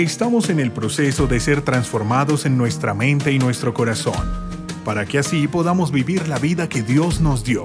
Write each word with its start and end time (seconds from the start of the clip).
Estamos 0.00 0.48
en 0.48 0.60
el 0.60 0.72
proceso 0.72 1.26
de 1.26 1.38
ser 1.40 1.60
transformados 1.60 2.46
en 2.46 2.56
nuestra 2.56 2.94
mente 2.94 3.32
y 3.32 3.38
nuestro 3.38 3.74
corazón, 3.74 4.14
para 4.82 5.04
que 5.04 5.18
así 5.18 5.46
podamos 5.46 5.92
vivir 5.92 6.26
la 6.26 6.38
vida 6.38 6.70
que 6.70 6.80
Dios 6.80 7.20
nos 7.20 7.44
dio. 7.44 7.64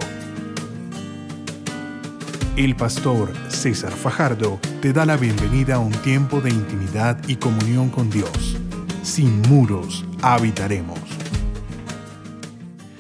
El 2.58 2.76
pastor 2.76 3.32
César 3.48 3.94
Fajardo 3.94 4.60
te 4.82 4.92
da 4.92 5.06
la 5.06 5.16
bienvenida 5.16 5.76
a 5.76 5.80
un 5.80 5.94
tiempo 5.94 6.42
de 6.42 6.50
intimidad 6.50 7.26
y 7.26 7.38
comunión 7.38 7.88
con 7.88 8.10
Dios. 8.10 8.58
Sin 9.02 9.42
muros 9.44 10.04
habitaremos. 10.22 11.00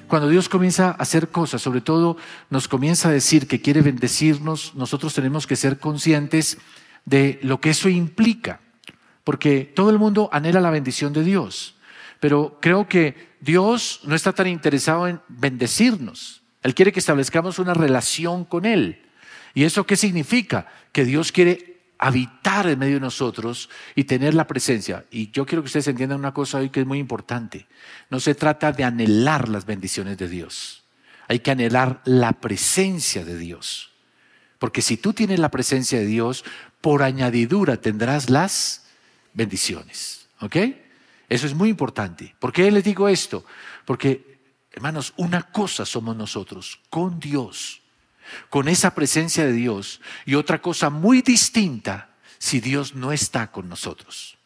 Cuando 0.07 0.29
Dios 0.29 0.47
comienza 0.47 0.91
a 0.91 0.91
hacer 0.91 1.27
cosas, 1.27 1.61
sobre 1.61 1.81
todo 1.81 2.15
nos 2.49 2.69
comienza 2.69 3.09
a 3.09 3.11
decir 3.11 3.49
que 3.49 3.59
quiere 3.59 3.81
bendecirnos, 3.81 4.75
nosotros 4.75 5.13
tenemos 5.13 5.45
que 5.45 5.57
ser 5.57 5.77
conscientes 5.77 6.57
de 7.03 7.37
lo 7.43 7.59
que 7.59 7.71
eso 7.71 7.89
implica, 7.89 8.61
porque 9.25 9.65
todo 9.75 9.89
el 9.89 9.99
mundo 9.99 10.29
anhela 10.31 10.61
la 10.61 10.69
bendición 10.69 11.11
de 11.11 11.25
Dios, 11.25 11.75
pero 12.21 12.57
creo 12.61 12.87
que 12.87 13.35
Dios 13.41 13.99
no 14.03 14.15
está 14.15 14.31
tan 14.31 14.47
interesado 14.47 15.09
en 15.09 15.19
bendecirnos, 15.27 16.43
Él 16.63 16.73
quiere 16.73 16.93
que 16.93 16.99
establezcamos 16.99 17.59
una 17.59 17.73
relación 17.73 18.45
con 18.45 18.65
Él. 18.65 19.01
¿Y 19.53 19.63
eso 19.63 19.85
qué 19.85 19.95
significa? 19.97 20.67
Que 20.91 21.05
Dios 21.05 21.31
quiere 21.31 21.75
habitar 21.97 22.67
en 22.67 22.79
medio 22.79 22.95
de 22.95 23.01
nosotros 23.01 23.69
y 23.95 24.03
tener 24.03 24.33
la 24.33 24.47
presencia. 24.47 25.05
Y 25.09 25.31
yo 25.31 25.45
quiero 25.45 25.63
que 25.63 25.67
ustedes 25.67 25.87
entiendan 25.87 26.19
una 26.19 26.33
cosa 26.33 26.59
hoy 26.59 26.69
que 26.69 26.81
es 26.81 26.85
muy 26.85 26.99
importante. 26.99 27.67
No 28.09 28.19
se 28.19 28.35
trata 28.35 28.71
de 28.71 28.83
anhelar 28.83 29.49
las 29.49 29.65
bendiciones 29.65 30.17
de 30.17 30.27
Dios. 30.27 30.83
Hay 31.27 31.39
que 31.39 31.51
anhelar 31.51 32.01
la 32.05 32.33
presencia 32.33 33.25
de 33.25 33.37
Dios. 33.37 33.91
Porque 34.59 34.81
si 34.81 34.97
tú 34.97 35.13
tienes 35.13 35.39
la 35.39 35.49
presencia 35.49 35.99
de 35.99 36.05
Dios, 36.05 36.43
por 36.81 37.01
añadidura 37.01 37.77
tendrás 37.77 38.29
las 38.29 38.84
bendiciones. 39.35 40.27
¿Ok? 40.39 40.55
Eso 41.29 41.45
es 41.45 41.53
muy 41.53 41.69
importante. 41.69 42.35
¿Por 42.39 42.51
qué 42.51 42.71
les 42.71 42.83
digo 42.83 43.07
esto? 43.07 43.45
Porque, 43.85 44.39
hermanos, 44.71 45.13
una 45.17 45.43
cosa 45.43 45.85
somos 45.85 46.15
nosotros, 46.15 46.79
con 46.89 47.19
Dios, 47.19 47.81
con 48.49 48.67
esa 48.67 48.95
presencia 48.95 49.45
de 49.45 49.53
Dios, 49.53 50.01
y 50.25 50.35
otra 50.35 50.61
cosa 50.61 50.89
muy 50.89 51.21
distinta 51.21 52.09
si 52.37 52.59
Dios 52.59 52.95
no 52.95 53.11
está 53.11 53.51
con 53.51 53.69
nosotros. 53.69 54.37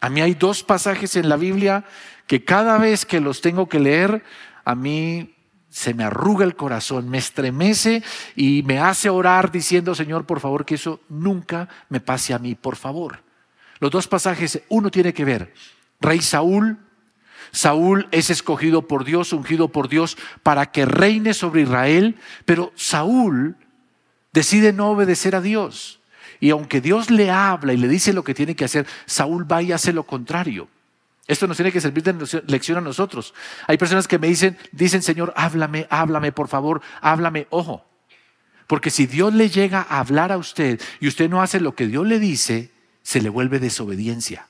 A 0.00 0.08
mí 0.08 0.20
hay 0.20 0.34
dos 0.34 0.62
pasajes 0.62 1.16
en 1.16 1.28
la 1.28 1.36
Biblia 1.36 1.84
que 2.26 2.44
cada 2.44 2.78
vez 2.78 3.06
que 3.06 3.20
los 3.20 3.40
tengo 3.40 3.68
que 3.68 3.80
leer, 3.80 4.22
a 4.64 4.74
mí 4.74 5.34
se 5.68 5.92
me 5.92 6.04
arruga 6.04 6.44
el 6.44 6.56
corazón, 6.56 7.08
me 7.08 7.18
estremece 7.18 8.02
y 8.36 8.62
me 8.62 8.78
hace 8.78 9.10
orar 9.10 9.50
diciendo, 9.50 9.94
Señor, 9.94 10.24
por 10.24 10.40
favor, 10.40 10.64
que 10.64 10.76
eso 10.76 11.00
nunca 11.08 11.68
me 11.88 12.00
pase 12.00 12.32
a 12.32 12.38
mí, 12.38 12.54
por 12.54 12.76
favor. 12.76 13.23
Los 13.84 13.90
dos 13.90 14.08
pasajes, 14.08 14.62
uno 14.70 14.90
tiene 14.90 15.12
que 15.12 15.26
ver, 15.26 15.52
rey 16.00 16.22
Saúl, 16.22 16.78
Saúl 17.50 18.08
es 18.12 18.30
escogido 18.30 18.88
por 18.88 19.04
Dios, 19.04 19.34
ungido 19.34 19.68
por 19.68 19.90
Dios 19.90 20.16
para 20.42 20.72
que 20.72 20.86
reine 20.86 21.34
sobre 21.34 21.60
Israel, 21.60 22.16
pero 22.46 22.72
Saúl 22.76 23.56
decide 24.32 24.72
no 24.72 24.88
obedecer 24.88 25.36
a 25.36 25.42
Dios. 25.42 26.00
Y 26.40 26.48
aunque 26.48 26.80
Dios 26.80 27.10
le 27.10 27.30
habla 27.30 27.74
y 27.74 27.76
le 27.76 27.86
dice 27.86 28.14
lo 28.14 28.24
que 28.24 28.32
tiene 28.32 28.56
que 28.56 28.64
hacer, 28.64 28.86
Saúl 29.04 29.52
va 29.52 29.60
y 29.60 29.72
hace 29.72 29.92
lo 29.92 30.04
contrario. 30.04 30.66
Esto 31.26 31.46
nos 31.46 31.58
tiene 31.58 31.70
que 31.70 31.82
servir 31.82 32.04
de 32.04 32.42
lección 32.46 32.78
a 32.78 32.80
nosotros. 32.80 33.34
Hay 33.66 33.76
personas 33.76 34.08
que 34.08 34.18
me 34.18 34.28
dicen, 34.28 34.56
dicen, 34.72 35.02
Señor, 35.02 35.34
háblame, 35.36 35.86
háblame, 35.90 36.32
por 36.32 36.48
favor, 36.48 36.80
háblame. 37.02 37.48
Ojo, 37.50 37.84
porque 38.66 38.88
si 38.88 39.04
Dios 39.04 39.34
le 39.34 39.50
llega 39.50 39.86
a 39.86 39.98
hablar 39.98 40.32
a 40.32 40.38
usted 40.38 40.80
y 41.00 41.08
usted 41.08 41.28
no 41.28 41.42
hace 41.42 41.60
lo 41.60 41.74
que 41.74 41.86
Dios 41.86 42.06
le 42.06 42.18
dice, 42.18 42.72
se 43.04 43.22
le 43.22 43.28
vuelve 43.28 43.60
desobediencia. 43.60 44.48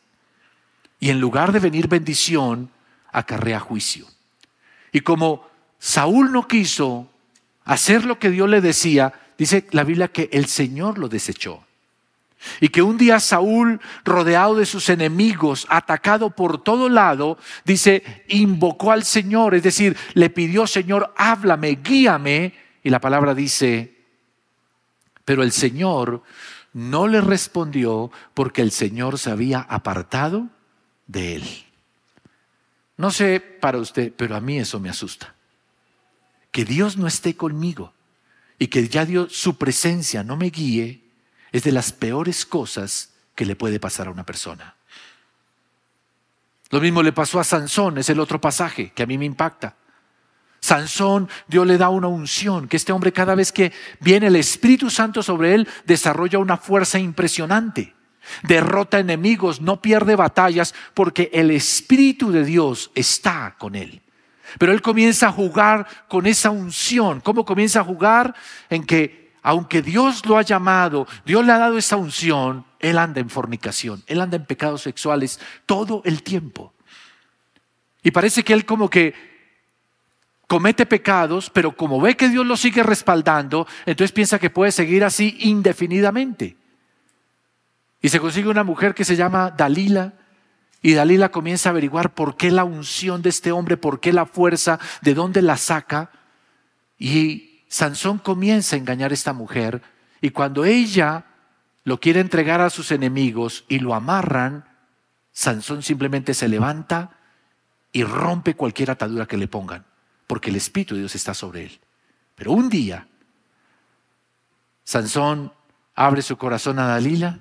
Y 0.98 1.10
en 1.10 1.20
lugar 1.20 1.52
de 1.52 1.60
venir 1.60 1.88
bendición, 1.88 2.70
acarrea 3.12 3.60
juicio. 3.60 4.06
Y 4.92 5.00
como 5.00 5.46
Saúl 5.78 6.32
no 6.32 6.48
quiso 6.48 7.10
hacer 7.64 8.06
lo 8.06 8.18
que 8.18 8.30
Dios 8.30 8.48
le 8.48 8.62
decía, 8.62 9.12
dice 9.36 9.66
la 9.72 9.84
Biblia 9.84 10.08
que 10.08 10.30
el 10.32 10.46
Señor 10.46 10.98
lo 10.98 11.08
desechó. 11.08 11.64
Y 12.60 12.68
que 12.68 12.82
un 12.82 12.96
día 12.96 13.20
Saúl, 13.20 13.80
rodeado 14.04 14.54
de 14.54 14.66
sus 14.66 14.88
enemigos, 14.88 15.66
atacado 15.68 16.30
por 16.30 16.62
todo 16.62 16.88
lado, 16.88 17.38
dice, 17.64 18.24
invocó 18.28 18.92
al 18.92 19.04
Señor, 19.04 19.54
es 19.54 19.62
decir, 19.62 19.96
le 20.12 20.30
pidió, 20.30 20.66
Señor, 20.66 21.12
háblame, 21.16 21.78
guíame. 21.82 22.54
Y 22.82 22.90
la 22.90 23.00
palabra 23.00 23.34
dice, 23.34 23.94
pero 25.24 25.42
el 25.42 25.52
Señor 25.52 26.22
no 26.74 27.06
le 27.06 27.20
respondió 27.20 28.10
porque 28.34 28.60
el 28.60 28.72
Señor 28.72 29.18
se 29.18 29.30
había 29.30 29.60
apartado 29.60 30.50
de 31.06 31.36
él. 31.36 31.44
No 32.96 33.10
sé 33.10 33.40
para 33.40 33.78
usted, 33.78 34.12
pero 34.14 34.36
a 34.36 34.40
mí 34.40 34.58
eso 34.58 34.78
me 34.80 34.90
asusta. 34.90 35.34
Que 36.50 36.64
Dios 36.64 36.96
no 36.96 37.06
esté 37.06 37.36
conmigo 37.36 37.94
y 38.58 38.66
que 38.66 38.86
ya 38.88 39.06
Dios, 39.06 39.32
su 39.32 39.56
presencia 39.56 40.22
no 40.22 40.36
me 40.36 40.50
guíe 40.50 41.02
es 41.52 41.62
de 41.62 41.72
las 41.72 41.92
peores 41.92 42.44
cosas 42.44 43.10
que 43.34 43.46
le 43.46 43.56
puede 43.56 43.78
pasar 43.78 44.08
a 44.08 44.10
una 44.10 44.26
persona. 44.26 44.74
Lo 46.70 46.80
mismo 46.80 47.02
le 47.02 47.12
pasó 47.12 47.38
a 47.38 47.44
Sansón, 47.44 47.98
es 47.98 48.10
el 48.10 48.18
otro 48.18 48.40
pasaje 48.40 48.90
que 48.90 49.04
a 49.04 49.06
mí 49.06 49.16
me 49.16 49.24
impacta. 49.24 49.76
Sansón, 50.64 51.28
Dios 51.46 51.66
le 51.66 51.76
da 51.76 51.90
una 51.90 52.08
unción, 52.08 52.68
que 52.68 52.78
este 52.78 52.90
hombre 52.90 53.12
cada 53.12 53.34
vez 53.34 53.52
que 53.52 53.70
viene 54.00 54.28
el 54.28 54.36
Espíritu 54.36 54.88
Santo 54.88 55.22
sobre 55.22 55.54
él, 55.54 55.68
desarrolla 55.84 56.38
una 56.38 56.56
fuerza 56.56 56.98
impresionante. 56.98 57.92
Derrota 58.44 58.98
enemigos, 58.98 59.60
no 59.60 59.82
pierde 59.82 60.16
batallas, 60.16 60.74
porque 60.94 61.28
el 61.34 61.50
Espíritu 61.50 62.32
de 62.32 62.46
Dios 62.46 62.90
está 62.94 63.56
con 63.58 63.74
él. 63.74 64.00
Pero 64.58 64.72
él 64.72 64.80
comienza 64.80 65.28
a 65.28 65.32
jugar 65.32 65.86
con 66.08 66.26
esa 66.26 66.48
unción. 66.48 67.20
¿Cómo 67.20 67.44
comienza 67.44 67.80
a 67.80 67.84
jugar? 67.84 68.34
En 68.70 68.84
que 68.84 69.34
aunque 69.42 69.82
Dios 69.82 70.24
lo 70.24 70.38
ha 70.38 70.42
llamado, 70.42 71.06
Dios 71.26 71.44
le 71.44 71.52
ha 71.52 71.58
dado 71.58 71.76
esa 71.76 71.96
unción, 71.96 72.64
él 72.78 72.96
anda 72.96 73.20
en 73.20 73.28
fornicación, 73.28 74.02
él 74.06 74.18
anda 74.22 74.38
en 74.38 74.46
pecados 74.46 74.80
sexuales 74.80 75.38
todo 75.66 76.00
el 76.06 76.22
tiempo. 76.22 76.72
Y 78.02 78.12
parece 78.12 78.42
que 78.42 78.54
él 78.54 78.64
como 78.64 78.88
que 78.88 79.33
comete 80.54 80.86
pecados, 80.86 81.50
pero 81.50 81.76
como 81.76 82.00
ve 82.00 82.16
que 82.16 82.28
Dios 82.28 82.46
lo 82.46 82.56
sigue 82.56 82.84
respaldando, 82.84 83.66
entonces 83.86 84.12
piensa 84.12 84.38
que 84.38 84.50
puede 84.50 84.70
seguir 84.70 85.02
así 85.02 85.36
indefinidamente. 85.40 86.56
Y 88.00 88.08
se 88.08 88.20
consigue 88.20 88.48
una 88.48 88.62
mujer 88.62 88.94
que 88.94 89.04
se 89.04 89.16
llama 89.16 89.50
Dalila, 89.50 90.12
y 90.80 90.94
Dalila 90.94 91.30
comienza 91.30 91.68
a 91.68 91.72
averiguar 91.72 92.14
por 92.14 92.36
qué 92.36 92.52
la 92.52 92.62
unción 92.62 93.20
de 93.20 93.30
este 93.30 93.50
hombre, 93.50 93.76
por 93.76 93.98
qué 93.98 94.12
la 94.12 94.26
fuerza, 94.26 94.78
de 95.02 95.14
dónde 95.14 95.42
la 95.42 95.56
saca. 95.56 96.12
Y 97.00 97.64
Sansón 97.66 98.18
comienza 98.18 98.76
a 98.76 98.78
engañar 98.78 99.10
a 99.10 99.14
esta 99.14 99.32
mujer 99.32 99.82
y 100.20 100.30
cuando 100.30 100.64
ella 100.64 101.24
lo 101.82 101.98
quiere 101.98 102.20
entregar 102.20 102.60
a 102.60 102.70
sus 102.70 102.92
enemigos 102.92 103.64
y 103.68 103.80
lo 103.80 103.92
amarran, 103.92 104.66
Sansón 105.32 105.82
simplemente 105.82 106.32
se 106.32 106.46
levanta 106.46 107.10
y 107.90 108.04
rompe 108.04 108.54
cualquier 108.54 108.92
atadura 108.92 109.26
que 109.26 109.36
le 109.36 109.48
pongan, 109.48 109.84
porque 110.26 110.50
el 110.50 110.56
Espíritu 110.56 110.94
de 110.94 111.00
Dios 111.00 111.14
está 111.14 111.34
sobre 111.34 111.64
él. 111.64 111.80
Pero 112.34 112.52
un 112.52 112.68
día, 112.68 113.06
Sansón 114.84 115.52
abre 115.94 116.22
su 116.22 116.36
corazón 116.36 116.78
a 116.78 116.86
Dalila. 116.86 117.40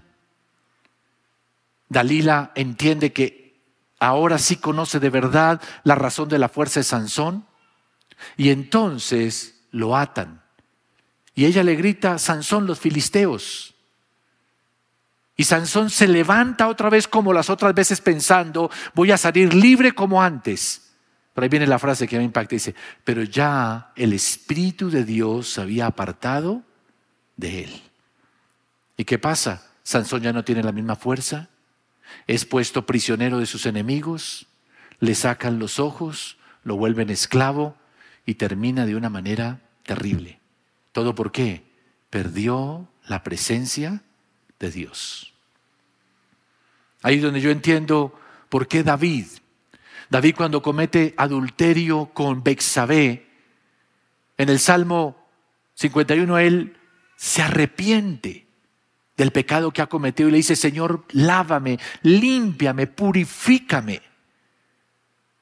Dalila 1.90 2.52
entiende 2.56 3.14
que 3.14 3.62
ahora 4.00 4.38
sí 4.38 4.58
conoce 4.58 5.00
de 5.00 5.10
verdad 5.10 5.62
la 5.84 5.96
razón 5.96 6.30
de 6.30 6.40
la 6.40 6.50
fuerza 6.50 6.80
de 6.80 6.86
Sansón. 6.86 7.46
Y 8.38 8.50
entonces 8.50 9.66
lo 9.72 9.98
atan. 9.98 10.42
Y 11.36 11.46
ella 11.46 11.64
le 11.64 11.76
grita, 11.76 12.20
Sansón, 12.20 12.68
los 12.68 12.80
filisteos. 12.80 13.74
Y 15.36 15.46
Sansón 15.46 15.90
se 15.90 16.08
levanta 16.08 16.68
otra 16.68 16.90
vez 16.90 17.08
como 17.08 17.34
las 17.34 17.50
otras 17.50 17.74
veces 17.74 18.02
pensando, 18.02 18.70
voy 18.94 19.12
a 19.12 19.18
salir 19.18 19.54
libre 19.54 19.94
como 19.94 20.22
antes. 20.22 20.83
Pero 21.34 21.44
ahí 21.44 21.50
viene 21.50 21.68
la 21.68 21.80
frase 21.80 22.08
que 22.08 22.18
me 22.18 22.24
impacta, 22.24 22.56
dice, 22.56 22.76
pero 23.04 23.24
ya 23.24 23.92
el 23.96 24.14
Espíritu 24.14 24.90
de 24.90 25.04
Dios 25.04 25.50
se 25.50 25.62
había 25.62 25.88
apartado 25.88 26.62
de 27.38 27.64
él. 27.64 27.82
¿Y 28.98 29.06
qué 29.06 29.18
pasa? 29.18 29.72
Sansón 29.84 30.22
ya 30.22 30.32
no 30.32 30.44
tiene 30.44 30.64
la 30.64 30.72
misma 30.72 30.96
fuerza, 30.96 31.50
es 32.28 32.46
puesto 32.46 32.86
prisionero 32.86 33.40
de 33.40 33.48
sus 33.48 33.66
enemigos, 33.66 34.46
le 35.00 35.16
sacan 35.16 35.60
los 35.60 35.80
ojos, 35.80 36.38
lo 36.64 36.78
vuelven 36.78 37.10
esclavo 37.10 37.76
y 38.26 38.36
termina 38.36 38.86
de 38.86 38.96
una 38.96 39.10
manera 39.10 39.60
terrible. 39.84 40.40
¿Todo 40.92 41.16
por 41.16 41.32
qué? 41.32 41.64
Perdió 42.10 42.88
la 43.08 43.24
presencia 43.24 44.04
de 44.60 44.72
Dios. 44.72 45.34
Ahí 47.02 47.18
es 47.18 47.22
donde 47.24 47.42
yo 47.42 47.52
entiendo 47.52 48.18
por 48.48 48.68
qué 48.68 48.84
David, 48.84 49.26
David 50.14 50.36
cuando 50.38 50.62
comete 50.62 51.16
adulterio 51.18 52.12
con 52.14 52.44
Bexabé, 52.44 53.26
en 54.38 54.50
el 54.50 54.60
Salmo 54.60 55.18
51 55.74 56.38
él 56.38 56.78
se 57.16 57.42
arrepiente 57.42 58.46
del 59.18 59.32
pecado 59.32 59.72
que 59.72 59.82
ha 59.82 59.88
cometido 59.88 60.30
y 60.30 60.34
le 60.34 60.38
dice, 60.38 60.56
Señor, 60.56 61.04
lávame, 61.14 61.80
límpiame, 62.04 62.86
purifícame. 62.86 64.04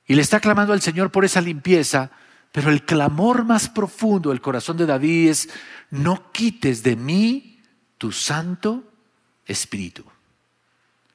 Y 0.07 0.15
le 0.15 0.21
está 0.21 0.39
clamando 0.39 0.71
al 0.71 0.81
Señor 0.81 1.11
por 1.11 1.25
esa 1.25 1.41
limpieza, 1.41 2.09
pero 2.53 2.69
el 2.69 2.85
clamor 2.85 3.43
más 3.43 3.67
profundo 3.67 4.29
del 4.29 4.39
corazón 4.39 4.77
de 4.77 4.85
David 4.85 5.31
es, 5.31 5.49
no 5.89 6.31
quites 6.31 6.81
de 6.81 6.95
mí 6.95 7.59
tu 7.97 8.13
santo 8.13 8.89
espíritu. 9.45 10.05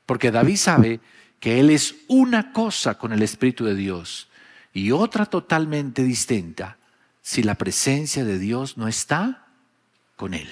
Porque 0.05 0.31
David 0.31 0.57
sabe 0.57 1.01
que 1.41 1.61
él 1.61 1.71
es 1.71 1.95
una 2.09 2.53
cosa 2.53 2.99
con 2.99 3.13
el 3.13 3.23
Espíritu 3.23 3.65
de 3.65 3.75
Dios 3.75 4.29
y 4.73 4.91
otra 4.91 5.27
totalmente 5.27 6.03
distinta 6.03 6.79
si 7.23 7.43
la 7.43 7.55
presencia 7.55 8.25
de 8.25 8.39
Dios 8.39 8.77
no 8.77 8.89
está 8.89 9.47
con 10.17 10.35
él. 10.35 10.49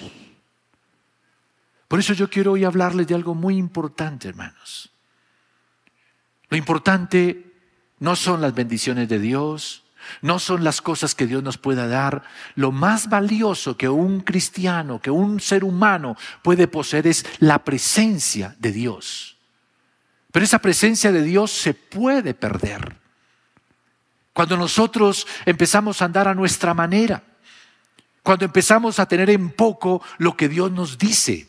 Por 1.87 1.99
eso 1.99 2.13
yo 2.13 2.29
quiero 2.29 2.53
hoy 2.53 2.63
hablarles 2.63 3.07
de 3.07 3.15
algo 3.15 3.35
muy 3.35 3.57
importante, 3.57 4.27
hermanos. 4.27 4.91
Lo 6.49 6.57
importante 6.57 7.53
no 7.99 8.15
son 8.15 8.41
las 8.41 8.53
bendiciones 8.53 9.07
de 9.07 9.19
Dios, 9.19 9.83
no 10.21 10.39
son 10.39 10.63
las 10.63 10.81
cosas 10.81 11.15
que 11.15 11.27
Dios 11.27 11.43
nos 11.43 11.57
pueda 11.57 11.87
dar. 11.87 12.23
Lo 12.55 12.71
más 12.71 13.09
valioso 13.09 13.77
que 13.77 13.89
un 13.89 14.21
cristiano, 14.21 14.99
que 15.01 15.11
un 15.11 15.39
ser 15.39 15.63
humano 15.63 16.17
puede 16.41 16.67
poseer 16.67 17.07
es 17.07 17.25
la 17.39 17.63
presencia 17.63 18.55
de 18.59 18.71
Dios. 18.71 19.34
Pero 20.35 20.43
esa 20.43 20.59
presencia 20.59 21.13
de 21.13 21.23
Dios 21.23 21.49
se 21.49 21.73
puede 21.73 22.33
perder. 22.33 22.97
Cuando 24.33 24.57
nosotros 24.57 25.25
empezamos 25.45 26.01
a 26.01 26.05
andar 26.05 26.27
a 26.27 26.35
nuestra 26.35 26.73
manera, 26.73 27.23
cuando 28.21 28.43
empezamos 28.43 28.99
a 28.99 29.05
tener 29.05 29.29
en 29.29 29.49
poco 29.51 30.01
lo 30.17 30.35
que 30.35 30.49
Dios 30.49 30.73
nos 30.73 30.97
dice, 30.97 31.47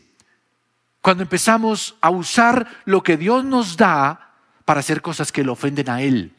cuando 1.01 1.23
empezamos 1.23 1.97
a 1.99 2.11
usar 2.11 2.65
lo 2.85 3.03
que 3.03 3.17
Dios 3.17 3.43
nos 3.43 3.75
da 3.75 4.31
para 4.63 4.79
hacer 4.79 5.01
cosas 5.01 5.33
que 5.33 5.43
le 5.43 5.51
ofenden 5.51 5.89
a 5.89 6.01
Él. 6.01 6.33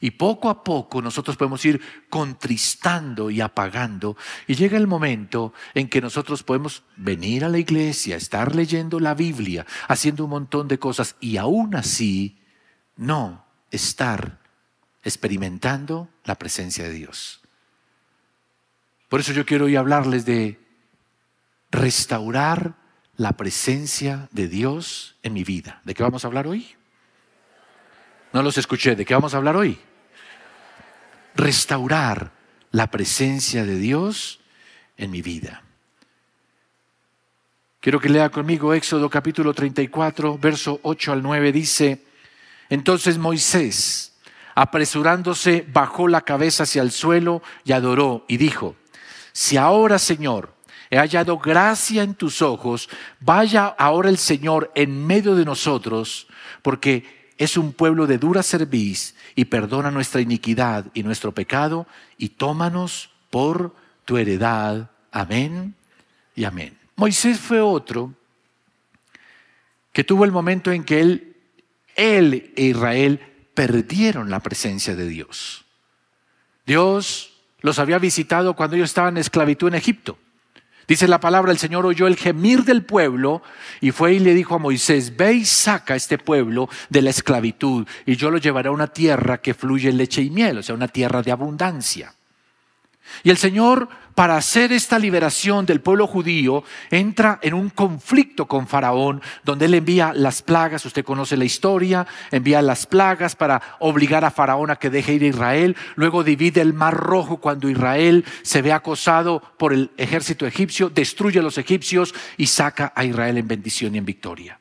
Y 0.00 0.12
poco 0.12 0.48
a 0.48 0.62
poco 0.62 1.02
nosotros 1.02 1.36
podemos 1.36 1.64
ir 1.64 1.80
contristando 2.08 3.30
y 3.30 3.40
apagando. 3.40 4.16
Y 4.46 4.54
llega 4.54 4.76
el 4.76 4.86
momento 4.86 5.52
en 5.74 5.88
que 5.88 6.00
nosotros 6.00 6.42
podemos 6.42 6.82
venir 6.96 7.44
a 7.44 7.48
la 7.48 7.58
iglesia, 7.58 8.16
estar 8.16 8.54
leyendo 8.54 9.00
la 9.00 9.14
Biblia, 9.14 9.66
haciendo 9.88 10.24
un 10.24 10.30
montón 10.30 10.68
de 10.68 10.78
cosas 10.78 11.16
y 11.20 11.36
aún 11.36 11.74
así 11.74 12.38
no 12.96 13.44
estar 13.70 14.40
experimentando 15.02 16.08
la 16.24 16.36
presencia 16.36 16.84
de 16.84 16.92
Dios. 16.92 17.40
Por 19.08 19.20
eso 19.20 19.32
yo 19.32 19.46
quiero 19.46 19.66
hoy 19.66 19.76
hablarles 19.76 20.24
de 20.26 20.58
restaurar 21.70 22.74
la 23.16 23.36
presencia 23.36 24.28
de 24.32 24.48
Dios 24.48 25.16
en 25.22 25.32
mi 25.32 25.44
vida. 25.44 25.80
¿De 25.84 25.94
qué 25.94 26.02
vamos 26.02 26.24
a 26.24 26.28
hablar 26.28 26.46
hoy? 26.46 26.76
No 28.36 28.42
los 28.42 28.58
escuché. 28.58 28.94
¿De 28.94 29.06
qué 29.06 29.14
vamos 29.14 29.32
a 29.32 29.38
hablar 29.38 29.56
hoy? 29.56 29.78
Restaurar 31.36 32.32
la 32.70 32.90
presencia 32.90 33.64
de 33.64 33.78
Dios 33.78 34.40
en 34.98 35.10
mi 35.10 35.22
vida. 35.22 35.62
Quiero 37.80 37.98
que 37.98 38.10
lea 38.10 38.28
conmigo 38.28 38.74
Éxodo 38.74 39.08
capítulo 39.08 39.54
34, 39.54 40.36
verso 40.36 40.80
8 40.82 41.12
al 41.12 41.22
9. 41.22 41.50
Dice, 41.50 42.04
entonces 42.68 43.16
Moisés, 43.16 44.18
apresurándose, 44.54 45.64
bajó 45.72 46.06
la 46.06 46.20
cabeza 46.20 46.64
hacia 46.64 46.82
el 46.82 46.90
suelo 46.90 47.42
y 47.64 47.72
adoró 47.72 48.26
y 48.28 48.36
dijo, 48.36 48.76
si 49.32 49.56
ahora, 49.56 49.98
Señor, 49.98 50.52
he 50.90 50.98
hallado 50.98 51.38
gracia 51.38 52.02
en 52.02 52.14
tus 52.14 52.42
ojos, 52.42 52.90
vaya 53.18 53.64
ahora 53.78 54.10
el 54.10 54.18
Señor 54.18 54.70
en 54.74 55.06
medio 55.06 55.36
de 55.36 55.46
nosotros, 55.46 56.26
porque 56.60 57.15
es 57.38 57.56
un 57.56 57.72
pueblo 57.72 58.06
de 58.06 58.18
dura 58.18 58.42
cerviz 58.42 59.14
y 59.34 59.46
perdona 59.46 59.90
nuestra 59.90 60.20
iniquidad 60.20 60.86
y 60.94 61.02
nuestro 61.02 61.32
pecado 61.32 61.86
y 62.16 62.30
tómanos 62.30 63.10
por 63.30 63.74
tu 64.04 64.16
heredad. 64.16 64.90
Amén 65.12 65.74
y 66.34 66.44
amén. 66.44 66.78
Moisés 66.96 67.38
fue 67.38 67.60
otro 67.60 68.14
que 69.92 70.04
tuvo 70.04 70.24
el 70.24 70.32
momento 70.32 70.72
en 70.72 70.84
que 70.84 71.00
él, 71.00 71.36
él 71.94 72.52
e 72.56 72.64
Israel 72.64 73.20
perdieron 73.54 74.30
la 74.30 74.40
presencia 74.40 74.94
de 74.94 75.06
Dios. 75.06 75.64
Dios 76.66 77.32
los 77.60 77.78
había 77.78 77.98
visitado 77.98 78.54
cuando 78.54 78.76
ellos 78.76 78.90
estaban 78.90 79.14
en 79.14 79.20
esclavitud 79.20 79.68
en 79.68 79.74
Egipto. 79.74 80.18
Dice 80.88 81.08
la 81.08 81.18
palabra, 81.18 81.50
el 81.50 81.58
Señor 81.58 81.84
oyó 81.84 82.06
el 82.06 82.16
gemir 82.16 82.64
del 82.64 82.84
pueblo 82.84 83.42
y 83.80 83.90
fue 83.90 84.14
y 84.14 84.18
le 84.20 84.34
dijo 84.34 84.54
a 84.54 84.58
Moisés, 84.58 85.16
ve 85.16 85.34
y 85.34 85.44
saca 85.44 85.94
a 85.94 85.96
este 85.96 86.16
pueblo 86.16 86.68
de 86.90 87.02
la 87.02 87.10
esclavitud 87.10 87.86
y 88.04 88.16
yo 88.16 88.30
lo 88.30 88.38
llevaré 88.38 88.68
a 88.68 88.72
una 88.72 88.86
tierra 88.86 89.38
que 89.38 89.54
fluye 89.54 89.92
leche 89.92 90.22
y 90.22 90.30
miel, 90.30 90.58
o 90.58 90.62
sea, 90.62 90.74
una 90.74 90.88
tierra 90.88 91.22
de 91.22 91.32
abundancia. 91.32 92.14
Y 93.22 93.30
el 93.30 93.36
Señor, 93.36 93.88
para 94.14 94.36
hacer 94.36 94.72
esta 94.72 94.98
liberación 94.98 95.66
del 95.66 95.80
pueblo 95.80 96.06
judío, 96.06 96.64
entra 96.90 97.38
en 97.42 97.54
un 97.54 97.70
conflicto 97.70 98.46
con 98.46 98.66
Faraón, 98.66 99.22
donde 99.44 99.66
él 99.66 99.74
envía 99.74 100.12
las 100.14 100.42
plagas, 100.42 100.84
usted 100.86 101.04
conoce 101.04 101.36
la 101.36 101.44
historia, 101.44 102.06
envía 102.30 102.62
las 102.62 102.86
plagas 102.86 103.36
para 103.36 103.60
obligar 103.78 104.24
a 104.24 104.30
Faraón 104.30 104.70
a 104.70 104.76
que 104.76 104.90
deje 104.90 105.14
ir 105.14 105.24
a 105.24 105.26
Israel, 105.26 105.76
luego 105.96 106.24
divide 106.24 106.60
el 106.60 106.72
mar 106.72 106.94
rojo 106.94 107.38
cuando 107.38 107.68
Israel 107.68 108.24
se 108.42 108.62
ve 108.62 108.72
acosado 108.72 109.42
por 109.58 109.72
el 109.72 109.90
ejército 109.96 110.46
egipcio, 110.46 110.88
destruye 110.88 111.40
a 111.40 111.42
los 111.42 111.58
egipcios 111.58 112.14
y 112.36 112.46
saca 112.46 112.92
a 112.94 113.04
Israel 113.04 113.38
en 113.38 113.48
bendición 113.48 113.94
y 113.94 113.98
en 113.98 114.06
victoria. 114.06 114.60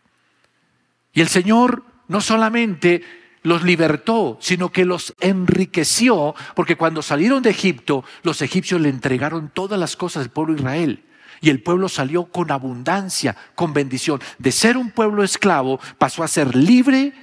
Y 1.14 1.22
el 1.22 1.30
Señor 1.30 1.84
no 2.08 2.22
solamente 2.22 3.25
los 3.46 3.64
libertó, 3.64 4.40
sino 4.42 4.72
que 4.72 4.86
los 4.86 5.14
enriqueció, 5.20 6.34
porque 6.56 6.76
cuando 6.76 7.04
salieron 7.04 7.44
de 7.44 7.52
Egipto, 7.52 8.04
los 8.24 8.42
egipcios 8.42 8.82
le 8.82 8.90
entregaron 8.90 9.52
todas 9.54 9.80
las 9.80 9.96
cosas 9.96 10.24
del 10.24 10.32
pueblo 10.32 10.56
de 10.56 10.62
Israel. 10.62 11.06
Y 11.42 11.52
el 11.52 11.62
pueblo 11.62 11.88
salió 11.88 12.26
con 12.26 12.50
abundancia, 12.50 13.38
con 13.54 13.72
bendición. 13.72 14.20
De 14.40 14.52
ser 14.52 14.78
un 14.78 14.90
pueblo 14.90 15.24
esclavo, 15.24 15.80
pasó 16.00 16.24
a 16.24 16.28
ser 16.28 16.56
libre 16.56 17.14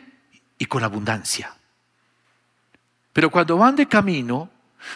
y 0.58 0.66
con 0.66 0.84
abundancia. 0.84 1.56
Pero 3.12 3.28
cuando 3.28 3.56
van 3.56 3.74
de 3.74 3.88
camino, 3.88 4.48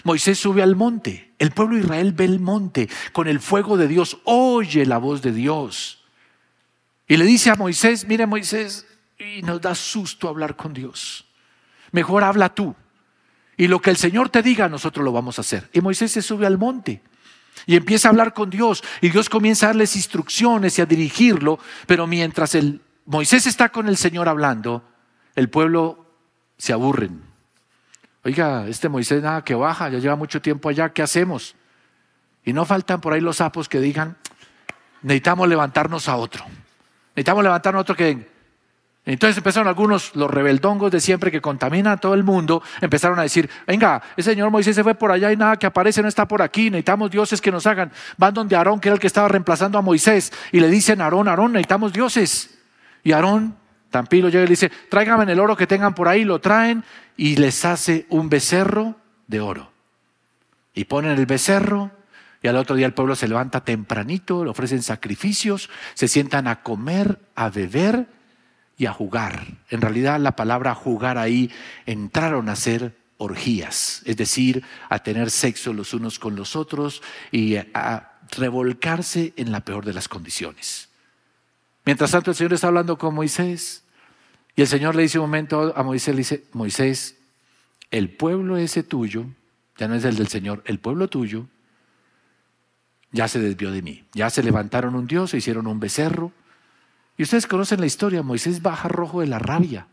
Moisés 0.05 0.38
sube 0.38 0.62
al 0.62 0.76
monte. 0.76 1.32
El 1.40 1.50
pueblo 1.50 1.75
de 1.75 1.82
Israel 1.82 2.12
ve 2.12 2.25
el 2.25 2.38
monte 2.38 2.88
con 3.12 3.26
el 3.26 3.40
fuego 3.40 3.76
de 3.76 3.88
Dios, 3.88 4.19
oye 4.23 4.87
la 4.87 4.99
voz 4.99 5.23
de 5.23 5.32
Dios. 5.32 6.05
Y 7.08 7.17
le 7.17 7.25
dice 7.25 7.50
a 7.50 7.56
Moisés, 7.56 8.06
mire 8.06 8.26
Moisés, 8.26 8.87
y 9.18 9.42
nos 9.42 9.61
da 9.61 9.75
susto 9.75 10.28
hablar 10.28 10.56
con 10.56 10.73
Dios. 10.73 11.25
Mejor 11.92 12.25
habla 12.25 12.54
tú. 12.54 12.75
Y 13.56 13.68
lo 13.68 13.80
que 13.80 13.90
el 13.90 13.96
Señor 13.96 14.28
te 14.28 14.42
diga, 14.42 14.68
nosotros 14.68 15.04
lo 15.04 15.12
vamos 15.12 15.38
a 15.38 15.40
hacer. 15.40 15.70
Y 15.73 15.80
Moisés 15.80 16.12
se 16.12 16.23
sube 16.23 16.46
al 16.46 16.58
monte 16.58 17.02
y 17.64 17.76
empieza 17.76 18.08
a 18.08 18.11
hablar 18.11 18.35
con 18.35 18.50
Dios. 18.50 18.85
Y 19.00 19.08
Dios 19.08 19.30
comienza 19.30 19.66
a 19.66 19.68
darles 19.70 19.96
instrucciones 19.96 20.78
y 20.78 20.82
a 20.82 20.87
dirigirlo. 20.87 21.58
Pero 21.87 22.06
mientras 22.06 22.54
el, 22.54 22.82
Moisés 23.06 23.46
está 23.46 23.70
con 23.70 23.88
el 23.88 23.96
Señor 23.96 24.28
hablando, 24.28 24.85
el 25.35 25.49
pueblo 25.49 26.06
se 26.58 26.73
aburren. 26.73 27.23
Oiga, 28.25 28.66
este 28.66 28.88
Moisés 28.88 29.23
nada 29.23 29.44
que 29.44 29.54
baja, 29.54 29.88
ya 29.88 29.99
lleva 29.99 30.16
mucho 30.16 30.42
tiempo 30.42 30.68
allá, 30.68 30.92
¿qué 30.92 31.02
hacemos? 31.02 31.54
Y 32.44 32.52
no 32.52 32.64
faltan 32.64 33.00
por 33.00 33.12
ahí 33.12 33.20
los 33.20 33.37
sapos 33.37 33.68
que 33.68 33.80
digan, 33.80 34.16
necesitamos 35.02 35.49
levantarnos 35.49 36.08
a 36.08 36.16
otro. 36.16 36.44
Necesitamos 37.14 37.44
levantarnos 37.44 37.80
a 37.80 37.82
otro 37.82 37.96
que 37.96 38.36
entonces 39.12 39.36
empezaron 39.36 39.68
algunos, 39.68 40.16
los 40.16 40.28
rebeldongos 40.28 40.90
de 40.90 41.00
siempre 41.00 41.30
que 41.30 41.40
contaminan 41.40 41.92
a 41.92 41.96
todo 41.96 42.14
el 42.14 42.25
mundo, 42.25 42.60
empezaron 42.80 43.20
a 43.20 43.22
decir, 43.22 43.48
venga, 43.64 44.02
ese 44.16 44.30
señor 44.30 44.50
Moisés 44.50 44.75
se 44.75 44.82
fue 44.82 44.96
por 44.96 45.12
allá 45.12 45.30
y 45.30 45.36
nada 45.36 45.56
que 45.56 45.66
aparece 45.66 46.02
no 46.02 46.08
está 46.08 46.26
por 46.26 46.42
aquí, 46.42 46.70
necesitamos 46.70 47.12
dioses 47.12 47.40
que 47.40 47.52
nos 47.52 47.68
hagan. 47.68 47.92
Van 48.16 48.34
donde 48.34 48.56
Aarón, 48.56 48.80
que 48.80 48.88
era 48.88 48.94
el 48.94 49.00
que 49.00 49.06
estaba 49.06 49.28
reemplazando 49.28 49.78
a 49.78 49.82
Moisés, 49.82 50.32
y 50.50 50.58
le 50.58 50.68
dicen, 50.68 51.00
Aarón, 51.00 51.28
Aarón, 51.28 51.52
necesitamos 51.52 51.92
dioses. 51.92 52.58
Y 53.04 53.12
Aarón, 53.12 53.56
Tampilo, 53.90 54.28
llega 54.28 54.42
y 54.42 54.46
le 54.46 54.50
dice, 54.50 54.72
tráigame 54.90 55.30
el 55.32 55.38
oro 55.38 55.56
que 55.56 55.68
tengan 55.68 55.94
por 55.94 56.08
ahí, 56.08 56.25
lo 56.25 56.40
traen 56.40 56.82
y 57.16 57.36
les 57.36 57.64
hace 57.64 58.06
un 58.10 58.28
becerro 58.28 58.96
de 59.28 59.40
oro. 59.40 59.70
Y 60.75 60.84
ponen 60.84 61.12
el 61.12 61.26
becerro 61.26 61.92
y 62.42 62.48
al 62.48 62.56
otro 62.56 62.75
día 62.75 62.86
el 62.86 62.92
pueblo 62.92 63.14
se 63.14 63.28
levanta 63.28 63.64
tempranito, 63.64 64.42
le 64.42 64.50
ofrecen 64.50 64.82
sacrificios, 64.82 65.70
se 65.94 66.08
sientan 66.08 66.48
a 66.48 66.62
comer, 66.62 67.20
a 67.36 67.50
beber 67.50 68.15
y 68.76 68.87
a 68.87 68.92
jugar. 68.92 69.47
En 69.71 69.80
realidad 69.80 70.21
la 70.21 70.37
palabra 70.37 70.75
jugar 70.75 71.18
ahí 71.18 71.50
entraron 71.87 72.49
a 72.49 72.56
ser 72.56 72.97
orgías, 73.18 74.02
es 74.04 74.16
decir, 74.16 74.62
a 74.88 74.99
tener 74.99 75.30
sexo 75.30 75.73
los 75.73 75.95
unos 75.95 76.18
con 76.18 76.37
los 76.37 76.54
otros 76.54 77.02
y 77.33 77.56
a 77.56 78.12
revolcarse 78.37 79.33
en 79.37 79.52
la 79.52 79.61
peor 79.61 79.85
de 79.85 79.95
las 79.95 80.09
condiciones. 80.09 80.88
Mientras 81.85 82.11
tanto 82.11 82.33
el 82.33 82.37
Señor 82.37 82.52
está 82.52 82.66
hablando 82.66 82.99
con 82.99 83.14
Moisés 83.14 83.85
y 84.56 84.62
el 84.62 84.66
Señor 84.66 84.95
le 84.97 85.02
dice 85.02 85.18
un 85.18 85.26
momento 85.26 85.73
a 85.76 85.83
Moisés, 85.83 86.14
le 86.14 86.18
dice, 86.18 86.45
Moisés, 86.52 87.16
el 87.90 88.11
pueblo 88.11 88.56
ese 88.56 88.83
tuyo, 88.83 89.26
ya 89.78 89.87
no 89.87 89.95
es 89.95 90.04
el 90.04 90.16
del 90.16 90.28
Señor, 90.28 90.62
el 90.66 90.78
pueblo 90.80 91.09
tuyo, 91.09 91.47
ya 93.12 93.28
se 93.28 93.38
desvió 93.38 93.71
de 93.71 93.83
mí. 93.83 94.04
Ya 94.12 94.30
se 94.30 94.42
levantaron 94.42 94.95
un 94.95 95.06
dios, 95.06 95.30
se 95.30 95.38
hicieron 95.38 95.66
un 95.66 95.80
becerro. 95.80 96.33
Y 97.16 97.23
ustedes 97.23 97.46
conocen 97.46 97.80
la 97.80 97.87
historia, 97.87 98.23
Moisés 98.23 98.62
baja 98.62 98.88
rojo 98.88 99.20
de 99.20 99.26
la 99.26 99.38
rabia 99.38 99.88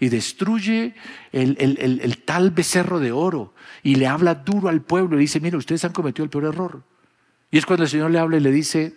y 0.00 0.08
destruye 0.08 0.94
el, 1.32 1.56
el, 1.58 2.18
tal 2.24 2.50
becerro 2.50 2.98
de 2.98 3.12
oro 3.12 3.54
y 3.82 3.94
le 3.94 4.06
habla 4.06 4.34
duro 4.34 4.68
al 4.68 4.82
pueblo 4.82 5.16
y 5.16 5.20
dice, 5.20 5.40
mire, 5.40 5.56
ustedes 5.56 5.84
han 5.84 5.92
cometido 5.92 6.24
el 6.24 6.30
peor 6.30 6.44
error. 6.44 6.82
Y 7.50 7.58
es 7.58 7.66
cuando 7.66 7.84
el 7.84 7.90
Señor 7.90 8.10
le 8.10 8.18
habla 8.18 8.36
y 8.36 8.40
le 8.40 8.50
dice, 8.50 8.94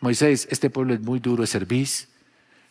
Moisés, 0.00 0.48
este 0.50 0.68
pueblo 0.68 0.94
es 0.94 1.00
muy 1.00 1.20
duro 1.20 1.42
de 1.42 1.46
servir. 1.46 1.88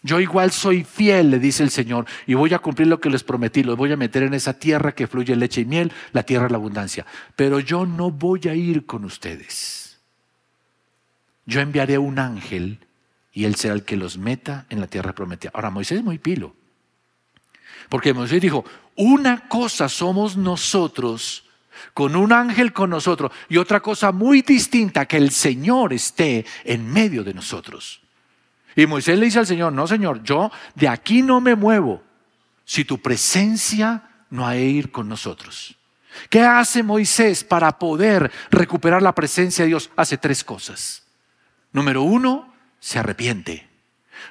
Yo 0.03 0.19
igual 0.19 0.51
soy 0.51 0.83
fiel, 0.83 1.29
le 1.29 1.39
dice 1.39 1.63
el 1.63 1.69
Señor, 1.69 2.05
y 2.25 2.33
voy 2.33 2.53
a 2.53 2.59
cumplir 2.59 2.87
lo 2.87 2.99
que 2.99 3.09
les 3.09 3.23
prometí, 3.23 3.63
los 3.63 3.77
voy 3.77 3.91
a 3.91 3.97
meter 3.97 4.23
en 4.23 4.33
esa 4.33 4.53
tierra 4.53 4.93
que 4.93 5.07
fluye 5.07 5.35
leche 5.35 5.61
y 5.61 5.65
miel, 5.65 5.91
la 6.11 6.23
tierra 6.23 6.45
de 6.45 6.51
la 6.51 6.57
abundancia. 6.57 7.05
Pero 7.35 7.59
yo 7.59 7.85
no 7.85 8.11
voy 8.11 8.41
a 8.49 8.55
ir 8.55 8.85
con 8.85 9.05
ustedes. 9.05 9.99
Yo 11.45 11.61
enviaré 11.61 11.97
un 11.97 12.19
ángel 12.19 12.79
y 13.33 13.45
él 13.45 13.55
será 13.55 13.73
el 13.73 13.83
que 13.83 13.97
los 13.97 14.17
meta 14.17 14.65
en 14.69 14.79
la 14.79 14.87
tierra 14.87 15.13
prometida. 15.13 15.51
Ahora, 15.53 15.69
Moisés 15.69 15.99
es 15.99 16.03
muy 16.03 16.17
pilo. 16.17 16.55
Porque 17.89 18.13
Moisés 18.13 18.41
dijo, 18.41 18.65
una 18.95 19.47
cosa 19.47 19.89
somos 19.89 20.37
nosotros 20.37 21.45
con 21.93 22.15
un 22.15 22.31
ángel 22.31 22.73
con 22.73 22.89
nosotros 22.89 23.31
y 23.49 23.57
otra 23.57 23.79
cosa 23.79 24.11
muy 24.11 24.41
distinta, 24.41 25.05
que 25.05 25.17
el 25.17 25.31
Señor 25.31 25.93
esté 25.93 26.45
en 26.63 26.91
medio 26.91 27.23
de 27.23 27.33
nosotros. 27.33 28.01
Y 28.75 28.85
Moisés 28.85 29.17
le 29.17 29.25
dice 29.25 29.39
al 29.39 29.47
Señor, 29.47 29.73
no 29.73 29.87
Señor, 29.87 30.23
yo 30.23 30.51
de 30.75 30.87
aquí 30.87 31.21
no 31.21 31.41
me 31.41 31.55
muevo 31.55 32.01
si 32.65 32.85
tu 32.85 32.99
presencia 32.99 34.03
no 34.29 34.47
ha 34.47 34.53
de 34.53 34.65
ir 34.65 34.91
con 34.91 35.09
nosotros. 35.09 35.75
¿Qué 36.29 36.41
hace 36.41 36.83
Moisés 36.83 37.43
para 37.43 37.77
poder 37.77 38.31
recuperar 38.49 39.01
la 39.01 39.15
presencia 39.15 39.63
de 39.63 39.69
Dios? 39.69 39.89
Hace 39.95 40.17
tres 40.17 40.43
cosas. 40.43 41.03
Número 41.71 42.01
uno, 42.03 42.50
se 42.81 42.99
arrepiente. 42.99 43.69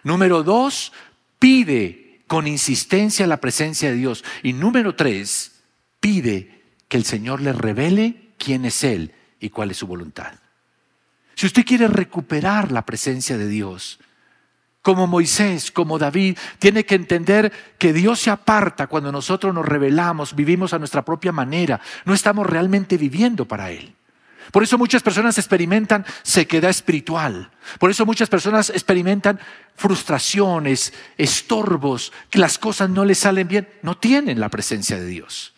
Número 0.04 0.42
dos, 0.42 0.92
pide 1.38 2.20
con 2.26 2.46
insistencia 2.46 3.26
la 3.26 3.40
presencia 3.40 3.88
de 3.88 3.96
Dios. 3.96 4.22
Y 4.42 4.52
número 4.52 4.94
tres, 4.94 5.62
pide 6.00 6.62
que 6.88 6.98
el 6.98 7.04
Señor 7.04 7.40
le 7.40 7.54
revele 7.54 8.32
quién 8.36 8.66
es 8.66 8.84
Él 8.84 9.14
y 9.40 9.48
cuál 9.48 9.70
es 9.70 9.78
su 9.78 9.86
voluntad. 9.86 10.34
Si 11.34 11.46
usted 11.46 11.64
quiere 11.64 11.88
recuperar 11.88 12.70
la 12.70 12.84
presencia 12.84 13.38
de 13.38 13.48
Dios, 13.48 13.98
como 14.82 15.06
Moisés, 15.06 15.70
como 15.70 15.98
David, 15.98 16.36
tiene 16.58 16.84
que 16.84 16.94
entender 16.94 17.52
que 17.78 17.92
Dios 17.92 18.20
se 18.20 18.30
aparta 18.30 18.86
cuando 18.88 19.12
nosotros 19.12 19.54
nos 19.54 19.66
revelamos, 19.66 20.34
vivimos 20.34 20.72
a 20.72 20.78
nuestra 20.78 21.04
propia 21.04 21.32
manera, 21.32 21.80
no 22.04 22.14
estamos 22.14 22.46
realmente 22.46 22.96
viviendo 22.96 23.46
para 23.46 23.70
Él. 23.70 23.94
Por 24.52 24.62
eso 24.62 24.78
muchas 24.78 25.02
personas 25.02 25.38
experimentan 25.38 26.04
sequedad 26.22 26.70
espiritual. 26.70 27.50
Por 27.78 27.90
eso 27.90 28.06
muchas 28.06 28.28
personas 28.28 28.70
experimentan 28.70 29.38
frustraciones, 29.76 30.92
estorbos, 31.16 32.12
que 32.30 32.38
las 32.38 32.58
cosas 32.58 32.90
no 32.90 33.04
les 33.04 33.18
salen 33.18 33.48
bien. 33.48 33.68
No 33.82 33.96
tienen 33.96 34.40
la 34.40 34.48
presencia 34.48 34.96
de 34.96 35.06
Dios. 35.06 35.54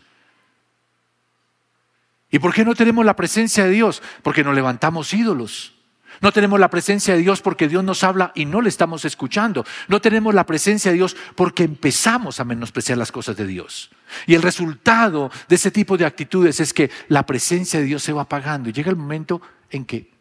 ¿Y 2.31 2.39
por 2.39 2.55
qué 2.55 2.65
no 2.65 2.75
tenemos 2.75 3.05
la 3.05 3.17
presencia 3.17 3.65
de 3.65 3.71
Dios? 3.71 4.03
Porque 4.23 4.43
nos 4.43 4.55
levantamos 4.55 5.13
ídolos. 5.13 5.75
No 6.23 6.31
tenemos 6.31 6.61
la 6.61 6.71
presencia 6.71 7.15
de 7.15 7.21
Dios 7.21 7.43
porque 7.43 7.69
Dios 7.69 7.83
nos 7.83 8.05
habla 8.05 8.31
y 8.37 8.45
no 8.45 8.61
le 8.61 8.69
estamos 8.69 9.05
escuchando. 9.05 9.67
No 9.89 10.01
tenemos 10.01 10.33
la 10.33 10.47
presencia 10.47 10.93
de 10.93 10.97
Dios 10.97 11.17
porque 11.35 11.65
empezamos 11.65 12.39
a 12.39 12.45
menospreciar 12.45 12.97
las 12.97 13.11
cosas 13.11 13.37
de 13.37 13.45
Dios. 13.45 13.91
Y 14.27 14.35
el 14.35 14.43
resultado 14.43 15.33
de 15.49 15.57
ese 15.57 15.73
tipo 15.73 15.99
de 15.99 16.07
actitudes 16.07 16.61
es 16.61 16.73
que 16.73 16.91
la 17.09 17.27
presencia 17.27 17.81
de 17.81 17.87
Dios 17.87 18.05
se 18.05 18.13
va 18.13 18.23
apagando 18.23 18.69
y 18.69 18.73
llega 18.73 18.89
el 18.89 18.97
momento 18.97 19.43
en 19.69 19.85
que 19.85 20.13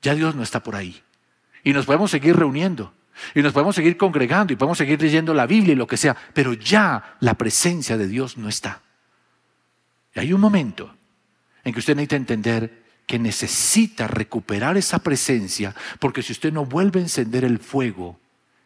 ya 0.00 0.14
Dios 0.14 0.36
no 0.36 0.44
está 0.44 0.62
por 0.62 0.76
ahí. 0.76 1.02
Y 1.64 1.72
nos 1.72 1.86
podemos 1.86 2.12
seguir 2.12 2.36
reuniendo. 2.36 2.94
Y 3.34 3.42
nos 3.42 3.52
podemos 3.52 3.74
seguir 3.74 3.96
congregando 3.96 4.52
y 4.52 4.56
podemos 4.56 4.78
seguir 4.78 5.02
leyendo 5.02 5.34
la 5.34 5.46
Biblia 5.46 5.72
y 5.72 5.76
lo 5.76 5.88
que 5.88 5.96
sea, 5.96 6.16
pero 6.32 6.52
ya 6.54 7.16
la 7.18 7.34
presencia 7.34 7.98
de 7.98 8.06
Dios 8.06 8.38
no 8.38 8.48
está. 8.48 8.80
Y 10.14 10.20
hay 10.20 10.32
un 10.32 10.40
momento 10.40 10.94
en 11.64 11.72
que 11.72 11.80
usted 11.80 11.96
necesita 11.96 12.16
entender 12.16 12.81
que 13.06 13.18
necesita 13.18 14.06
recuperar 14.06 14.76
esa 14.76 15.00
presencia, 15.00 15.74
porque 15.98 16.22
si 16.22 16.32
usted 16.32 16.52
no 16.52 16.64
vuelve 16.64 17.00
a 17.00 17.04
encender 17.04 17.44
el 17.44 17.58
fuego, 17.58 18.18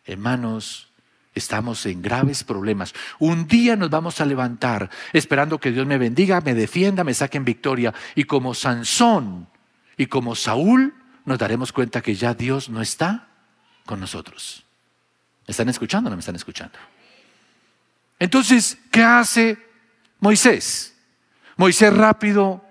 hermanos, 0.05 0.89
estamos 1.35 1.85
en 1.87 2.03
graves 2.03 2.45
problemas. 2.45 2.95
Un 3.19 3.47
día 3.47 3.77
nos 3.77 3.91
vamos 3.91 4.21
a 4.21 4.25
levantar 4.25 4.91
esperando 5.13 5.59
que 5.59 5.71
Dios 5.71 5.87
me 5.87 5.99
bendiga, 5.99 6.41
me 6.41 6.55
defienda, 6.55 7.05
me 7.05 7.15
saque 7.15 7.37
en 7.37 7.45
victoria. 7.45 7.95
Y 8.15 8.25
como 8.25 8.55
Sansón 8.55 9.49
y 9.97 10.07
como 10.07 10.35
Saúl, 10.35 10.95
nos 11.25 11.39
daremos 11.39 11.73
cuenta 11.73 12.01
que 12.01 12.15
ya 12.15 12.35
Dios 12.35 12.69
no 12.69 12.81
está 12.81 13.29
con 13.85 14.01
nosotros. 14.01 14.65
¿Me 15.47 15.53
están 15.53 15.69
escuchando 15.69 16.09
o 16.09 16.11
no 16.11 16.17
me 16.17 16.21
están 16.21 16.37
escuchando? 16.37 16.79
Entonces, 18.19 18.79
¿qué 18.91 19.03
hace 19.03 19.59
Moisés? 20.21 20.95
Moisés 21.57 21.95
rápido 21.95 22.66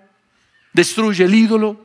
destruye 0.76 1.24
el 1.24 1.34
ídolo, 1.34 1.84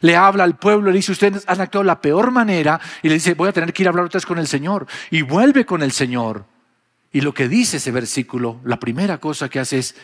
le 0.00 0.16
habla 0.16 0.42
al 0.42 0.58
pueblo, 0.58 0.90
le 0.90 0.96
dice, 0.96 1.12
ustedes 1.12 1.44
han 1.46 1.60
actuado 1.60 1.84
de 1.84 1.88
la 1.88 2.00
peor 2.00 2.32
manera, 2.32 2.80
y 3.02 3.08
le 3.08 3.14
dice, 3.14 3.34
voy 3.34 3.48
a 3.48 3.52
tener 3.52 3.72
que 3.72 3.84
ir 3.84 3.86
a 3.86 3.90
hablar 3.90 4.06
otra 4.06 4.18
vez 4.18 4.26
con 4.26 4.38
el 4.38 4.48
Señor. 4.48 4.86
Y 5.10 5.22
vuelve 5.22 5.64
con 5.64 5.82
el 5.82 5.92
Señor. 5.92 6.44
Y 7.12 7.20
lo 7.20 7.32
que 7.32 7.48
dice 7.48 7.76
ese 7.76 7.92
versículo, 7.92 8.60
la 8.64 8.80
primera 8.80 9.18
cosa 9.18 9.48
que 9.48 9.60
hace 9.60 9.78
es 9.78 9.94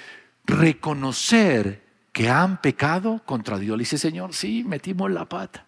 reconocer 0.45 1.83
que 2.13 2.31
han 2.31 2.61
pecado 2.61 3.23
contra 3.25 3.59
Dios. 3.59 3.77
Le 3.77 3.83
dice, 3.83 3.99
Señor, 3.99 4.35
sí, 4.35 4.63
metimos 4.65 5.11
la 5.11 5.25
pata 5.25 5.67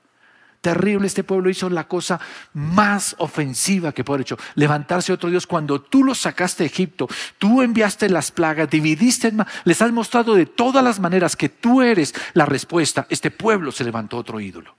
terrible. 0.64 1.06
Este 1.06 1.24
pueblo 1.24 1.50
hizo 1.50 1.68
la 1.68 1.86
cosa 1.86 2.18
más 2.54 3.14
ofensiva 3.18 3.92
que 3.92 4.02
puede 4.02 4.16
haber 4.16 4.26
hecho. 4.26 4.38
Levantarse 4.54 5.12
otro 5.12 5.28
Dios 5.28 5.46
cuando 5.46 5.82
tú 5.82 6.02
los 6.02 6.18
sacaste 6.18 6.62
de 6.62 6.68
Egipto, 6.68 7.06
tú 7.36 7.60
enviaste 7.60 8.08
las 8.08 8.30
plagas, 8.30 8.70
dividiste, 8.70 9.30
les 9.64 9.82
has 9.82 9.92
mostrado 9.92 10.34
de 10.34 10.46
todas 10.46 10.82
las 10.82 10.98
maneras 10.98 11.36
que 11.36 11.50
tú 11.50 11.82
eres 11.82 12.14
la 12.32 12.46
respuesta. 12.46 13.06
Este 13.10 13.30
pueblo 13.30 13.70
se 13.72 13.84
levantó 13.84 14.16
otro 14.16 14.40
ídolo. 14.40 14.74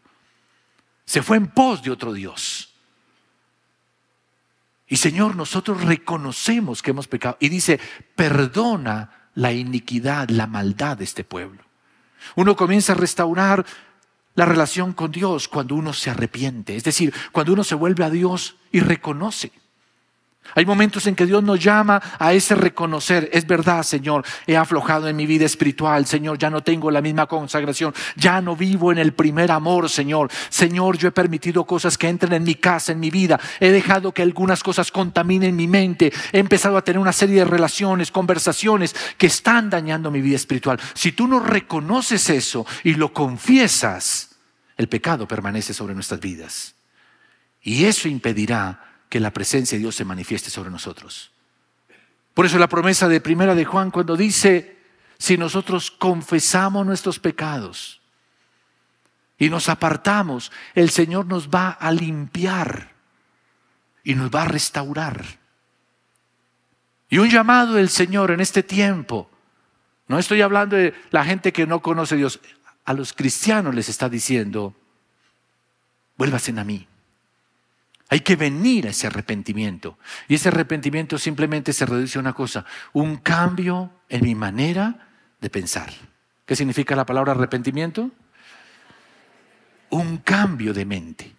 Se 1.05 1.21
fue 1.21 1.37
en 1.37 1.47
pos 1.47 1.83
de 1.83 1.91
otro 1.91 2.13
Dios. 2.13 2.73
Y 4.87 4.95
Señor, 4.97 5.35
nosotros 5.35 5.83
reconocemos 5.83 6.81
que 6.81 6.89
hemos 6.89 7.07
pecado. 7.07 7.37
Y 7.39 7.49
dice, 7.49 7.79
perdona 8.15 9.29
la 9.35 9.53
iniquidad, 9.53 10.29
la 10.29 10.47
maldad 10.47 10.97
de 10.97 11.03
este 11.03 11.23
pueblo. 11.23 11.61
Uno 12.35 12.55
comienza 12.55 12.93
a 12.93 12.95
restaurar 12.95 13.63
la 14.35 14.45
relación 14.45 14.93
con 14.93 15.11
Dios 15.11 15.47
cuando 15.47 15.75
uno 15.75 15.93
se 15.93 16.09
arrepiente, 16.09 16.75
es 16.75 16.83
decir, 16.83 17.13
cuando 17.31 17.53
uno 17.53 17.63
se 17.63 17.75
vuelve 17.75 18.03
a 18.03 18.09
Dios 18.09 18.57
y 18.71 18.81
reconoce. 18.81 19.51
Hay 20.53 20.65
momentos 20.65 21.07
en 21.07 21.15
que 21.15 21.25
Dios 21.25 21.43
nos 21.43 21.59
llama 21.59 22.01
a 22.19 22.33
ese 22.33 22.55
reconocer, 22.55 23.29
es 23.33 23.45
verdad, 23.47 23.83
Señor, 23.83 24.23
he 24.45 24.55
aflojado 24.55 25.07
en 25.07 25.15
mi 25.15 25.25
vida 25.25 25.45
espiritual, 25.45 26.05
Señor, 26.05 26.37
ya 26.37 26.49
no 26.49 26.61
tengo 26.61 26.91
la 26.91 27.01
misma 27.01 27.25
consagración, 27.25 27.93
ya 28.15 28.39
no 28.41 28.55
vivo 28.55 28.91
en 28.91 28.97
el 28.97 29.13
primer 29.13 29.51
amor, 29.51 29.89
Señor. 29.89 30.29
Señor, 30.49 30.97
yo 30.97 31.09
he 31.09 31.11
permitido 31.11 31.65
cosas 31.65 31.97
que 31.97 32.07
entren 32.07 32.33
en 32.33 32.43
mi 32.43 32.55
casa, 32.55 32.91
en 32.91 32.99
mi 32.99 33.09
vida, 33.09 33.39
he 33.59 33.71
dejado 33.71 34.13
que 34.13 34.21
algunas 34.21 34.63
cosas 34.63 34.91
contaminen 34.91 35.55
mi 35.55 35.67
mente, 35.67 36.13
he 36.31 36.39
empezado 36.39 36.77
a 36.77 36.83
tener 36.83 36.99
una 36.99 37.13
serie 37.13 37.39
de 37.39 37.45
relaciones, 37.45 38.11
conversaciones 38.11 38.95
que 39.17 39.27
están 39.27 39.69
dañando 39.69 40.11
mi 40.11 40.21
vida 40.21 40.35
espiritual. 40.35 40.79
Si 40.93 41.11
tú 41.11 41.27
no 41.27 41.39
reconoces 41.39 42.29
eso 42.29 42.65
y 42.83 42.93
lo 42.93 43.11
confiesas, 43.11 44.35
el 44.77 44.87
pecado 44.87 45.27
permanece 45.27 45.73
sobre 45.73 45.95
nuestras 45.95 46.19
vidas. 46.19 46.75
Y 47.61 47.85
eso 47.85 48.07
impedirá 48.07 48.84
que 49.09 49.19
la 49.19 49.31
presencia 49.31 49.77
de 49.77 49.81
Dios 49.81 49.95
se 49.95 50.05
manifieste 50.05 50.49
sobre 50.49 50.69
nosotros. 50.69 51.31
Por 52.33 52.45
eso 52.45 52.57
la 52.57 52.67
promesa 52.67 53.07
de 53.07 53.21
primera 53.21 53.55
de 53.55 53.65
Juan 53.65 53.91
cuando 53.91 54.17
dice, 54.17 54.77
si 55.17 55.37
nosotros 55.37 55.89
confesamos 55.89 56.85
nuestros 56.85 57.19
pecados 57.19 58.01
y 59.37 59.49
nos 59.49 59.69
apartamos, 59.69 60.51
el 60.73 60.89
Señor 60.89 61.25
nos 61.25 61.49
va 61.49 61.69
a 61.69 61.91
limpiar 61.91 62.93
y 64.03 64.15
nos 64.15 64.29
va 64.29 64.43
a 64.43 64.47
restaurar. 64.47 65.23
Y 67.09 67.19
un 67.19 67.29
llamado 67.29 67.73
del 67.73 67.89
Señor 67.89 68.31
en 68.31 68.41
este 68.41 68.63
tiempo, 68.63 69.29
no 70.07 70.19
estoy 70.19 70.41
hablando 70.41 70.75
de 70.75 70.93
la 71.11 71.23
gente 71.23 71.53
que 71.53 71.65
no 71.65 71.81
conoce 71.81 72.15
a 72.15 72.17
Dios, 72.17 72.39
a 72.83 72.93
los 72.93 73.13
cristianos 73.13 73.73
les 73.73 73.89
está 73.89 74.09
diciendo, 74.09 74.75
vuélvasen 76.17 76.59
a 76.59 76.63
mí. 76.63 76.87
Hay 78.09 78.19
que 78.19 78.35
venir 78.35 78.87
a 78.87 78.91
ese 78.91 79.07
arrepentimiento. 79.07 79.97
Y 80.27 80.35
ese 80.35 80.49
arrepentimiento 80.49 81.17
simplemente 81.17 81.73
se 81.73 81.85
reduce 81.85 82.17
a 82.17 82.21
una 82.21 82.33
cosa, 82.33 82.65
un 82.93 83.17
cambio 83.17 83.91
en 84.09 84.23
mi 84.23 84.35
manera 84.35 85.07
de 85.41 85.49
pensar. 85.49 85.91
¿Qué 86.45 86.55
significa 86.55 86.95
la 86.95 87.05
palabra 87.05 87.31
arrepentimiento? 87.31 88.11
Un 89.89 90.17
cambio 90.17 90.73
de 90.73 90.85
mente. 90.85 91.35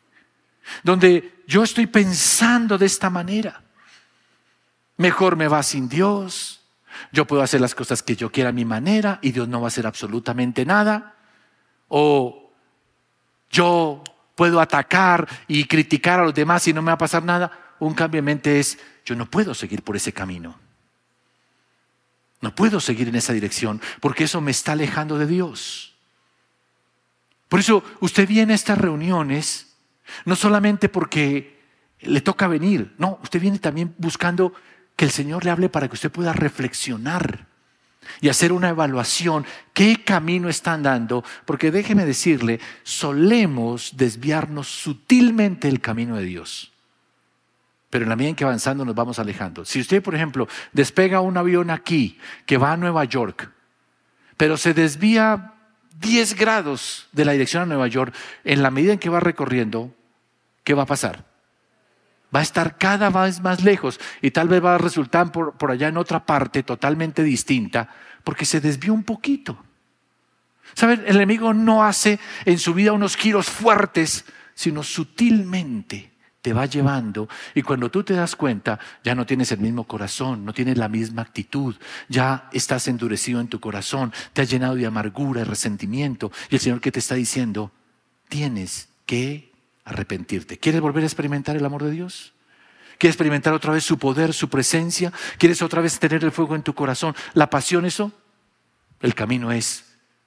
Donde 0.82 1.42
yo 1.46 1.62
estoy 1.62 1.87
pensando 1.87 2.76
de 2.76 2.87
esta 2.87 3.11
manera. 3.11 3.62
Mejor 4.96 5.37
me 5.37 5.46
va 5.46 5.62
sin 5.62 5.88
Dios. 5.88 6.62
Yo 7.12 7.26
puedo 7.26 7.42
hacer 7.42 7.61
las 7.61 7.75
cosas 7.75 8.02
que 8.02 8.16
yo 8.16 8.32
quiera 8.32 8.50
a 8.50 8.52
mi 8.52 8.64
manera 8.64 9.20
y 9.23 9.30
Dios 9.30 9.46
no 9.46 9.61
va 9.61 9.66
a 9.66 9.68
hacer 9.68 9.87
absolutamente 9.87 10.64
nada. 10.64 11.14
O 11.88 12.52
yo 13.50 14.02
puedo 14.36 14.60
atacar 14.60 15.26
y 15.48 15.64
criticar 15.64 16.20
a 16.20 16.24
los 16.24 16.34
demás 16.34 16.68
y 16.68 16.72
no 16.72 16.82
me 16.82 16.90
va 16.90 16.94
a 16.94 16.98
pasar 16.98 17.24
nada. 17.24 17.74
Un 17.80 17.94
cambio 17.94 18.18
de 18.18 18.26
mente 18.26 18.60
es, 18.60 18.78
yo 19.04 19.16
no 19.16 19.28
puedo 19.28 19.54
seguir 19.54 19.82
por 19.82 19.96
ese 19.96 20.12
camino. 20.12 20.56
No 22.40 22.54
puedo 22.54 22.78
seguir 22.78 23.08
en 23.08 23.16
esa 23.16 23.32
dirección 23.32 23.80
porque 24.00 24.24
eso 24.24 24.40
me 24.40 24.52
está 24.52 24.72
alejando 24.72 25.18
de 25.18 25.26
Dios. 25.26 25.96
Por 27.48 27.60
eso 27.60 27.82
usted 28.00 28.28
viene 28.28 28.52
a 28.52 28.56
estas 28.56 28.78
reuniones 28.78 29.74
no 30.24 30.36
solamente 30.36 30.88
porque 30.88 31.56
le 32.00 32.20
toca 32.20 32.46
venir, 32.46 32.94
no, 32.98 33.18
usted 33.22 33.40
viene 33.40 33.58
también 33.58 33.94
buscando 33.98 34.52
que 34.94 35.04
el 35.04 35.10
Señor 35.10 35.44
le 35.44 35.50
hable 35.50 35.68
para 35.68 35.88
que 35.88 35.94
usted 35.94 36.12
pueda 36.12 36.32
reflexionar 36.32 37.46
y 38.20 38.28
hacer 38.28 38.52
una 38.52 38.70
evaluación, 38.70 39.44
qué 39.72 40.02
camino 40.04 40.48
están 40.48 40.82
dando, 40.82 41.25
porque 41.44 41.70
déjeme 41.70 42.04
decirle, 42.04 42.60
solemos 42.82 43.96
desviarnos 43.96 44.68
sutilmente 44.68 45.68
del 45.68 45.80
camino 45.80 46.16
de 46.16 46.25
Dios. 46.25 46.72
Pero 47.90 48.04
en 48.04 48.08
la 48.08 48.16
medida 48.16 48.30
en 48.30 48.36
que 48.36 48.44
avanzando 48.44 48.84
nos 48.84 48.94
vamos 48.94 49.18
alejando. 49.18 49.64
Si 49.64 49.80
usted, 49.80 50.02
por 50.02 50.14
ejemplo, 50.14 50.48
despega 50.72 51.20
un 51.20 51.36
avión 51.36 51.70
aquí 51.70 52.18
que 52.44 52.58
va 52.58 52.72
a 52.72 52.76
Nueva 52.76 53.04
York, 53.04 53.50
pero 54.36 54.56
se 54.56 54.75
desvía 54.75 55.54
10 56.00 56.34
grados 56.34 57.08
de 57.12 57.25
la 57.25 57.32
dirección 57.32 57.62
a 57.62 57.66
Nueva 57.66 57.86
York, 57.88 58.14
en 58.44 58.62
la 58.62 58.70
medida 58.70 58.92
en 58.92 58.98
que 58.98 59.08
va 59.08 59.20
recorriendo, 59.20 59.94
¿qué 60.64 60.75
va 60.75 60.82
a 60.82 60.86
pasar? 60.86 61.25
Va 62.35 62.40
a 62.40 62.42
estar 62.42 62.76
cada 62.76 63.11
vez 63.11 63.40
más 63.40 63.62
lejos 63.62 64.00
y 64.21 64.30
tal 64.30 64.49
vez 64.49 64.64
va 64.64 64.75
a 64.75 64.78
resultar 64.78 65.33
por, 65.33 65.54
por 65.54 65.71
allá 65.71 65.88
en 65.88 65.97
otra 65.97 66.26
parte 66.26 66.62
totalmente 66.62 67.23
distinta 67.23 67.88
porque 68.25 68.45
se 68.45 68.61
desvió 68.61 68.92
un 68.92 69.04
poquito. 69.04 69.56
¿Saben? 70.75 71.04
El 71.06 71.16
enemigo 71.16 71.54
no 71.54 71.85
hace 71.85 72.18
en 72.45 72.59
su 72.59 72.75
vida 72.75 72.92
unos 72.92 73.16
giros 73.16 73.47
fuertes, 73.47 74.25
sino 74.54 74.83
sutilmente 74.83 76.12
te 76.42 76.52
va 76.52 76.66
llevando 76.66 77.28
y 77.54 77.62
cuando 77.62 77.90
tú 77.90 78.04
te 78.04 78.14
das 78.14 78.37
cuenta 78.37 78.78
ya 79.02 79.16
no 79.16 79.26
tienes 79.26 79.50
el 79.50 79.59
mismo 79.59 79.85
corazón, 79.85 80.45
no 80.45 80.52
tienes 80.52 80.78
la 80.78 80.88
misma 80.88 81.23
actitud, 81.23 81.75
ya 82.09 82.49
estás 82.52 82.87
endurecido 82.87 83.40
en 83.40 83.49
tu 83.49 83.59
corazón, 83.59 84.12
te 84.33 84.42
has 84.42 84.50
llenado 84.50 84.76
de 84.76 84.87
amargura 84.87 85.40
y 85.40 85.45
resentimiento 85.45 86.30
y 86.49 86.54
el 86.54 86.61
Señor 86.61 86.80
que 86.80 86.92
te 86.92 87.00
está 87.00 87.16
diciendo, 87.16 87.73
tienes 88.28 88.88
que 89.06 89.52
arrepentirte. 89.86 90.58
¿Quieres 90.58 90.82
volver 90.82 91.04
a 91.04 91.06
experimentar 91.06 91.56
el 91.56 91.64
amor 91.64 91.84
de 91.84 91.92
Dios? 91.92 92.34
¿Quieres 92.98 93.14
experimentar 93.14 93.54
otra 93.54 93.72
vez 93.72 93.84
su 93.84 93.98
poder, 93.98 94.34
su 94.34 94.50
presencia? 94.50 95.12
¿Quieres 95.38 95.62
otra 95.62 95.80
vez 95.80 95.98
tener 95.98 96.22
el 96.24 96.32
fuego 96.32 96.54
en 96.54 96.62
tu 96.62 96.74
corazón? 96.74 97.14
¿La 97.32 97.48
pasión 97.48 97.86
eso? 97.86 98.12
El 99.00 99.14
camino 99.14 99.52
es, 99.52 99.84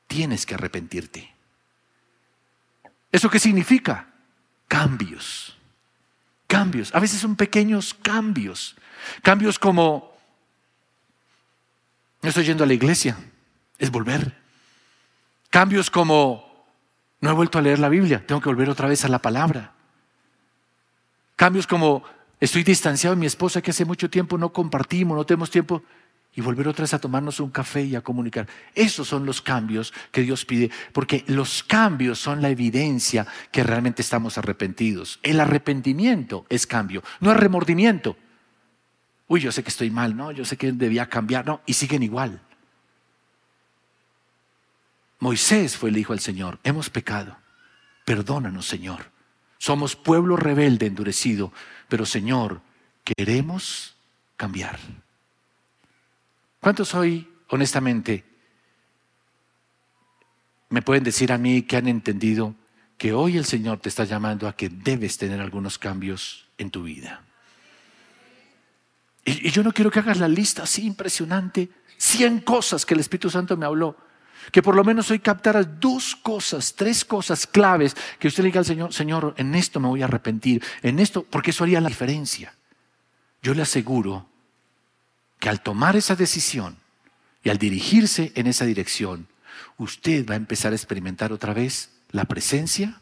tienes 0.07 0.45
que 0.45 0.55
arrepentirte. 0.55 1.35
¿Eso 3.11 3.29
qué 3.29 3.39
significa? 3.39 4.07
Cambios. 4.67 5.57
Cambios. 6.47 6.93
A 6.95 6.99
veces 6.99 7.19
son 7.19 7.35
pequeños 7.35 7.93
cambios. 7.93 8.75
Cambios 9.21 9.59
como, 9.59 10.15
no 12.21 12.29
estoy 12.29 12.45
yendo 12.45 12.63
a 12.63 12.67
la 12.67 12.73
iglesia, 12.73 13.17
es 13.77 13.91
volver. 13.91 14.37
Cambios 15.49 15.89
como, 15.89 16.48
no 17.21 17.29
he 17.29 17.33
vuelto 17.33 17.57
a 17.57 17.61
leer 17.61 17.79
la 17.79 17.89
Biblia, 17.89 18.25
tengo 18.25 18.41
que 18.41 18.49
volver 18.49 18.69
otra 18.69 18.87
vez 18.87 19.03
a 19.05 19.09
la 19.09 19.19
palabra. 19.19 19.73
Cambios 21.35 21.67
como 21.67 22.03
estoy 22.39 22.63
distanciado 22.63 23.15
de 23.15 23.19
mi 23.19 23.25
esposa 23.25 23.61
que 23.61 23.71
hace 23.71 23.85
mucho 23.85 24.09
tiempo 24.09 24.37
no 24.37 24.51
compartimos, 24.51 25.17
no 25.17 25.25
tenemos 25.25 25.49
tiempo 25.49 25.83
y 26.35 26.41
volver 26.41 26.67
otra 26.67 26.83
vez 26.83 26.93
a 26.93 26.99
tomarnos 26.99 27.39
un 27.39 27.49
café 27.49 27.83
y 27.83 27.95
a 27.95 28.01
comunicar. 28.01 28.47
Esos 28.75 29.07
son 29.07 29.25
los 29.25 29.41
cambios 29.41 29.93
que 30.11 30.21
Dios 30.21 30.45
pide, 30.45 30.71
porque 30.93 31.23
los 31.27 31.63
cambios 31.63 32.19
son 32.19 32.41
la 32.41 32.49
evidencia 32.49 33.25
que 33.51 33.63
realmente 33.63 34.01
estamos 34.01 34.37
arrepentidos. 34.37 35.19
El 35.23 35.39
arrepentimiento 35.39 36.45
es 36.49 36.67
cambio, 36.67 37.03
no 37.19 37.31
es 37.31 37.37
remordimiento. 37.37 38.15
Uy, 39.27 39.41
yo 39.41 39.51
sé 39.51 39.63
que 39.63 39.69
estoy 39.69 39.91
mal, 39.91 40.15
no, 40.15 40.31
yo 40.31 40.45
sé 40.45 40.57
que 40.57 40.71
debía 40.71 41.07
cambiar, 41.07 41.45
no, 41.45 41.61
y 41.65 41.73
siguen 41.73 42.03
igual. 42.03 42.41
Moisés 45.19 45.75
fue 45.75 45.89
el 45.89 45.97
hijo 45.97 46.13
del 46.13 46.21
Señor. 46.21 46.59
Hemos 46.63 46.89
pecado. 46.89 47.37
Perdónanos, 48.05 48.65
Señor. 48.65 49.11
Somos 49.57 49.95
pueblo 49.95 50.37
rebelde, 50.37 50.85
endurecido, 50.85 51.51
pero 51.89 52.05
Señor, 52.05 52.61
queremos 53.03 53.95
cambiar. 54.37 54.79
¿Cuántos 56.61 56.95
hoy, 56.95 57.29
honestamente, 57.49 58.23
me 60.69 60.81
pueden 60.81 61.03
decir 61.03 61.33
a 61.33 61.37
mí 61.37 61.63
que 61.63 61.75
han 61.75 61.87
entendido 61.87 62.55
que 62.97 63.11
hoy 63.13 63.37
el 63.37 63.45
Señor 63.45 63.79
te 63.79 63.89
está 63.89 64.05
llamando 64.05 64.47
a 64.47 64.55
que 64.55 64.69
debes 64.69 65.17
tener 65.17 65.41
algunos 65.41 65.77
cambios 65.77 66.47
en 66.57 66.71
tu 66.71 66.83
vida? 66.83 67.21
Y, 69.25 69.47
y 69.47 69.51
yo 69.51 69.61
no 69.63 69.73
quiero 69.73 69.91
que 69.91 69.99
hagas 69.99 70.19
la 70.19 70.29
lista 70.29 70.63
así 70.63 70.85
impresionante, 70.85 71.69
100 71.97 72.39
cosas 72.41 72.85
que 72.85 72.93
el 72.93 73.01
Espíritu 73.01 73.29
Santo 73.29 73.57
me 73.57 73.65
habló 73.65 74.08
que 74.51 74.61
por 74.61 74.75
lo 74.75 74.83
menos 74.83 75.11
hoy 75.11 75.19
captara 75.19 75.63
dos 75.63 76.15
cosas, 76.15 76.73
tres 76.75 77.05
cosas 77.05 77.45
claves 77.45 77.95
que 78.19 78.27
usted 78.27 78.43
le 78.43 78.47
diga 78.49 78.59
al 78.59 78.65
Señor, 78.65 78.93
Señor, 78.93 79.33
en 79.37 79.55
esto 79.55 79.79
me 79.79 79.87
voy 79.87 80.01
a 80.01 80.05
arrepentir, 80.05 80.63
en 80.81 80.99
esto, 80.99 81.23
porque 81.23 81.51
eso 81.51 81.63
haría 81.63 81.81
la 81.81 81.89
diferencia. 81.89 82.53
Yo 83.41 83.53
le 83.53 83.61
aseguro 83.61 84.27
que 85.39 85.49
al 85.49 85.61
tomar 85.61 85.95
esa 85.95 86.15
decisión 86.15 86.77
y 87.43 87.49
al 87.49 87.57
dirigirse 87.57 88.31
en 88.35 88.47
esa 88.47 88.65
dirección, 88.65 89.27
usted 89.77 90.25
va 90.27 90.33
a 90.33 90.37
empezar 90.37 90.73
a 90.73 90.75
experimentar 90.75 91.31
otra 91.31 91.53
vez 91.53 91.89
la 92.11 92.25
presencia 92.25 93.01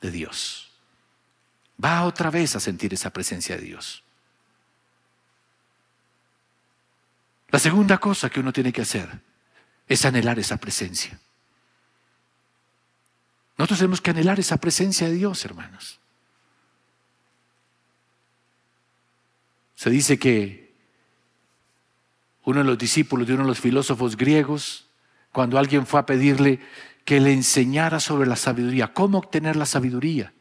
de 0.00 0.10
Dios. 0.10 0.70
Va 1.82 2.04
otra 2.04 2.30
vez 2.30 2.56
a 2.56 2.60
sentir 2.60 2.94
esa 2.94 3.10
presencia 3.10 3.56
de 3.56 3.62
Dios. 3.62 4.02
La 7.50 7.58
segunda 7.58 7.98
cosa 7.98 8.30
que 8.30 8.40
uno 8.40 8.52
tiene 8.52 8.72
que 8.72 8.82
hacer 8.82 9.25
es 9.88 10.04
anhelar 10.04 10.38
esa 10.38 10.56
presencia. 10.56 11.18
Nosotros 13.58 13.78
tenemos 13.78 14.00
que 14.00 14.10
anhelar 14.10 14.38
esa 14.38 14.58
presencia 14.58 15.08
de 15.08 15.14
Dios, 15.14 15.44
hermanos. 15.44 16.00
Se 19.74 19.90
dice 19.90 20.18
que 20.18 20.74
uno 22.44 22.60
de 22.60 22.64
los 22.64 22.78
discípulos 22.78 23.26
de 23.26 23.34
uno 23.34 23.42
de 23.42 23.48
los 23.48 23.60
filósofos 23.60 24.16
griegos, 24.16 24.86
cuando 25.32 25.58
alguien 25.58 25.86
fue 25.86 26.00
a 26.00 26.06
pedirle 26.06 26.60
que 27.04 27.20
le 27.20 27.32
enseñara 27.32 28.00
sobre 28.00 28.28
la 28.28 28.36
sabiduría, 28.36 28.92
cómo 28.92 29.18
obtener 29.18 29.56
la 29.56 29.66
sabiduría, 29.66 30.32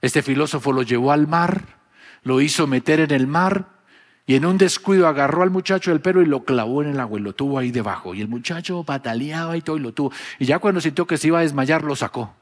este 0.00 0.22
filósofo 0.22 0.72
lo 0.72 0.82
llevó 0.82 1.12
al 1.12 1.28
mar, 1.28 1.78
lo 2.22 2.40
hizo 2.40 2.66
meter 2.66 3.00
en 3.00 3.12
el 3.12 3.26
mar 3.26 3.81
y 4.26 4.36
en 4.36 4.44
un 4.46 4.56
descuido 4.56 5.08
agarró 5.08 5.42
al 5.42 5.50
muchacho 5.50 5.90
del 5.90 6.00
pelo 6.00 6.22
y 6.22 6.26
lo 6.26 6.44
clavó 6.44 6.82
en 6.82 6.90
el 6.90 7.00
agua 7.00 7.18
y 7.18 7.22
lo 7.22 7.34
tuvo 7.34 7.58
ahí 7.58 7.70
debajo. 7.72 8.14
Y 8.14 8.20
el 8.20 8.28
muchacho 8.28 8.84
bataleaba 8.84 9.56
y 9.56 9.62
todo 9.62 9.76
y 9.76 9.80
lo 9.80 9.92
tuvo. 9.92 10.12
Y 10.38 10.46
ya 10.46 10.58
cuando 10.60 10.80
sintió 10.80 11.06
que 11.06 11.18
se 11.18 11.26
iba 11.26 11.40
a 11.40 11.42
desmayar, 11.42 11.82
lo 11.82 11.96
sacó. 11.96 12.32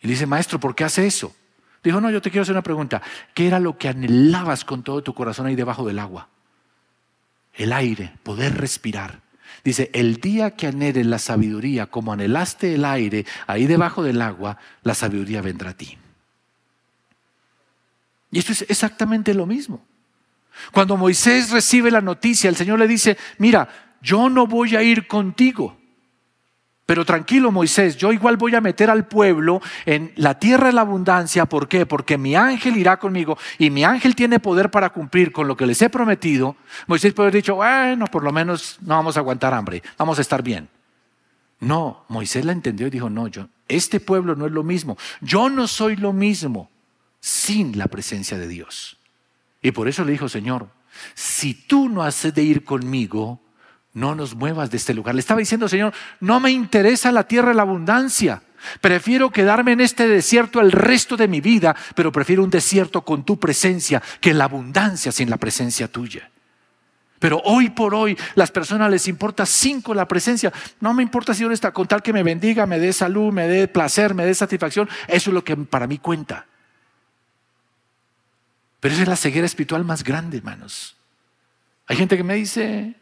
Y 0.00 0.06
le 0.06 0.12
dice, 0.12 0.26
maestro, 0.26 0.60
¿por 0.60 0.74
qué 0.74 0.84
hace 0.84 1.06
eso? 1.06 1.34
Dijo, 1.82 2.00
no, 2.00 2.10
yo 2.10 2.20
te 2.20 2.30
quiero 2.30 2.42
hacer 2.42 2.54
una 2.54 2.62
pregunta. 2.62 3.00
¿Qué 3.34 3.46
era 3.46 3.58
lo 3.58 3.78
que 3.78 3.88
anhelabas 3.88 4.64
con 4.64 4.82
todo 4.82 5.02
tu 5.02 5.14
corazón 5.14 5.46
ahí 5.46 5.56
debajo 5.56 5.86
del 5.86 5.98
agua? 5.98 6.28
El 7.54 7.72
aire, 7.72 8.12
poder 8.22 8.58
respirar. 8.58 9.22
Dice, 9.64 9.90
el 9.94 10.16
día 10.20 10.52
que 10.52 10.66
anheles 10.66 11.06
la 11.06 11.18
sabiduría 11.18 11.86
como 11.86 12.12
anhelaste 12.12 12.74
el 12.74 12.84
aire 12.84 13.24
ahí 13.46 13.66
debajo 13.66 14.02
del 14.02 14.20
agua, 14.20 14.58
la 14.82 14.94
sabiduría 14.94 15.40
vendrá 15.40 15.70
a 15.70 15.74
ti. 15.74 15.96
Y 18.30 18.38
esto 18.38 18.52
es 18.52 18.62
exactamente 18.68 19.32
lo 19.32 19.46
mismo. 19.46 19.82
Cuando 20.72 20.96
Moisés 20.96 21.50
recibe 21.50 21.90
la 21.90 22.00
noticia, 22.00 22.48
el 22.50 22.56
Señor 22.56 22.78
le 22.78 22.88
dice, 22.88 23.16
mira, 23.38 23.68
yo 24.00 24.28
no 24.28 24.46
voy 24.46 24.76
a 24.76 24.82
ir 24.82 25.06
contigo. 25.06 25.76
Pero 26.88 27.04
tranquilo, 27.04 27.52
Moisés, 27.52 27.98
yo 27.98 28.12
igual 28.12 28.38
voy 28.38 28.54
a 28.54 28.62
meter 28.62 28.88
al 28.88 29.06
pueblo 29.06 29.60
en 29.84 30.10
la 30.16 30.38
tierra 30.38 30.68
de 30.68 30.72
la 30.72 30.80
abundancia. 30.80 31.44
¿Por 31.44 31.68
qué? 31.68 31.84
Porque 31.84 32.16
mi 32.16 32.34
ángel 32.34 32.78
irá 32.78 32.98
conmigo 32.98 33.36
y 33.58 33.68
mi 33.68 33.84
ángel 33.84 34.14
tiene 34.14 34.40
poder 34.40 34.70
para 34.70 34.88
cumplir 34.88 35.30
con 35.30 35.46
lo 35.46 35.54
que 35.54 35.66
les 35.66 35.82
he 35.82 35.90
prometido. 35.90 36.56
Moisés 36.86 37.12
puede 37.12 37.26
haber 37.26 37.42
dicho, 37.42 37.56
bueno, 37.56 38.06
por 38.06 38.24
lo 38.24 38.32
menos 38.32 38.78
no 38.80 38.94
vamos 38.94 39.18
a 39.18 39.20
aguantar 39.20 39.52
hambre, 39.52 39.82
vamos 39.98 40.18
a 40.18 40.22
estar 40.22 40.42
bien. 40.42 40.70
No, 41.60 42.04
Moisés 42.08 42.46
la 42.46 42.52
entendió 42.52 42.86
y 42.86 42.90
dijo, 42.90 43.10
no, 43.10 43.28
yo, 43.28 43.48
este 43.68 44.00
pueblo 44.00 44.34
no 44.34 44.46
es 44.46 44.52
lo 44.52 44.62
mismo. 44.62 44.96
Yo 45.20 45.50
no 45.50 45.68
soy 45.68 45.96
lo 45.96 46.14
mismo 46.14 46.70
sin 47.20 47.76
la 47.76 47.88
presencia 47.88 48.38
de 48.38 48.48
Dios. 48.48 48.97
Y 49.68 49.72
por 49.72 49.86
eso 49.86 50.02
le 50.02 50.12
dijo, 50.12 50.30
Señor, 50.30 50.70
si 51.12 51.52
tú 51.52 51.90
no 51.90 52.02
haces 52.02 52.32
de 52.32 52.42
ir 52.42 52.64
conmigo, 52.64 53.42
no 53.92 54.14
nos 54.14 54.34
muevas 54.34 54.70
de 54.70 54.78
este 54.78 54.94
lugar. 54.94 55.14
Le 55.14 55.20
estaba 55.20 55.40
diciendo, 55.40 55.68
Señor, 55.68 55.92
no 56.20 56.40
me 56.40 56.50
interesa 56.50 57.12
la 57.12 57.24
tierra 57.28 57.52
la 57.52 57.64
abundancia. 57.64 58.40
Prefiero 58.80 59.28
quedarme 59.28 59.72
en 59.72 59.82
este 59.82 60.08
desierto 60.08 60.62
el 60.62 60.72
resto 60.72 61.18
de 61.18 61.28
mi 61.28 61.42
vida, 61.42 61.76
pero 61.94 62.10
prefiero 62.10 62.42
un 62.42 62.48
desierto 62.48 63.02
con 63.04 63.26
tu 63.26 63.38
presencia 63.38 64.02
que 64.22 64.32
la 64.32 64.44
abundancia 64.44 65.12
sin 65.12 65.28
la 65.28 65.36
presencia 65.36 65.86
tuya. 65.86 66.30
Pero 67.18 67.42
hoy 67.44 67.68
por 67.68 67.94
hoy 67.94 68.16
las 68.36 68.50
personas 68.50 68.90
les 68.90 69.06
importa 69.06 69.44
cinco 69.44 69.92
la 69.92 70.08
presencia. 70.08 70.50
No 70.80 70.94
me 70.94 71.02
importa 71.02 71.34
si 71.34 71.40
Dios 71.40 71.52
está 71.52 71.72
con 71.72 71.86
tal 71.86 72.02
que 72.02 72.14
me 72.14 72.22
bendiga, 72.22 72.64
me 72.64 72.78
dé 72.78 72.94
salud, 72.94 73.34
me 73.34 73.46
dé 73.46 73.68
placer, 73.68 74.14
me 74.14 74.24
dé 74.24 74.34
satisfacción. 74.34 74.88
Eso 75.08 75.28
es 75.28 75.34
lo 75.34 75.44
que 75.44 75.58
para 75.58 75.86
mí 75.86 75.98
cuenta. 75.98 76.46
Pero 78.80 78.94
esa 78.94 79.02
es 79.02 79.08
la 79.08 79.16
ceguera 79.16 79.46
espiritual 79.46 79.84
más 79.84 80.04
grande, 80.04 80.38
hermanos. 80.38 80.96
Hay 81.86 81.96
gente 81.96 82.16
que 82.16 82.24
me 82.24 82.34
dice, 82.34 82.94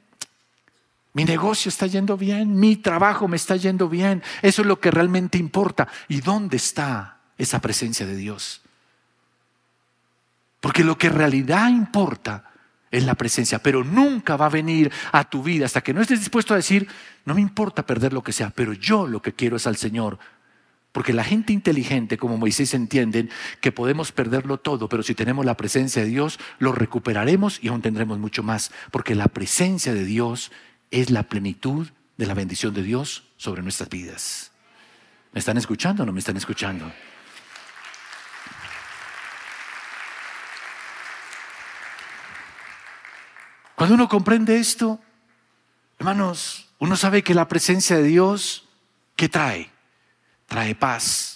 mi 1.12 1.24
negocio 1.24 1.68
está 1.68 1.86
yendo 1.86 2.16
bien, 2.16 2.58
mi 2.58 2.76
trabajo 2.76 3.26
me 3.28 3.36
está 3.36 3.56
yendo 3.56 3.88
bien. 3.88 4.22
Eso 4.42 4.62
es 4.62 4.68
lo 4.68 4.80
que 4.80 4.90
realmente 4.90 5.38
importa. 5.38 5.88
¿Y 6.08 6.20
dónde 6.20 6.56
está 6.56 7.18
esa 7.36 7.60
presencia 7.60 8.06
de 8.06 8.16
Dios? 8.16 8.62
Porque 10.60 10.84
lo 10.84 10.96
que 10.96 11.08
en 11.08 11.14
realidad 11.14 11.68
importa 11.68 12.50
es 12.90 13.04
la 13.04 13.14
presencia, 13.14 13.58
pero 13.58 13.84
nunca 13.84 14.36
va 14.36 14.46
a 14.46 14.50
venir 14.50 14.90
a 15.12 15.24
tu 15.24 15.42
vida 15.42 15.66
hasta 15.66 15.80
que 15.80 15.92
no 15.92 16.00
estés 16.00 16.20
dispuesto 16.20 16.54
a 16.54 16.58
decir, 16.58 16.88
no 17.24 17.34
me 17.34 17.40
importa 17.40 17.84
perder 17.84 18.12
lo 18.12 18.22
que 18.22 18.32
sea, 18.32 18.50
pero 18.50 18.72
yo 18.72 19.06
lo 19.06 19.20
que 19.20 19.32
quiero 19.32 19.56
es 19.56 19.66
al 19.66 19.76
Señor. 19.76 20.18
Porque 20.96 21.12
la 21.12 21.24
gente 21.24 21.52
inteligente 21.52 22.16
como 22.16 22.38
Moisés 22.38 22.72
entienden 22.72 23.28
que 23.61 23.70
podemos 23.70 24.12
perderlo 24.12 24.56
todo, 24.56 24.88
pero 24.88 25.02
si 25.02 25.14
tenemos 25.14 25.44
la 25.44 25.54
presencia 25.54 26.00
de 26.00 26.09
Dios, 26.09 26.38
lo 26.59 26.72
recuperaremos 26.72 27.59
y 27.62 27.68
aún 27.68 27.82
tendremos 27.82 28.18
mucho 28.18 28.42
más. 28.42 28.72
Porque 28.90 29.14
la 29.14 29.26
presencia 29.26 29.92
de 29.92 30.06
Dios 30.06 30.52
es 30.90 31.11
la 31.11 31.24
plenitud 31.24 31.88
de 32.16 32.24
la 32.24 32.32
bendición 32.32 32.72
de 32.72 32.82
Dios 32.82 33.24
sobre 33.37 33.61
nuestras 33.61 33.90
vidas. 33.90 34.52
¿Me 35.35 35.40
están 35.40 35.59
escuchando 35.59 36.02
o 36.02 36.06
no 36.06 36.12
me 36.12 36.18
están 36.20 36.38
escuchando? 36.38 36.90
Cuando 43.74 43.96
uno 43.96 44.09
comprende 44.09 44.59
esto, 44.59 44.98
hermanos, 45.98 46.70
uno 46.78 46.96
sabe 46.96 47.22
que 47.22 47.35
la 47.35 47.48
presencia 47.48 47.98
de 47.98 48.04
Dios, 48.04 48.66
¿qué 49.14 49.28
trae? 49.28 49.75
Trae 50.46 50.74
paz. 50.74 51.32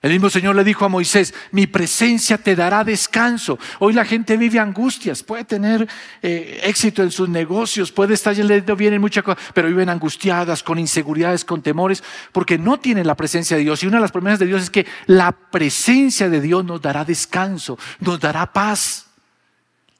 El 0.00 0.12
mismo 0.12 0.30
Señor 0.30 0.54
le 0.54 0.62
dijo 0.62 0.84
a 0.84 0.88
Moisés, 0.88 1.34
mi 1.50 1.66
presencia 1.66 2.38
te 2.38 2.54
dará 2.54 2.84
descanso. 2.84 3.58
Hoy 3.80 3.92
la 3.92 4.04
gente 4.04 4.36
vive 4.36 4.60
angustias, 4.60 5.24
puede 5.24 5.44
tener 5.44 5.88
eh, 6.22 6.60
éxito 6.62 7.02
en 7.02 7.10
sus 7.10 7.28
negocios, 7.28 7.90
puede 7.90 8.14
estar 8.14 8.32
yendo 8.32 8.76
bien 8.76 8.94
en 8.94 9.00
muchas 9.00 9.24
cosas, 9.24 9.42
pero 9.54 9.66
viven 9.66 9.88
angustiadas, 9.88 10.62
con 10.62 10.78
inseguridades, 10.78 11.44
con 11.44 11.62
temores, 11.62 12.04
porque 12.30 12.58
no 12.58 12.78
tienen 12.78 13.08
la 13.08 13.16
presencia 13.16 13.56
de 13.56 13.64
Dios. 13.64 13.82
Y 13.82 13.88
una 13.88 13.96
de 13.96 14.02
las 14.02 14.12
promesas 14.12 14.38
de 14.38 14.46
Dios 14.46 14.62
es 14.62 14.70
que 14.70 14.86
la 15.06 15.32
presencia 15.32 16.28
de 16.28 16.40
Dios 16.40 16.64
nos 16.64 16.80
dará 16.80 17.04
descanso, 17.04 17.76
nos 17.98 18.20
dará 18.20 18.52
paz. 18.52 19.06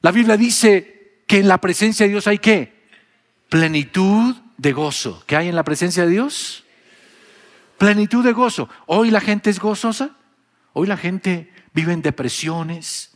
La 0.01 0.11
Biblia 0.11 0.37
dice, 0.37 0.99
que 1.29 1.37
en 1.37 1.47
la 1.47 1.59
presencia 1.59 2.07
de 2.07 2.09
Dios 2.09 2.25
hay 2.25 2.39
qué? 2.39 2.73
Plenitud 3.49 4.35
de 4.57 4.73
gozo. 4.73 5.23
¿Qué 5.27 5.35
hay 5.35 5.47
en 5.47 5.55
la 5.55 5.63
presencia 5.63 6.03
de 6.03 6.09
Dios? 6.09 6.63
Plenitud 7.79 8.23
de 8.23 8.33
gozo. 8.33 8.69
Hoy 8.87 9.09
la 9.09 9.21
gente 9.21 9.49
es 9.49 9.59
gozosa. 9.59 10.11
Hoy 10.73 10.85
la 10.85 10.97
gente 10.97 11.51
vive 11.73 11.93
en 11.93 12.01
depresiones, 12.01 13.11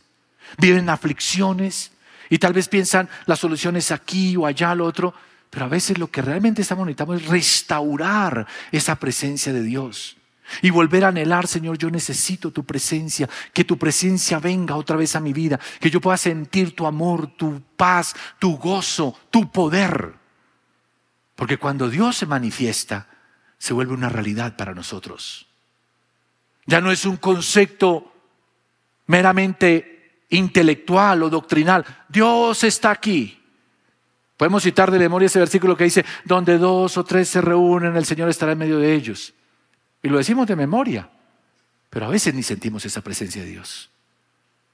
vive 0.58 0.78
en 0.78 0.88
aflicciones 0.88 1.92
y 2.30 2.38
tal 2.38 2.52
vez 2.52 2.68
piensan 2.68 3.08
las 3.26 3.38
soluciones 3.38 3.92
aquí 3.92 4.36
o 4.36 4.46
allá, 4.46 4.74
lo 4.74 4.86
otro. 4.86 5.14
Pero 5.50 5.66
a 5.66 5.68
veces 5.68 5.98
lo 5.98 6.10
que 6.10 6.22
realmente 6.22 6.62
estamos 6.62 6.86
necesitando 6.86 7.14
es 7.14 7.26
restaurar 7.26 8.46
esa 8.72 8.96
presencia 8.96 9.52
de 9.52 9.62
Dios. 9.62 10.16
Y 10.62 10.70
volver 10.70 11.04
a 11.04 11.08
anhelar, 11.08 11.46
Señor, 11.46 11.78
yo 11.78 11.90
necesito 11.90 12.50
tu 12.50 12.64
presencia, 12.64 13.28
que 13.52 13.64
tu 13.64 13.78
presencia 13.78 14.38
venga 14.38 14.76
otra 14.76 14.96
vez 14.96 15.14
a 15.14 15.20
mi 15.20 15.32
vida, 15.32 15.60
que 15.80 15.90
yo 15.90 16.00
pueda 16.00 16.16
sentir 16.16 16.74
tu 16.74 16.86
amor, 16.86 17.28
tu 17.36 17.62
paz, 17.76 18.14
tu 18.38 18.56
gozo, 18.56 19.16
tu 19.30 19.50
poder. 19.50 20.14
Porque 21.34 21.58
cuando 21.58 21.88
Dios 21.88 22.16
se 22.16 22.26
manifiesta, 22.26 23.08
se 23.58 23.72
vuelve 23.72 23.94
una 23.94 24.08
realidad 24.08 24.56
para 24.56 24.74
nosotros. 24.74 25.46
Ya 26.66 26.80
no 26.80 26.90
es 26.90 27.04
un 27.04 27.16
concepto 27.16 28.12
meramente 29.06 30.24
intelectual 30.30 31.22
o 31.22 31.30
doctrinal. 31.30 31.84
Dios 32.08 32.64
está 32.64 32.90
aquí. 32.90 33.40
Podemos 34.36 34.62
citar 34.62 34.90
de 34.90 34.98
memoria 34.98 35.26
ese 35.26 35.38
versículo 35.38 35.76
que 35.76 35.84
dice, 35.84 36.04
donde 36.24 36.58
dos 36.58 36.96
o 36.98 37.04
tres 37.04 37.28
se 37.28 37.40
reúnen, 37.40 37.96
el 37.96 38.04
Señor 38.04 38.28
estará 38.28 38.52
en 38.52 38.58
medio 38.58 38.78
de 38.78 38.94
ellos. 38.94 39.32
Y 40.02 40.08
lo 40.08 40.18
decimos 40.18 40.46
de 40.46 40.56
memoria, 40.56 41.08
pero 41.88 42.06
a 42.06 42.10
veces 42.10 42.34
ni 42.34 42.42
sentimos 42.42 42.84
esa 42.84 43.00
presencia 43.00 43.42
de 43.42 43.48
Dios. 43.48 43.90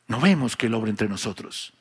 No 0.08 0.18
vemos 0.18 0.56
que 0.56 0.66
Él 0.66 0.74
obra 0.74 0.90
entre 0.90 1.08
nosotros. 1.08 1.72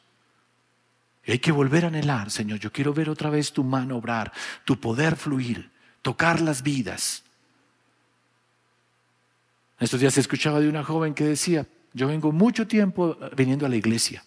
Y 1.25 1.31
hay 1.31 1.39
que 1.39 1.51
volver 1.51 1.85
a 1.85 1.87
anhelar, 1.87 2.31
Señor, 2.31 2.59
yo 2.59 2.71
quiero 2.71 2.93
ver 2.93 3.09
otra 3.09 3.29
vez 3.29 3.53
tu 3.53 3.63
mano 3.63 3.97
obrar, 3.97 4.31
tu 4.65 4.79
poder 4.79 5.15
fluir, 5.15 5.71
tocar 6.01 6.41
las 6.41 6.63
vidas. 6.63 7.23
Estos 9.79 9.99
días 9.99 10.13
se 10.13 10.21
escuchaba 10.21 10.59
de 10.59 10.69
una 10.69 10.83
joven 10.83 11.13
que 11.13 11.23
decía, 11.23 11.65
yo 11.93 12.07
vengo 12.07 12.31
mucho 12.31 12.67
tiempo 12.67 13.17
viniendo 13.35 13.65
a 13.65 13.69
la 13.69 13.75
iglesia, 13.75 14.23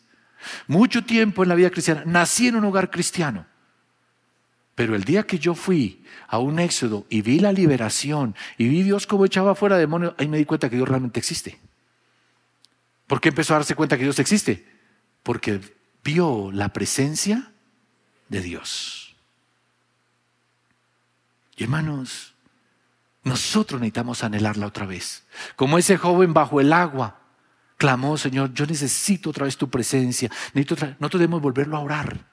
mucho 0.66 1.04
tiempo 1.04 1.42
en 1.42 1.48
la 1.48 1.54
vida 1.54 1.70
cristiana, 1.70 2.02
nací 2.06 2.48
en 2.48 2.56
un 2.56 2.64
hogar 2.64 2.90
cristiano, 2.90 3.46
pero 4.74 4.94
el 4.94 5.04
día 5.04 5.24
que 5.24 5.38
yo 5.38 5.54
fui 5.54 6.02
a 6.28 6.38
un 6.38 6.58
éxodo 6.58 7.06
y 7.10 7.20
vi 7.20 7.38
la 7.38 7.52
liberación 7.52 8.34
y 8.56 8.68
vi 8.68 8.82
Dios 8.82 9.06
como 9.06 9.26
echaba 9.26 9.54
fuera 9.54 9.76
demonios, 9.76 10.14
ahí 10.18 10.28
me 10.28 10.38
di 10.38 10.46
cuenta 10.46 10.70
que 10.70 10.76
Dios 10.76 10.88
realmente 10.88 11.20
existe. 11.20 11.58
¿Por 13.06 13.20
qué 13.20 13.28
empezó 13.28 13.52
a 13.52 13.58
darse 13.58 13.74
cuenta 13.74 13.98
que 13.98 14.04
Dios 14.04 14.18
existe? 14.18 14.66
Porque 15.22 15.60
vio 16.02 16.50
la 16.50 16.70
presencia 16.70 17.52
de 18.30 18.40
Dios. 18.40 19.01
Hermanos, 21.62 22.34
nosotros 23.24 23.80
necesitamos 23.80 24.24
anhelarla 24.24 24.66
otra 24.66 24.86
vez. 24.86 25.24
Como 25.56 25.78
ese 25.78 25.96
joven 25.96 26.34
bajo 26.34 26.60
el 26.60 26.72
agua 26.72 27.20
clamó, 27.76 28.16
Señor, 28.16 28.52
yo 28.52 28.66
necesito 28.66 29.30
otra 29.30 29.44
vez 29.44 29.56
tu 29.56 29.68
presencia. 29.68 30.30
Necesito 30.54 30.94
No 30.98 31.08
debemos 31.08 31.40
volverlo 31.40 31.76
a 31.76 31.80
orar 31.80 32.26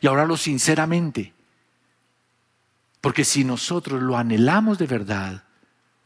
y 0.00 0.06
a 0.06 0.12
orarlo 0.12 0.36
sinceramente. 0.36 1.34
Porque 3.00 3.24
si 3.24 3.44
nosotros 3.44 4.02
lo 4.02 4.16
anhelamos 4.16 4.78
de 4.78 4.86
verdad, 4.86 5.44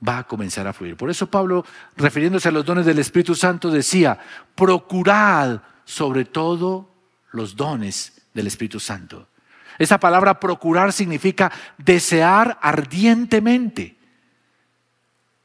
va 0.07 0.19
a 0.19 0.27
comenzar 0.27 0.67
a 0.67 0.73
fluir. 0.73 0.97
Por 0.97 1.11
eso 1.11 1.31
Pablo, 1.31 1.65
refiriéndose 1.97 2.49
a 2.49 2.53
los 2.53 2.65
dones 2.65 2.87
del 2.87 2.99
Espíritu 2.99 3.35
Santo, 3.35 3.71
decía, 3.71 4.19
procurad 4.55 5.61
sobre 5.85 6.25
todo 6.25 6.91
los 7.33 7.57
dones 7.57 8.23
del 8.35 8.47
Espíritu 8.47 8.81
Santo. 8.81 9.30
Esa 9.81 9.99
palabra 9.99 10.39
procurar 10.39 10.93
significa 10.93 11.51
desear 11.79 12.59
ardientemente. 12.61 13.97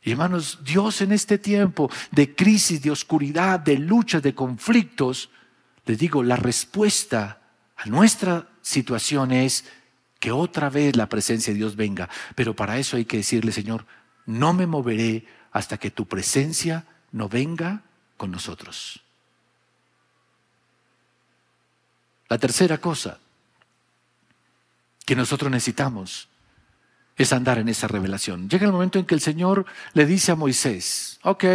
Y 0.04 0.12
hermanos, 0.12 0.60
Dios 0.62 1.00
en 1.00 1.14
este 1.14 1.38
tiempo 1.38 1.90
de 2.12 2.36
crisis, 2.36 2.82
de 2.82 2.92
oscuridad, 2.92 3.62
de 3.62 3.78
luchas, 3.78 4.22
de 4.22 4.36
conflictos, 4.36 5.30
les 5.86 5.98
digo, 5.98 6.22
la 6.22 6.36
respuesta 6.36 7.40
a 7.78 7.86
nuestra 7.86 8.50
situación 8.62 9.32
es 9.32 9.64
que 10.20 10.34
otra 10.34 10.70
vez 10.70 10.98
la 10.98 11.08
presencia 11.08 11.54
de 11.54 11.60
Dios 11.60 11.78
venga. 11.78 12.10
Pero 12.36 12.54
para 12.58 12.78
eso 12.78 12.98
hay 12.98 13.06
que 13.06 13.18
decirle, 13.18 13.54
Señor, 13.54 13.86
no 14.26 14.52
me 14.52 14.68
moveré 14.68 15.26
hasta 15.54 15.78
que 15.78 15.92
tu 15.92 16.10
presencia 16.10 16.84
no 17.14 17.30
venga 17.30 17.84
con 18.18 18.32
nosotros. 18.32 19.02
La 22.28 22.38
tercera 22.38 22.80
cosa 22.80 23.20
que 25.06 25.16
nosotros 25.16 25.52
necesitamos 25.52 26.28
es 27.16 27.32
andar 27.32 27.60
en 27.60 27.70
esa 27.70 27.88
revelación. 27.88 28.50
Llega 28.50 28.66
el 28.66 28.74
momento 28.74 29.00
en 29.00 29.06
que 29.06 29.16
el 29.16 29.22
Señor 29.22 29.66
le 29.94 30.06
dice 30.06 30.32
a 30.32 30.36
Moisés, 30.36 31.20
ok, 31.24 31.46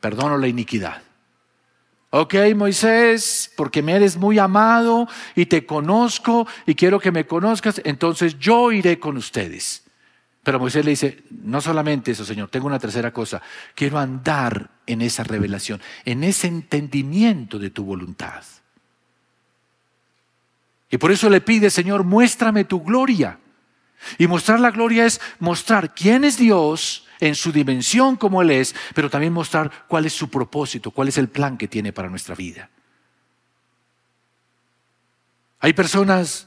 perdono 0.00 0.38
la 0.38 0.48
iniquidad. 0.48 1.02
Ok, 2.10 2.34
Moisés, 2.56 3.52
porque 3.54 3.82
me 3.82 3.92
eres 3.92 4.16
muy 4.16 4.38
amado 4.38 5.06
y 5.34 5.44
te 5.44 5.66
conozco 5.66 6.46
y 6.64 6.74
quiero 6.74 6.98
que 6.98 7.12
me 7.12 7.26
conozcas, 7.26 7.82
entonces 7.84 8.38
yo 8.38 8.72
iré 8.72 8.98
con 8.98 9.18
ustedes. 9.18 9.84
Pero 10.42 10.58
Moisés 10.58 10.86
le 10.86 10.92
dice, 10.92 11.22
no 11.30 11.60
solamente 11.60 12.12
eso, 12.12 12.24
Señor, 12.24 12.48
tengo 12.48 12.66
una 12.66 12.78
tercera 12.78 13.12
cosa, 13.12 13.42
quiero 13.74 13.98
andar 13.98 14.70
en 14.86 15.02
esa 15.02 15.22
revelación, 15.22 15.82
en 16.06 16.24
ese 16.24 16.46
entendimiento 16.46 17.58
de 17.58 17.68
tu 17.68 17.84
voluntad. 17.84 18.42
Y 20.90 20.98
por 20.98 21.12
eso 21.12 21.28
le 21.28 21.40
pide, 21.40 21.70
Señor, 21.70 22.04
muéstrame 22.04 22.64
tu 22.64 22.82
gloria. 22.82 23.38
Y 24.16 24.26
mostrar 24.26 24.60
la 24.60 24.70
gloria 24.70 25.06
es 25.06 25.20
mostrar 25.38 25.94
quién 25.94 26.24
es 26.24 26.38
Dios 26.38 27.06
en 27.20 27.34
su 27.34 27.52
dimensión 27.52 28.16
como 28.16 28.42
Él 28.42 28.50
es, 28.50 28.74
pero 28.94 29.10
también 29.10 29.32
mostrar 29.32 29.70
cuál 29.88 30.06
es 30.06 30.12
su 30.12 30.30
propósito, 30.30 30.90
cuál 30.90 31.08
es 31.08 31.18
el 31.18 31.28
plan 31.28 31.58
que 31.58 31.68
tiene 31.68 31.92
para 31.92 32.08
nuestra 32.08 32.34
vida. 32.34 32.70
Hay 35.60 35.72
personas 35.72 36.46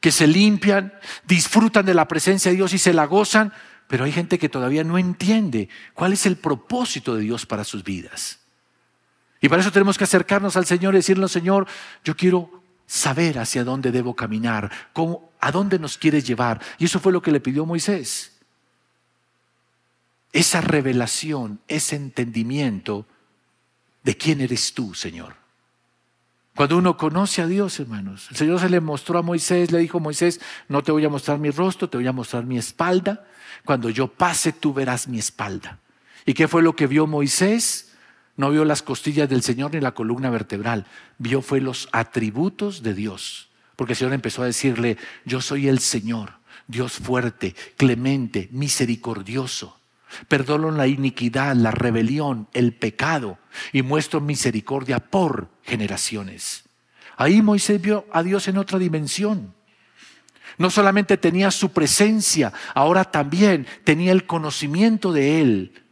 que 0.00 0.12
se 0.12 0.26
limpian, 0.26 0.92
disfrutan 1.26 1.86
de 1.86 1.94
la 1.94 2.06
presencia 2.06 2.50
de 2.50 2.56
Dios 2.58 2.72
y 2.74 2.78
se 2.78 2.92
la 2.92 3.06
gozan, 3.06 3.52
pero 3.88 4.04
hay 4.04 4.12
gente 4.12 4.38
que 4.38 4.48
todavía 4.48 4.84
no 4.84 4.98
entiende 4.98 5.68
cuál 5.94 6.12
es 6.12 6.26
el 6.26 6.36
propósito 6.36 7.16
de 7.16 7.22
Dios 7.22 7.46
para 7.46 7.64
sus 7.64 7.82
vidas. 7.82 8.38
Y 9.40 9.48
para 9.48 9.62
eso 9.62 9.72
tenemos 9.72 9.96
que 9.96 10.04
acercarnos 10.04 10.56
al 10.56 10.66
Señor 10.66 10.94
y 10.94 10.98
decirle, 10.98 11.26
Señor, 11.28 11.66
yo 12.04 12.14
quiero 12.14 12.59
saber 12.90 13.38
hacia 13.38 13.62
dónde 13.62 13.92
debo 13.92 14.16
caminar, 14.16 14.68
a 15.40 15.52
dónde 15.52 15.78
nos 15.78 15.96
quieres 15.96 16.26
llevar. 16.26 16.60
Y 16.76 16.86
eso 16.86 16.98
fue 16.98 17.12
lo 17.12 17.22
que 17.22 17.30
le 17.30 17.38
pidió 17.38 17.64
Moisés. 17.64 18.32
Esa 20.32 20.60
revelación, 20.60 21.60
ese 21.68 21.94
entendimiento 21.94 23.06
de 24.02 24.16
quién 24.16 24.40
eres 24.40 24.74
tú, 24.74 24.92
Señor. 24.92 25.36
Cuando 26.56 26.78
uno 26.78 26.96
conoce 26.96 27.40
a 27.42 27.46
Dios, 27.46 27.78
hermanos, 27.78 28.26
el 28.32 28.36
Señor 28.36 28.58
se 28.58 28.68
le 28.68 28.80
mostró 28.80 29.20
a 29.20 29.22
Moisés, 29.22 29.70
le 29.70 29.78
dijo 29.78 30.00
Moisés, 30.00 30.40
no 30.68 30.82
te 30.82 30.90
voy 30.90 31.04
a 31.04 31.08
mostrar 31.08 31.38
mi 31.38 31.50
rostro, 31.50 31.88
te 31.88 31.96
voy 31.96 32.08
a 32.08 32.12
mostrar 32.12 32.44
mi 32.44 32.58
espalda. 32.58 33.24
Cuando 33.64 33.88
yo 33.88 34.08
pase, 34.08 34.52
tú 34.52 34.74
verás 34.74 35.06
mi 35.06 35.20
espalda. 35.20 35.78
¿Y 36.26 36.34
qué 36.34 36.48
fue 36.48 36.60
lo 36.60 36.74
que 36.74 36.88
vio 36.88 37.06
Moisés? 37.06 37.89
No 38.40 38.50
vio 38.50 38.64
las 38.64 38.80
costillas 38.80 39.28
del 39.28 39.42
Señor 39.42 39.74
ni 39.74 39.80
la 39.80 39.92
columna 39.92 40.30
vertebral, 40.30 40.86
vio 41.18 41.42
fue 41.42 41.60
los 41.60 41.90
atributos 41.92 42.82
de 42.82 42.94
Dios. 42.94 43.50
Porque 43.76 43.92
el 43.92 43.98
Señor 43.98 44.14
empezó 44.14 44.42
a 44.42 44.46
decirle, 44.46 44.96
yo 45.26 45.42
soy 45.42 45.68
el 45.68 45.78
Señor, 45.78 46.38
Dios 46.66 46.94
fuerte, 46.94 47.54
clemente, 47.76 48.48
misericordioso. 48.50 49.78
Perdono 50.26 50.70
la 50.70 50.86
iniquidad, 50.86 51.54
la 51.54 51.70
rebelión, 51.70 52.48
el 52.54 52.72
pecado 52.72 53.36
y 53.74 53.82
muestro 53.82 54.22
misericordia 54.22 55.00
por 55.00 55.50
generaciones. 55.62 56.64
Ahí 57.18 57.42
Moisés 57.42 57.78
vio 57.78 58.06
a 58.10 58.22
Dios 58.22 58.48
en 58.48 58.56
otra 58.56 58.78
dimensión. 58.78 59.52
No 60.56 60.70
solamente 60.70 61.18
tenía 61.18 61.50
su 61.50 61.72
presencia, 61.72 62.54
ahora 62.74 63.04
también 63.04 63.66
tenía 63.84 64.12
el 64.12 64.24
conocimiento 64.24 65.12
de 65.12 65.42
Él 65.42 65.84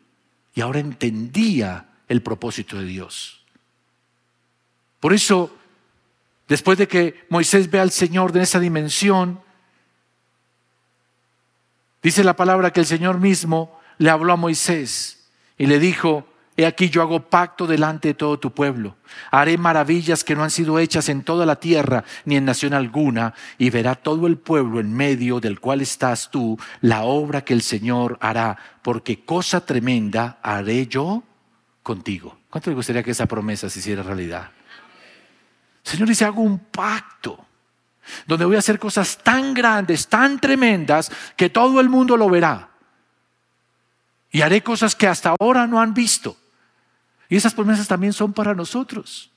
y 0.54 0.62
ahora 0.62 0.80
entendía 0.80 1.87
el 2.08 2.22
propósito 2.22 2.76
de 2.78 2.84
Dios. 2.84 3.44
Por 5.00 5.12
eso, 5.12 5.54
después 6.48 6.78
de 6.78 6.88
que 6.88 7.26
Moisés 7.28 7.70
ve 7.70 7.78
al 7.78 7.90
Señor 7.90 8.32
de 8.32 8.42
esa 8.42 8.58
dimensión, 8.58 9.40
dice 12.02 12.24
la 12.24 12.36
palabra 12.36 12.72
que 12.72 12.80
el 12.80 12.86
Señor 12.86 13.18
mismo 13.18 13.80
le 13.98 14.10
habló 14.10 14.32
a 14.32 14.36
Moisés 14.36 15.28
y 15.56 15.66
le 15.66 15.78
dijo, 15.78 16.26
He 16.58 16.66
aquí 16.66 16.90
yo 16.90 17.02
hago 17.02 17.20
pacto 17.20 17.68
delante 17.68 18.08
de 18.08 18.14
todo 18.14 18.40
tu 18.40 18.50
pueblo. 18.50 18.96
Haré 19.30 19.56
maravillas 19.56 20.24
que 20.24 20.34
no 20.34 20.42
han 20.42 20.50
sido 20.50 20.80
hechas 20.80 21.08
en 21.08 21.22
toda 21.22 21.46
la 21.46 21.60
tierra 21.60 22.02
ni 22.24 22.34
en 22.34 22.46
nación 22.46 22.74
alguna, 22.74 23.32
y 23.58 23.70
verá 23.70 23.94
todo 23.94 24.26
el 24.26 24.38
pueblo 24.38 24.80
en 24.80 24.92
medio 24.92 25.38
del 25.38 25.60
cual 25.60 25.82
estás 25.82 26.32
tú 26.32 26.58
la 26.80 27.04
obra 27.04 27.44
que 27.44 27.54
el 27.54 27.62
Señor 27.62 28.18
hará, 28.20 28.58
porque 28.82 29.24
cosa 29.24 29.64
tremenda 29.64 30.40
haré 30.42 30.88
yo 30.88 31.22
contigo. 31.88 32.36
¿Cuánto 32.50 32.68
le 32.68 32.76
gustaría 32.76 33.02
que 33.02 33.12
esa 33.12 33.24
promesa 33.24 33.70
se 33.70 33.78
hiciera 33.78 34.02
realidad? 34.02 34.50
El 35.82 35.90
Señor 35.90 36.06
dice, 36.06 36.26
hago 36.26 36.42
un 36.42 36.58
pacto 36.58 37.46
donde 38.26 38.44
voy 38.44 38.56
a 38.56 38.58
hacer 38.58 38.78
cosas 38.78 39.16
tan 39.16 39.54
grandes, 39.54 40.06
tan 40.06 40.38
tremendas, 40.38 41.10
que 41.34 41.48
todo 41.48 41.80
el 41.80 41.88
mundo 41.88 42.18
lo 42.18 42.28
verá. 42.28 42.68
Y 44.30 44.42
haré 44.42 44.62
cosas 44.62 44.94
que 44.94 45.06
hasta 45.06 45.34
ahora 45.40 45.66
no 45.66 45.80
han 45.80 45.94
visto. 45.94 46.36
Y 47.30 47.36
esas 47.36 47.54
promesas 47.54 47.88
también 47.88 48.12
son 48.12 48.34
para 48.34 48.54
nosotros. 48.54 49.30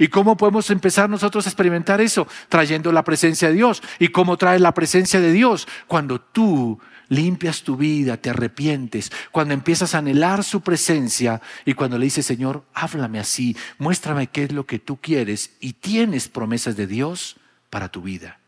¿Y 0.00 0.08
cómo 0.08 0.36
podemos 0.36 0.70
empezar 0.70 1.08
nosotros 1.08 1.46
a 1.46 1.48
experimentar 1.48 2.00
eso? 2.00 2.26
Trayendo 2.48 2.90
la 2.90 3.04
presencia 3.04 3.48
de 3.48 3.54
Dios. 3.54 3.84
¿Y 4.00 4.08
cómo 4.08 4.36
trae 4.36 4.58
la 4.58 4.74
presencia 4.74 5.20
de 5.20 5.30
Dios? 5.30 5.68
Cuando 5.86 6.20
tú 6.20 6.80
limpias 7.08 7.62
tu 7.62 7.76
vida, 7.76 8.16
te 8.16 8.30
arrepientes, 8.30 9.12
cuando 9.32 9.54
empiezas 9.54 9.94
a 9.94 9.98
anhelar 9.98 10.44
su 10.44 10.60
presencia 10.60 11.40
y 11.64 11.74
cuando 11.74 11.98
le 11.98 12.06
dices, 12.06 12.26
Señor, 12.26 12.64
háblame 12.74 13.18
así, 13.18 13.56
muéstrame 13.78 14.28
qué 14.28 14.44
es 14.44 14.52
lo 14.52 14.66
que 14.66 14.78
tú 14.78 15.00
quieres 15.00 15.52
y 15.60 15.74
tienes 15.74 16.28
promesas 16.28 16.76
de 16.76 16.86
Dios 16.86 17.36
para 17.70 17.88
tu 17.88 18.02
vida. 18.02 18.38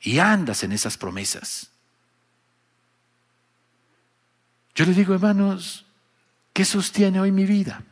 Y 0.00 0.18
andas 0.18 0.62
en 0.62 0.72
esas 0.72 0.96
promesas. 0.96 1.70
Yo 4.74 4.84
le 4.84 4.92
digo, 4.92 5.14
hermanos, 5.14 5.86
¿qué 6.52 6.64
sostiene 6.64 7.18
hoy 7.18 7.32
mi 7.32 7.46
vida? 7.46 7.82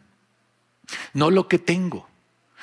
No 1.14 1.30
lo 1.30 1.48
que 1.48 1.58
tengo, 1.58 2.08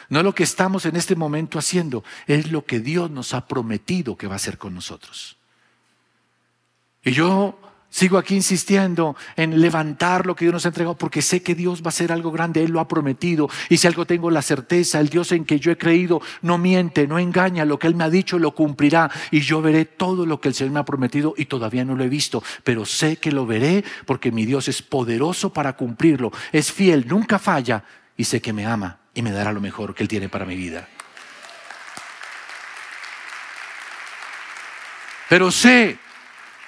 no 0.10 0.22
lo 0.24 0.36
que 0.36 0.44
estamos 0.44 0.86
en 0.86 0.96
este 0.96 1.16
momento 1.16 1.58
haciendo, 1.58 2.04
es 2.28 2.52
lo 2.52 2.66
que 2.66 2.80
Dios 2.80 3.10
nos 3.10 3.34
ha 3.34 3.48
prometido 3.48 4.18
que 4.18 4.28
va 4.28 4.34
a 4.34 4.36
hacer 4.36 4.58
con 4.58 4.76
nosotros. 4.76 5.38
Y 7.04 7.12
yo 7.12 7.58
Sigo 7.94 8.18
aquí 8.18 8.36
insistiendo 8.36 9.18
en 9.36 9.60
levantar 9.60 10.26
lo 10.26 10.34
que 10.34 10.46
Dios 10.46 10.54
nos 10.54 10.66
ha 10.66 10.70
entregado 10.70 10.96
porque 10.96 11.22
sé 11.22 11.44
que 11.44 11.56
Dios 11.56 11.82
va 11.82 11.88
a 11.88 11.90
hacer 11.90 12.14
algo 12.14 12.32
grande, 12.32 12.64
Él 12.64 12.72
lo 12.72 12.80
ha 12.80 12.88
prometido. 12.88 13.50
Y 13.68 13.76
si 13.76 13.86
algo 13.86 14.06
tengo 14.06 14.32
la 14.32 14.42
certeza, 14.42 15.02
el 15.02 15.10
Dios 15.10 15.34
en 15.34 15.44
que 15.44 15.60
yo 15.60 15.74
he 15.74 15.78
creído 15.78 16.22
no 16.42 16.58
miente, 16.58 17.06
no 17.06 17.20
engaña, 17.20 17.66
lo 17.66 17.78
que 17.78 17.88
Él 17.88 17.96
me 17.96 18.06
ha 18.06 18.10
dicho 18.10 18.40
lo 18.40 18.56
cumplirá. 18.56 19.12
Y 19.30 19.42
yo 19.42 19.62
veré 19.62 19.84
todo 19.84 20.26
lo 20.26 20.40
que 20.40 20.48
el 20.48 20.54
Señor 20.54 20.72
me 20.72 20.80
ha 20.80 20.86
prometido 20.86 21.34
y 21.36 21.48
todavía 21.48 21.84
no 21.84 21.98
lo 21.98 22.06
he 22.06 22.08
visto, 22.08 22.42
pero 22.64 22.86
sé 22.86 23.18
que 23.18 23.34
lo 23.34 23.46
veré 23.46 23.84
porque 24.06 24.32
mi 24.32 24.46
Dios 24.46 24.70
es 24.70 24.82
poderoso 24.82 25.52
para 25.52 25.76
cumplirlo, 25.76 26.32
es 26.54 26.72
fiel, 26.72 27.06
nunca 27.10 27.40
falla 27.40 27.84
y 28.16 28.24
sé 28.24 28.42
que 28.42 28.54
me 28.54 28.66
ama 28.66 29.00
y 29.14 29.22
me 29.22 29.32
dará 29.32 29.52
lo 29.52 29.60
mejor 29.60 29.94
que 29.94 30.04
Él 30.04 30.08
tiene 30.08 30.30
para 30.30 30.46
mi 30.46 30.56
vida. 30.56 30.88
Pero 35.28 35.52
sé 35.52 36.00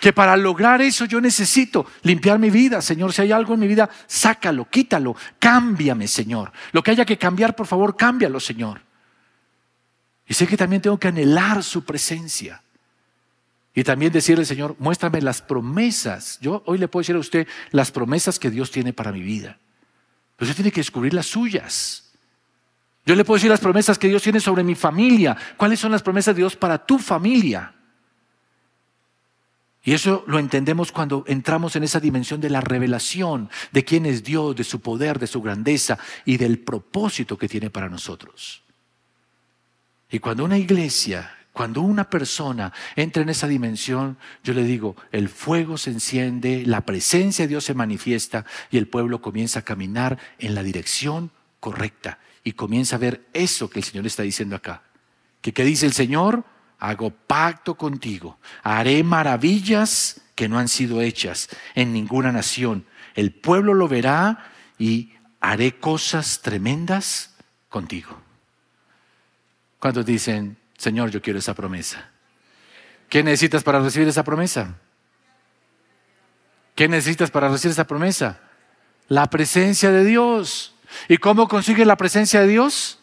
que 0.04 0.12
para 0.12 0.36
lograr 0.36 0.82
eso 0.82 1.06
yo 1.06 1.22
necesito 1.22 1.86
limpiar 2.02 2.38
mi 2.38 2.50
vida. 2.50 2.82
Señor, 2.82 3.13
si 3.13 3.22
hay 3.22 3.32
algo 3.32 3.54
en 3.54 3.62
mi 3.62 3.70
vida, 3.70 3.89
sácalo, 4.06 4.70
quítalo, 4.70 5.16
cámbiame, 5.39 6.10
Señor. 6.10 6.52
Lo 6.74 6.84
que 6.84 6.92
haya 6.92 7.06
que 7.06 7.18
cambiar, 7.18 7.56
por 7.56 7.68
favor, 7.68 7.96
cámbialo, 7.96 8.42
Señor. 8.42 8.82
Y 10.28 10.34
sé 10.34 10.46
que 10.46 10.58
también 10.58 10.82
tengo 10.82 11.00
que 11.00 11.08
anhelar 11.08 11.63
su 11.63 11.86
presencia. 11.86 12.62
Y 13.74 13.86
también 13.86 14.12
decirle, 14.12 14.44
Señor, 14.44 14.76
muéstrame 14.78 15.22
las 15.22 15.42
promesas. 15.42 16.38
Yo 16.42 16.63
hoy 16.66 16.80
le 16.80 16.89
puedo 16.89 17.04
decir 17.04 17.16
a 17.16 17.20
usted 17.20 17.48
las 17.72 17.89
promesas 17.89 18.39
que 18.39 18.50
Dios 18.50 18.72
tiene 18.72 18.92
para 18.92 19.13
mi 19.13 19.22
vida. 19.22 19.58
Pero 20.36 20.50
usted 20.50 20.56
tiene 20.58 20.72
que 20.74 20.82
descubrir 20.82 21.13
las 21.13 21.28
suyas. 21.28 22.12
Yo 23.06 23.16
le 23.16 23.24
puedo 23.24 23.38
decir 23.38 23.50
las 23.50 23.62
promesas 23.62 23.98
que 23.98 24.10
Dios 24.10 24.22
tiene 24.22 24.42
sobre 24.42 24.66
mi 24.66 24.76
familia. 24.76 25.38
¿Cuáles 25.56 25.80
son 25.80 25.94
las 25.94 26.04
promesas 26.04 26.36
de 26.36 26.42
Dios 26.42 26.58
para 26.58 26.86
tu 26.86 27.00
familia? 27.00 27.74
Y 29.86 29.93
eso 29.93 30.24
lo 30.28 30.39
entendemos 30.39 30.93
cuando 30.93 31.26
entramos 31.28 31.76
en 31.76 31.84
esa 31.84 32.00
dimensión 32.00 32.39
de 32.39 32.50
la 32.50 32.62
revelación 32.62 33.50
de 33.74 33.84
quién 33.84 34.06
es 34.06 34.24
Dios, 34.24 34.56
de 34.56 34.63
su 34.63 34.80
poder, 34.80 35.19
de 35.19 35.28
su 35.28 35.41
grandeza 35.41 36.00
y 36.24 36.38
del 36.38 36.60
propósito 36.60 37.38
que 37.38 37.50
tiene 37.50 37.69
para 37.69 37.89
nosotros. 37.89 38.63
Y 40.10 40.19
cuando 40.19 40.46
una 40.46 40.58
iglesia, 40.58 41.36
cuando 41.52 41.82
una 41.82 42.10
persona 42.10 42.72
entra 42.96 43.24
en 43.24 43.30
esa 43.30 43.48
dimensión, 43.48 44.17
yo 44.41 44.54
le 44.54 44.63
digo, 44.63 44.96
el 45.12 45.28
fuego 45.28 45.78
se 45.78 45.89
enciende, 45.89 46.63
la 46.65 46.82
presencia 46.82 47.43
de 47.43 47.50
Dios 47.50 47.65
se 47.65 47.74
manifiesta 47.74 48.46
y 48.72 48.78
el 48.78 48.88
pueblo 48.88 49.22
comienza 49.22 49.60
a 49.60 49.63
caminar 49.63 50.17
en 50.39 50.56
la 50.56 50.63
dirección 50.63 51.32
correcta 51.60 52.19
y 52.46 52.54
comienza 52.54 52.96
a 52.96 53.00
ver 53.00 53.26
eso 53.34 53.69
que 53.69 53.80
el 53.80 53.86
Señor 53.86 54.08
está 54.08 54.24
diciendo 54.24 54.56
acá. 54.56 54.84
¿Qué, 55.41 55.52
qué 55.52 55.65
dice 55.65 55.86
el 55.86 55.93
Señor? 55.93 56.46
Hago 56.84 57.12
pacto 57.12 57.76
contigo, 57.76 58.38
haré 58.62 59.04
maravillas 59.04 60.19
que 60.36 60.50
no 60.50 60.60
han 60.60 60.67
sido 60.67 61.00
hechas 61.02 61.48
en 61.76 61.93
ninguna 61.93 62.34
nación. 62.34 62.86
El 63.15 63.32
pueblo 63.32 63.74
lo 63.74 63.88
verá 63.88 64.52
y 64.78 65.13
haré 65.39 65.80
cosas 65.80 66.41
tremendas 66.41 67.36
contigo. 67.69 68.19
¿Cuántos 69.80 70.06
dicen, 70.06 70.58
Señor, 70.78 71.10
yo 71.10 71.22
quiero 71.22 71.39
esa 71.39 71.54
promesa? 71.54 72.10
¿Qué 73.08 73.24
necesitas 73.24 73.63
para 73.63 73.80
recibir 73.80 74.10
esa 74.10 74.26
promesa? 74.26 74.76
¿Qué 76.76 76.89
necesitas 76.89 77.32
para 77.32 77.48
recibir 77.48 77.72
esa 77.72 77.88
promesa? 77.88 78.41
La 79.08 79.30
presencia 79.30 79.89
de 79.89 80.04
Dios. 80.04 80.76
¿Y 81.08 81.15
cómo 81.15 81.48
consigue 81.48 81.86
la 81.86 81.96
presencia 81.96 82.41
de 82.41 82.48
Dios? 82.48 83.00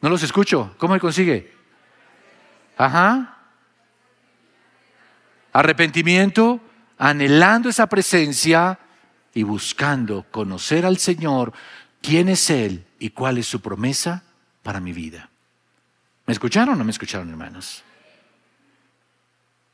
No 0.00 0.08
los 0.08 0.22
escucho. 0.22 0.72
¿Cómo 0.78 0.94
se 0.94 1.00
consigue? 1.00 1.59
Ajá. 2.80 3.36
Arrepentimiento, 5.52 6.62
anhelando 6.96 7.68
esa 7.68 7.86
presencia 7.86 8.78
y 9.34 9.42
buscando 9.42 10.24
conocer 10.30 10.86
al 10.86 10.96
Señor, 10.96 11.52
quién 12.00 12.30
es 12.30 12.48
Él 12.48 12.86
y 12.98 13.10
cuál 13.10 13.36
es 13.36 13.46
su 13.46 13.60
promesa 13.60 14.22
para 14.62 14.80
mi 14.80 14.94
vida. 14.94 15.28
¿Me 16.24 16.32
escucharon 16.32 16.74
o 16.74 16.76
no 16.78 16.84
me 16.84 16.90
escucharon, 16.90 17.28
hermanos? 17.28 17.84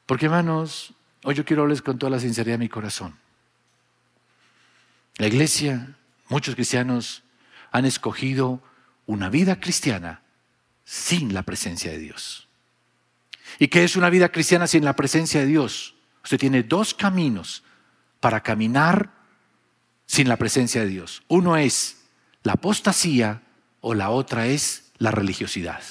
Porque, 0.07 0.27
hermanos, 0.27 0.93
hoy 1.23 1.37
yo 1.37 1.45
quiero 1.45 1.63
hablarles 1.63 1.83
con 1.83 2.01
toda 2.01 2.11
la 2.11 2.19
sinceridad 2.19 2.55
de 2.55 2.65
mi 2.65 2.69
corazón. 2.69 3.17
La 5.19 5.29
iglesia, 5.29 5.95
muchos 6.29 6.57
cristianos 6.57 7.23
han 7.71 7.85
escogido 7.85 8.61
una 9.07 9.29
vida 9.29 9.61
cristiana 9.61 10.23
sin 10.85 11.33
la 11.35 11.45
presencia 11.45 11.93
de 11.93 11.99
Dios. 11.99 12.46
¿Y 13.59 13.69
qué 13.69 13.85
es 13.85 13.97
una 13.97 14.11
vida 14.11 14.31
cristiana 14.31 14.67
sin 14.67 14.85
la 14.85 14.97
presencia 14.97 15.41
de 15.41 15.47
Dios? 15.47 15.95
Usted 16.23 16.39
tiene 16.39 16.63
dos 16.63 16.95
caminos 16.95 17.63
para 18.21 18.43
caminar 18.43 19.11
sin 20.07 20.29
la 20.29 20.37
presencia 20.37 20.83
de 20.83 20.89
Dios. 20.89 21.23
Uno 21.29 21.57
es 21.57 22.05
la 22.43 22.55
apostasía 22.55 23.43
o 23.81 23.95
la 23.95 24.11
otra 24.11 24.47
es 24.47 24.93
la 24.99 25.11
religiosidad. 25.11 25.83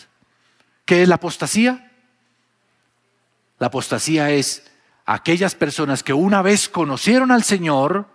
¿Qué 0.85 1.01
es 1.01 1.09
la 1.09 1.15
apostasía? 1.15 1.91
La 3.59 3.67
apostasía 3.67 4.31
es 4.31 4.63
aquellas 5.05 5.55
personas 5.55 6.03
que 6.03 6.13
una 6.13 6.41
vez 6.41 6.69
conocieron 6.69 7.31
al 7.31 7.43
Señor 7.43 8.07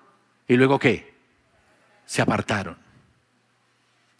y 0.46 0.56
luego 0.56 0.78
qué? 0.78 1.14
Se 2.06 2.22
apartaron. 2.22 2.76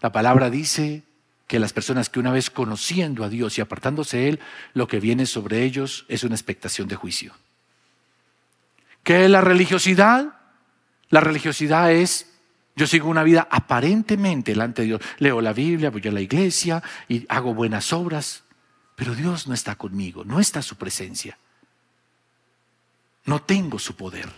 La 0.01 0.13
palabra 0.13 0.51
dice 0.51 1.03
que 1.51 1.59
las 1.59 1.73
personas 1.73 2.09
que 2.09 2.21
una 2.21 2.31
vez 2.31 2.49
conociendo 2.49 3.25
a 3.25 3.29
Dios 3.29 3.59
y 3.59 3.61
apartándose 3.61 4.19
de 4.19 4.29
Él, 4.29 4.41
lo 4.73 4.87
que 4.87 5.01
viene 5.01 5.27
sobre 5.27 5.65
ellos 5.65 6.05
es 6.07 6.23
una 6.23 6.37
expectación 6.37 6.87
de 6.87 6.95
juicio. 6.95 7.35
¿Qué 9.03 9.25
es 9.25 9.31
la 9.33 9.41
religiosidad? 9.41 10.39
La 11.09 11.19
religiosidad 11.19 11.91
es 11.91 12.31
yo 12.77 12.87
sigo 12.87 13.09
una 13.09 13.25
vida 13.25 13.49
aparentemente 13.51 14.53
delante 14.53 14.83
de 14.83 14.87
Dios. 14.87 15.01
Leo 15.19 15.41
la 15.41 15.53
Biblia, 15.53 15.91
voy 15.91 16.07
a 16.07 16.13
la 16.13 16.21
iglesia 16.21 16.85
y 17.09 17.27
hago 17.29 17.53
buenas 17.53 17.93
obras, 17.93 18.45
pero 18.95 19.17
Dios 19.17 19.49
no 19.49 19.55
está 19.55 19.75
conmigo, 19.75 20.25
no 20.25 20.39
está 20.39 20.63
su 20.63 20.77
presencia. 20.77 21.37
No 23.25 23.43
tengo 23.43 23.81
su 23.81 23.97
poder. 23.97 24.29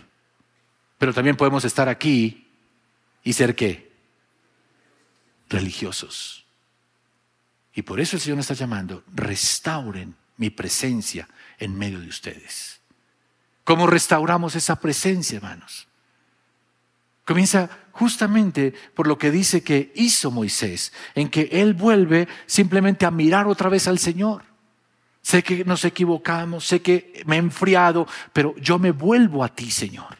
Pero 0.97 1.13
también 1.13 1.37
podemos 1.37 1.63
estar 1.63 1.87
aquí 1.89 2.47
y 3.23 3.33
ser 3.33 3.53
qué? 3.53 3.91
Religiosos. 5.47 6.42
Y 7.73 7.81
por 7.81 7.99
eso 7.99 8.15
el 8.15 8.21
Señor 8.21 8.37
nos 8.37 8.49
está 8.49 8.65
llamando, 8.65 9.03
restauren 9.13 10.15
mi 10.37 10.49
presencia 10.49 11.27
en 11.57 11.77
medio 11.77 11.99
de 11.99 12.07
ustedes. 12.07 12.81
¿Cómo 13.63 13.87
restauramos 13.87 14.55
esa 14.55 14.79
presencia, 14.79 15.37
hermanos? 15.37 15.87
Comienza 17.25 17.69
justamente 17.91 18.73
por 18.93 19.07
lo 19.07 19.17
que 19.17 19.31
dice 19.31 19.63
que 19.63 19.91
hizo 19.95 20.29
Moisés, 20.29 20.91
en 21.15 21.29
que 21.29 21.49
él 21.51 21.73
vuelve 21.73 22.27
simplemente 22.45 23.05
a 23.05 23.11
mirar 23.11 23.47
otra 23.47 23.69
vez 23.69 23.87
al 23.87 23.99
Señor. 23.99 24.43
Sé 25.21 25.41
que 25.41 25.63
nos 25.63 25.85
equivocamos, 25.85 26.67
sé 26.67 26.81
que 26.81 27.23
me 27.25 27.37
he 27.37 27.39
enfriado, 27.39 28.07
pero 28.33 28.53
yo 28.57 28.77
me 28.77 28.91
vuelvo 28.91 29.43
a 29.43 29.49
ti, 29.49 29.71
Señor. 29.71 30.17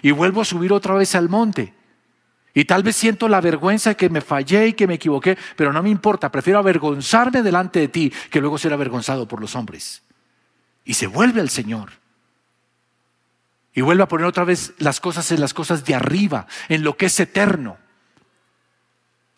Y 0.00 0.12
vuelvo 0.12 0.40
a 0.40 0.46
subir 0.46 0.72
otra 0.72 0.94
vez 0.94 1.14
al 1.14 1.28
monte. 1.28 1.74
Y 2.58 2.64
tal 2.64 2.82
vez 2.82 2.96
siento 2.96 3.28
la 3.28 3.40
vergüenza 3.40 3.90
de 3.90 3.96
que 3.96 4.10
me 4.10 4.20
fallé 4.20 4.66
y 4.66 4.72
que 4.72 4.88
me 4.88 4.94
equivoqué, 4.94 5.38
pero 5.54 5.72
no 5.72 5.80
me 5.80 5.90
importa, 5.90 6.28
prefiero 6.28 6.58
avergonzarme 6.58 7.40
delante 7.44 7.78
de 7.78 7.86
ti 7.86 8.12
que 8.32 8.40
luego 8.40 8.58
ser 8.58 8.72
avergonzado 8.72 9.28
por 9.28 9.40
los 9.40 9.54
hombres. 9.54 10.02
Y 10.84 10.94
se 10.94 11.06
vuelve 11.06 11.40
al 11.40 11.50
Señor. 11.50 11.92
Y 13.72 13.80
vuelve 13.80 14.02
a 14.02 14.08
poner 14.08 14.26
otra 14.26 14.42
vez 14.42 14.74
las 14.78 14.98
cosas 14.98 15.30
en 15.30 15.40
las 15.40 15.54
cosas 15.54 15.84
de 15.84 15.94
arriba, 15.94 16.48
en 16.68 16.82
lo 16.82 16.96
que 16.96 17.06
es 17.06 17.20
eterno. 17.20 17.78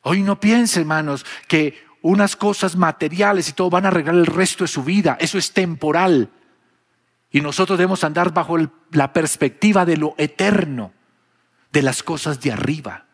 Hoy 0.01 0.23
no 0.23 0.41
piense, 0.41 0.81
hermanos, 0.81 1.27
que 1.47 1.85
unas 2.01 2.37
cosas 2.37 2.75
materiales 2.75 3.51
y 3.51 3.53
todo 3.53 3.69
van 3.69 3.85
a 3.85 3.89
arreglar 3.89 4.15
el 4.15 4.25
resto 4.25 4.65
de 4.65 4.69
su 4.69 4.83
vida. 4.83 5.19
Eso 5.21 5.37
es 5.37 5.53
temporal. 5.53 6.31
Y 7.31 7.43
nosotros 7.43 7.79
debemos 7.79 8.03
andar 8.03 8.33
bajo 8.33 8.57
la 8.93 9.13
perspectiva 9.13 9.85
de 9.85 9.99
lo 9.99 10.15
eterno, 10.17 10.95
de 11.71 11.83
las 11.83 12.03
cosas 12.03 12.41
de 12.41 12.53
arriba. 12.53 13.09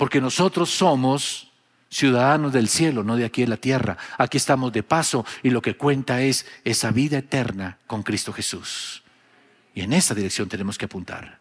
Porque 0.00 0.22
nosotros 0.22 0.70
somos 0.70 1.50
ciudadanos 1.90 2.54
del 2.54 2.70
cielo, 2.70 3.04
no 3.04 3.16
de 3.16 3.26
aquí 3.26 3.42
en 3.42 3.50
la 3.50 3.58
tierra. 3.58 3.98
Aquí 4.16 4.38
estamos 4.38 4.72
de 4.72 4.82
paso 4.82 5.26
y 5.42 5.50
lo 5.50 5.60
que 5.60 5.76
cuenta 5.76 6.22
es 6.22 6.46
esa 6.64 6.90
vida 6.90 7.18
eterna 7.18 7.76
con 7.86 8.02
Cristo 8.02 8.32
Jesús. 8.32 9.02
Y 9.74 9.82
en 9.82 9.92
esa 9.92 10.14
dirección 10.14 10.48
tenemos 10.48 10.78
que 10.78 10.86
apuntar. 10.86 11.38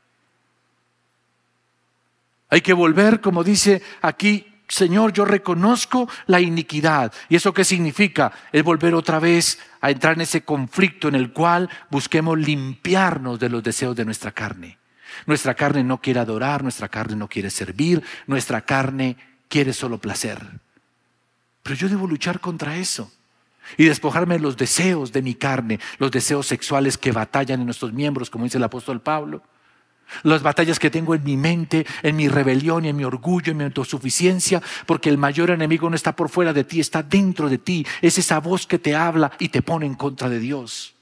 Hay 2.50 2.60
que 2.60 2.74
volver, 2.74 3.22
como 3.22 3.46
dice 3.46 3.82
aquí, 4.02 4.46
Señor, 4.68 5.14
yo 5.14 5.24
reconozco 5.24 6.10
la 6.28 6.42
iniquidad. 6.42 7.14
¿Y 7.30 7.38
eso 7.38 7.54
qué 7.54 7.64
significa? 7.64 8.34
Es 8.52 8.62
volver 8.62 8.94
otra 8.94 9.20
vez 9.20 9.58
a 9.80 9.90
entrar 9.90 10.16
en 10.16 10.22
ese 10.22 10.42
conflicto 10.42 11.08
en 11.08 11.16
el 11.16 11.32
cual 11.32 11.70
busquemos 11.90 12.38
limpiarnos 12.38 13.40
de 13.40 13.48
los 13.48 13.64
deseos 13.64 13.96
de 13.96 14.04
nuestra 14.04 14.34
carne. 14.34 14.79
Nuestra 15.26 15.54
carne 15.54 15.84
no 15.84 16.02
quiere 16.02 16.20
adorar, 16.20 16.64
nuestra 16.64 16.90
carne 16.90 17.16
no 17.16 17.28
quiere 17.28 17.50
servir, 17.50 18.04
nuestra 18.28 18.62
carne 18.62 19.18
quiere 19.48 19.74
solo 19.74 19.98
placer. 19.98 20.40
Pero 21.64 21.76
yo 21.76 21.90
debo 21.90 22.08
luchar 22.08 22.40
contra 22.40 22.78
eso 22.78 23.12
y 23.78 23.86
despojarme 23.86 24.36
de 24.36 24.42
los 24.42 24.58
deseos 24.58 25.12
de 25.12 25.22
mi 25.22 25.36
carne, 25.36 25.80
los 25.98 26.12
deseos 26.12 26.48
sexuales 26.48 26.98
que 26.98 27.12
batallan 27.12 27.60
en 27.60 27.66
nuestros 27.66 27.94
miembros, 27.94 28.30
como 28.30 28.46
dice 28.46 28.58
el 28.58 28.64
apóstol 28.64 29.02
Pablo. 29.02 29.44
Las 30.24 30.42
batallas 30.42 30.80
que 30.80 30.90
tengo 30.90 31.14
en 31.14 31.24
mi 31.24 31.38
mente, 31.38 31.86
en 32.02 32.16
mi 32.16 32.28
rebelión 32.28 32.84
y 32.84 32.90
en 32.90 32.96
mi 32.96 33.04
orgullo, 33.04 33.52
en 33.52 33.58
mi 33.58 33.64
autosuficiencia, 33.66 34.62
porque 34.88 35.10
el 35.10 35.20
mayor 35.20 35.52
enemigo 35.52 35.88
no 35.88 35.96
está 35.96 36.16
por 36.16 36.30
fuera 36.30 36.52
de 36.52 36.64
ti, 36.64 36.80
está 36.80 37.04
dentro 37.04 37.48
de 37.48 37.60
ti. 37.60 37.86
Es 38.02 38.18
esa 38.18 38.40
voz 38.40 38.66
que 38.66 38.80
te 38.80 38.96
habla 38.96 39.32
y 39.38 39.50
te 39.50 39.62
pone 39.62 39.86
en 39.86 39.94
contra 39.94 40.28
de 40.28 40.40
Dios. 40.40 40.96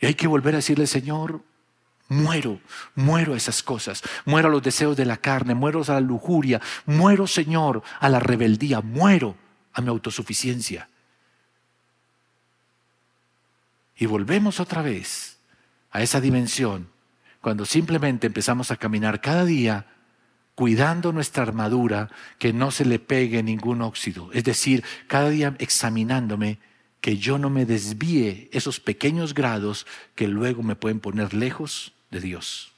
Y 0.00 0.06
hay 0.06 0.14
que 0.14 0.28
volver 0.28 0.54
a 0.54 0.58
decirle, 0.58 0.86
Señor, 0.86 1.42
muero, 2.12 2.60
muero 2.94 3.34
a 3.34 3.36
esas 3.36 3.62
cosas, 3.62 4.02
muero 4.24 4.48
a 4.48 4.50
los 4.50 4.62
deseos 4.62 4.96
de 4.96 5.04
la 5.04 5.16
carne, 5.16 5.54
muero 5.54 5.82
a 5.86 5.94
la 5.94 6.00
lujuria, 6.00 6.60
muero, 6.86 7.26
Señor, 7.26 7.82
a 7.98 8.08
la 8.08 8.20
rebeldía, 8.20 8.80
muero 8.80 9.36
a 9.72 9.80
mi 9.80 9.88
autosuficiencia. 9.88 10.88
Y 13.96 14.06
volvemos 14.06 14.60
otra 14.60 14.82
vez 14.82 15.38
a 15.90 16.02
esa 16.02 16.20
dimensión 16.20 16.88
cuando 17.40 17.64
simplemente 17.64 18.26
empezamos 18.26 18.70
a 18.70 18.76
caminar 18.76 19.20
cada 19.20 19.44
día 19.44 19.86
cuidando 20.54 21.12
nuestra 21.12 21.42
armadura 21.42 22.10
que 22.38 22.52
no 22.52 22.70
se 22.70 22.84
le 22.84 22.98
pegue 22.98 23.42
ningún 23.42 23.82
óxido. 23.82 24.30
Es 24.32 24.44
decir, 24.44 24.84
cada 25.08 25.30
día 25.30 25.56
examinándome 25.58 26.58
que 27.00 27.16
yo 27.16 27.38
no 27.38 27.50
me 27.50 27.66
desvíe 27.66 28.48
esos 28.52 28.80
pequeños 28.80 29.34
grados 29.34 29.86
que 30.14 30.28
luego 30.28 30.62
me 30.62 30.76
pueden 30.76 31.00
poner 31.00 31.34
lejos 31.34 31.94
de 32.12 32.20
Dios. 32.20 32.70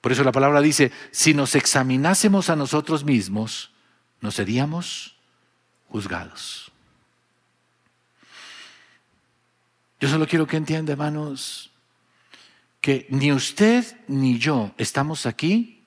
Por 0.00 0.12
eso 0.12 0.22
la 0.22 0.30
palabra 0.30 0.60
dice, 0.60 0.92
si 1.10 1.34
nos 1.34 1.56
examinásemos 1.56 2.50
a 2.50 2.56
nosotros 2.56 3.04
mismos, 3.04 3.72
¿no 4.20 4.30
seríamos 4.30 5.14
juzgados. 5.94 6.72
Yo 10.00 10.08
solo 10.08 10.26
quiero 10.26 10.44
que 10.44 10.56
entienda, 10.56 10.90
hermanos, 10.90 11.70
que 12.80 13.06
ni 13.10 13.30
usted 13.30 13.84
ni 14.08 14.38
yo 14.38 14.74
estamos 14.76 15.24
aquí 15.24 15.84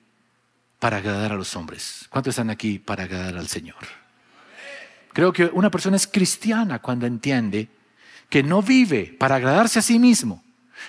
para 0.78 0.96
agradar 0.96 1.32
a 1.32 1.36
los 1.36 1.54
hombres. 1.56 2.06
¿Cuántos 2.08 2.32
están 2.32 2.48
aquí 2.48 2.78
para 2.78 3.04
agradar 3.04 3.36
al 3.36 3.48
Señor? 3.48 3.86
Creo 5.12 5.30
que 5.30 5.44
una 5.44 5.70
persona 5.70 5.96
es 5.96 6.06
cristiana 6.06 6.78
cuando 6.78 7.06
entiende 7.06 7.68
que 8.30 8.42
no 8.42 8.62
vive 8.62 9.14
para 9.18 9.36
agradarse 9.36 9.78
a 9.78 9.82
sí 9.82 9.98
mismo, 9.98 10.42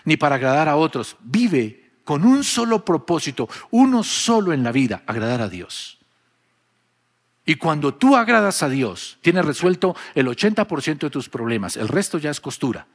ni 0.05 0.17
para 0.17 0.35
agradar 0.35 0.69
a 0.69 0.75
otros, 0.75 1.17
vive 1.21 1.91
con 2.03 2.25
un 2.25 2.43
solo 2.43 2.83
propósito, 2.83 3.47
uno 3.71 4.03
solo 4.03 4.53
en 4.53 4.63
la 4.63 4.71
vida, 4.71 5.03
agradar 5.05 5.41
a 5.41 5.49
Dios. 5.49 5.99
Y 7.45 7.55
cuando 7.55 7.93
tú 7.93 8.15
agradas 8.15 8.61
a 8.63 8.69
Dios, 8.69 9.17
tienes 9.21 9.45
resuelto 9.45 9.95
el 10.15 10.27
80% 10.27 10.99
de 10.99 11.09
tus 11.09 11.29
problemas, 11.29 11.77
el 11.77 11.87
resto 11.87 12.17
ya 12.17 12.29
es 12.29 12.39
costura. 12.39 12.87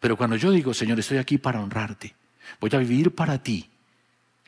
Pero 0.00 0.16
cuando 0.16 0.36
yo 0.36 0.50
digo, 0.50 0.74
Señor, 0.74 0.98
estoy 0.98 1.18
aquí 1.18 1.38
para 1.38 1.60
honrarte, 1.60 2.14
voy 2.60 2.70
a 2.72 2.78
vivir 2.78 3.14
para 3.14 3.42
ti, 3.42 3.70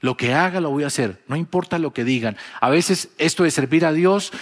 lo 0.01 0.17
que 0.17 0.35
haga 0.35 0.61
lo 0.61 0.71
voy 0.71 0.85
a 0.85 0.89
hacer, 0.89 1.23
no 1.27 1.37
importa 1.37 1.79
lo 1.79 1.93
que 1.93 2.05
digan. 2.05 2.37
A 2.61 2.71
veces 2.71 3.11
esto 3.19 3.43
de 3.43 3.51
servir 3.51 3.85
a 3.85 3.93
Dios 3.93 4.33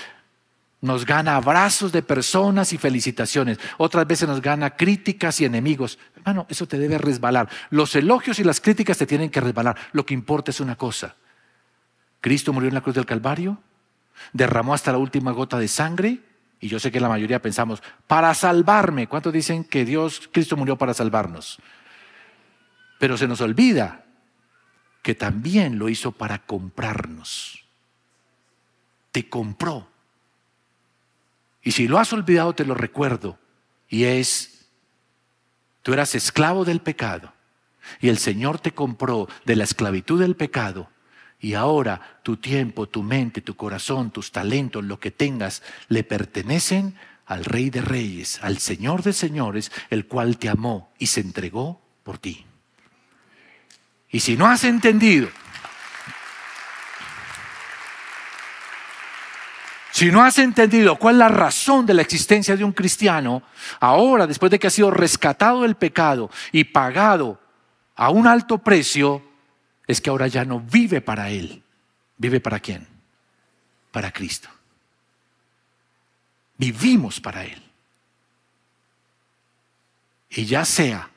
nos 0.87 1.05
gana 1.05 1.37
abrazos 1.37 1.93
de 1.93 2.03
personas 2.03 2.73
y 2.73 2.79
felicitaciones. 2.79 3.59
Otras 3.77 4.07
veces 4.07 4.29
nos 4.29 4.41
gana 4.41 4.71
críticas 4.77 5.41
y 5.41 5.45
enemigos. 5.45 5.99
Hermano, 6.17 6.47
eso 6.49 6.67
te 6.67 6.79
debe 6.79 6.97
resbalar. 6.97 7.49
Los 7.71 7.95
elogios 7.95 8.39
y 8.39 8.45
las 8.45 8.61
críticas 8.61 8.97
te 8.97 9.07
tienen 9.07 9.31
que 9.31 9.41
resbalar. 9.41 9.77
Lo 9.93 10.07
que 10.07 10.15
importa 10.15 10.51
es 10.51 10.61
una 10.61 10.77
cosa. 10.77 11.17
Cristo 12.21 12.53
murió 12.53 12.69
en 12.69 12.75
la 12.75 12.81
cruz 12.81 12.95
del 12.95 13.07
Calvario 13.07 13.61
derramó 14.33 14.75
hasta 14.75 14.93
la 14.93 14.99
última 14.99 15.33
gota 15.33 15.59
de 15.59 15.69
sangre, 15.69 16.21
y 16.61 16.69
yo 16.69 16.81
sé 16.81 16.91
que 16.91 17.01
la 17.01 17.09
mayoría 17.09 17.43
pensamos, 17.43 17.83
para 18.07 18.33
salvarme. 18.35 19.09
¿Cuántos 19.09 19.33
dicen 19.33 19.65
que 19.65 19.85
Dios, 19.85 20.29
Cristo 20.33 20.57
murió 20.57 20.77
para 20.77 20.95
salvarnos? 20.95 21.59
Pero 22.99 23.17
se 23.17 23.29
nos 23.29 23.41
olvida 23.41 24.05
que 25.03 25.15
también 25.15 25.79
lo 25.79 25.89
hizo 25.89 26.13
para 26.13 26.39
comprarnos. 26.39 27.65
Te 29.13 29.29
compró. 29.29 29.89
Y 31.67 31.73
si 31.73 31.89
lo 31.89 31.99
has 31.99 32.13
olvidado, 32.13 32.55
te 32.55 32.65
lo 32.65 32.77
recuerdo. 32.77 33.41
Y 33.89 34.05
es, 34.05 34.69
tú 35.83 35.93
eras 35.93 36.15
esclavo 36.15 36.65
del 36.65 36.81
pecado. 36.81 37.33
Y 38.01 38.09
el 38.09 38.19
Señor 38.19 38.61
te 38.61 38.71
compró 38.71 39.29
de 39.47 39.57
la 39.57 39.65
esclavitud 39.65 40.21
del 40.21 40.37
pecado 40.37 40.89
y 41.41 41.55
ahora 41.55 42.21
tu 42.23 42.37
tiempo, 42.37 42.89
tu 42.89 43.03
mente, 43.03 43.41
tu 43.41 43.57
corazón, 43.57 44.13
tus 44.13 44.31
talentos, 44.31 44.85
lo 44.85 45.01
que 45.01 45.11
tengas, 45.11 45.65
le 45.89 46.05
pertenecen 46.05 46.95
al 47.27 47.45
Rey 47.45 47.69
de 47.71 47.81
Reyes, 47.81 48.39
al 48.43 48.59
Señor 48.59 49.03
de 49.03 49.13
Señores, 49.13 49.73
el 49.91 50.07
cual 50.07 50.39
te 50.39 50.49
amó 50.49 50.93
y 51.01 51.09
se 51.09 51.21
entregó 51.21 51.83
por 52.05 52.19
ti. 52.19 52.47
Y 54.09 54.21
si 54.21 54.37
no 54.37 54.47
has 54.47 54.63
entendido, 54.63 55.31
Si 59.97 60.13
no 60.13 60.23
has 60.23 60.39
entendido 60.39 60.97
cuál 60.97 61.15
es 61.15 61.21
la 61.21 61.29
razón 61.29 61.87
de 61.87 61.95
la 61.95 62.03
existencia 62.03 62.55
de 62.55 62.63
un 62.63 62.73
cristiano, 62.73 63.43
ahora, 63.81 64.27
después 64.27 64.51
de 64.51 64.59
que 64.59 64.67
ha 64.67 64.71
sido 64.71 64.91
rescatado 64.91 65.63
del 65.63 65.75
pecado 65.75 66.29
y 66.53 66.65
pagado 66.65 67.41
a 67.95 68.11
un 68.11 68.27
alto 68.27 68.59
precio, 68.59 69.23
es 69.87 70.03
que 70.03 70.11
ahora 70.11 70.27
ya 70.27 70.45
no 70.45 70.61
vive 70.61 71.01
para 71.01 71.31
Él. 71.31 71.63
¿Vive 72.19 72.41
para 72.41 72.61
quién? 72.61 72.87
Para 73.91 74.13
Cristo. 74.13 74.51
Vivimos 76.59 77.19
para 77.19 77.47
Él. 77.47 77.63
Y 80.29 80.45
ya 80.45 80.67
sea 80.67 81.09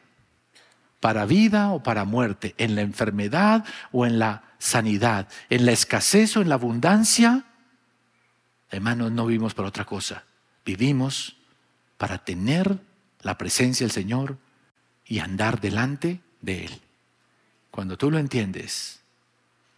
para 1.01 1.25
vida 1.25 1.71
o 1.71 1.83
para 1.83 2.05
muerte, 2.05 2.55
en 2.57 2.75
la 2.75 2.81
enfermedad 2.81 3.65
o 3.91 4.05
en 4.05 4.19
la 4.19 4.43
sanidad, 4.57 5.27
en 5.49 5.65
la 5.65 5.73
escasez 5.73 6.37
o 6.37 6.41
en 6.41 6.47
la 6.47 6.55
abundancia, 6.55 7.43
hermanos, 8.69 9.11
no 9.11 9.25
vivimos 9.25 9.53
para 9.53 9.67
otra 9.67 9.85
cosa. 9.85 10.23
Vivimos 10.65 11.35
para 11.97 12.19
tener 12.19 12.79
la 13.21 13.37
presencia 13.37 13.85
del 13.85 13.91
Señor 13.91 14.37
y 15.05 15.19
andar 15.19 15.59
delante 15.59 16.21
de 16.41 16.65
Él. 16.65 16.81
Cuando 17.71 17.97
tú 17.97 18.11
lo 18.11 18.17
entiendes, 18.17 19.01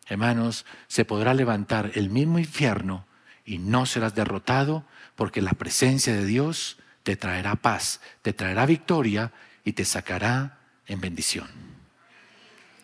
hermanos, 0.08 0.66
se 0.88 1.06
podrá 1.06 1.34
levantar 1.34 1.92
el 1.96 2.10
mismo 2.10 2.40
infierno 2.40 3.06
y 3.46 3.58
no 3.58 3.86
serás 3.86 4.16
derrotado 4.16 4.86
porque 5.16 5.42
la 5.42 5.54
presencia 5.54 6.14
de 6.14 6.26
Dios 6.26 6.78
te 7.04 7.16
traerá 7.16 7.56
paz, 7.56 8.02
te 8.22 8.34
traerá 8.34 8.66
victoria 8.66 9.32
y 9.64 9.74
te 9.74 9.86
sacará 9.86 10.60
en 10.88 11.02
bendición. 11.02 11.48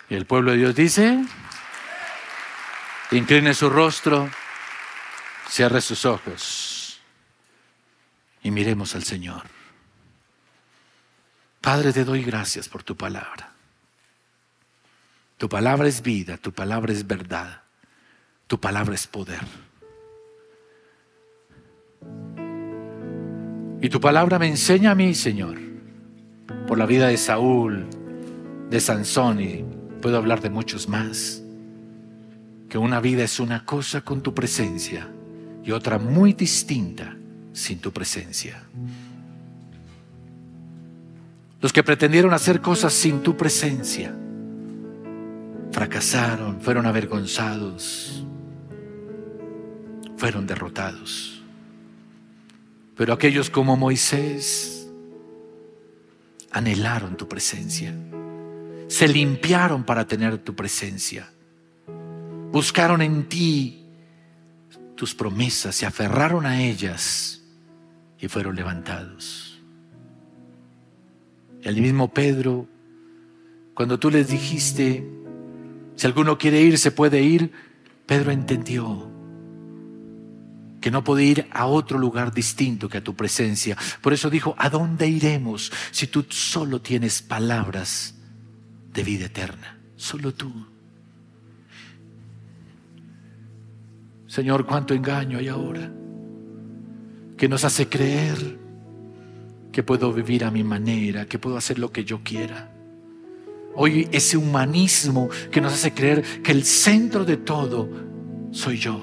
Y 0.10 0.16
el 0.16 0.26
pueblo 0.26 0.52
de 0.52 0.58
Dios 0.58 0.76
dice, 0.76 1.24
incline 3.12 3.54
su 3.54 3.70
rostro, 3.70 4.30
cierre 5.50 5.82
sus 5.82 6.06
ojos 6.06 7.00
y 8.44 8.52
miremos 8.52 8.96
al 8.96 9.04
Señor. 9.04 9.44
Padre, 11.62 11.92
te 11.92 12.06
doy 12.06 12.24
gracias 12.24 12.70
por 12.70 12.84
tu 12.84 12.96
palabra. 12.96 13.52
Tu 15.38 15.50
palabra 15.50 15.88
es 15.88 16.02
vida, 16.02 16.38
tu 16.38 16.52
palabra 16.52 16.92
es 16.92 17.06
verdad, 17.06 17.62
tu 18.48 18.60
palabra 18.60 18.96
es 18.96 19.06
poder. 19.06 19.42
Y 23.80 23.90
tu 23.90 24.02
palabra 24.02 24.40
me 24.40 24.48
enseña 24.48 24.92
a 24.92 24.96
mí, 24.96 25.14
Señor, 25.14 25.60
por 26.68 26.80
la 26.80 26.88
vida 26.88 27.08
de 27.08 27.18
Saúl, 27.18 27.86
de 28.70 28.80
Sansón 28.80 29.40
y 29.42 29.64
puedo 30.02 30.18
hablar 30.18 30.42
de 30.42 30.50
muchos 30.50 30.90
más, 30.90 31.44
que 32.70 32.80
una 32.80 33.00
vida 33.00 33.24
es 33.24 33.40
una 33.40 33.66
cosa 33.66 34.02
con 34.02 34.22
tu 34.22 34.34
presencia 34.34 35.08
y 35.68 35.72
otra 35.72 36.00
muy 36.00 36.32
distinta 36.32 37.14
sin 37.52 37.80
tu 37.80 37.92
presencia. 37.92 38.64
Los 41.60 41.74
que 41.74 41.84
pretendieron 41.84 42.34
hacer 42.34 42.62
cosas 42.62 42.94
sin 42.94 43.22
tu 43.22 43.36
presencia 43.36 44.16
fracasaron, 45.74 46.62
fueron 46.62 46.86
avergonzados, 46.86 48.24
fueron 50.16 50.48
derrotados. 50.48 51.44
Pero 52.96 53.12
aquellos 53.12 53.50
como 53.50 53.76
Moisés 53.76 54.90
anhelaron 56.50 57.18
tu 57.18 57.28
presencia 57.28 57.94
se 58.88 59.06
limpiaron 59.10 59.84
para 59.84 60.08
tener 60.08 60.38
tu 60.38 60.56
presencia. 60.56 61.30
Buscaron 62.54 63.02
en 63.02 63.28
ti 63.28 63.87
tus 64.98 65.16
promesas, 65.16 65.74
se 65.74 65.86
aferraron 65.86 66.46
a 66.46 66.62
ellas 66.62 67.42
y 68.20 68.28
fueron 68.28 68.58
levantados. 68.58 69.62
El 71.64 71.80
mismo 71.82 72.14
Pedro, 72.14 72.68
cuando 73.74 73.98
tú 73.98 74.12
les 74.12 74.28
dijiste, 74.28 75.08
si 75.96 76.06
alguno 76.06 76.38
quiere 76.38 76.62
ir, 76.62 76.78
se 76.78 76.92
puede 76.92 77.22
ir, 77.22 77.54
Pedro 78.06 78.32
entendió 78.32 79.10
que 80.82 80.92
no 80.92 81.06
puede 81.06 81.24
ir 81.24 81.48
a 81.52 81.66
otro 81.66 81.98
lugar 81.98 82.34
distinto 82.34 82.90
que 82.90 82.98
a 82.98 83.04
tu 83.04 83.16
presencia. 83.16 83.78
Por 84.02 84.12
eso 84.12 84.30
dijo, 84.30 84.56
¿a 84.58 84.70
dónde 84.70 85.08
iremos 85.08 85.72
si 85.92 86.08
tú 86.08 86.26
solo 86.30 86.82
tienes 86.82 87.22
palabras 87.22 88.18
de 88.98 89.04
vida 89.04 89.26
eterna. 89.28 89.78
Solo 89.96 90.34
tú. 90.34 90.52
Señor, 94.28 94.66
cuánto 94.66 94.94
engaño 94.94 95.40
hay 95.40 95.48
ahora 95.48 95.92
que 97.38 97.48
nos 97.48 97.64
hace 97.64 97.88
creer 97.88 98.58
que 99.72 99.84
puedo 99.84 100.12
vivir 100.12 100.44
a 100.44 100.52
mi 100.52 100.64
manera, 100.64 101.26
que 101.26 101.38
puedo 101.38 101.56
hacer 101.56 101.78
lo 101.78 101.92
que 101.92 102.04
yo 102.04 102.22
quiera. 102.24 102.72
Hoy 103.76 104.08
ese 104.12 104.38
humanismo 104.38 105.30
que 105.52 105.62
nos 105.62 105.72
hace 105.74 105.94
creer 105.94 106.24
que 106.42 106.52
el 106.52 106.64
centro 106.64 107.24
de 107.24 107.38
todo 107.38 107.88
soy 108.52 108.78
yo. 108.78 109.00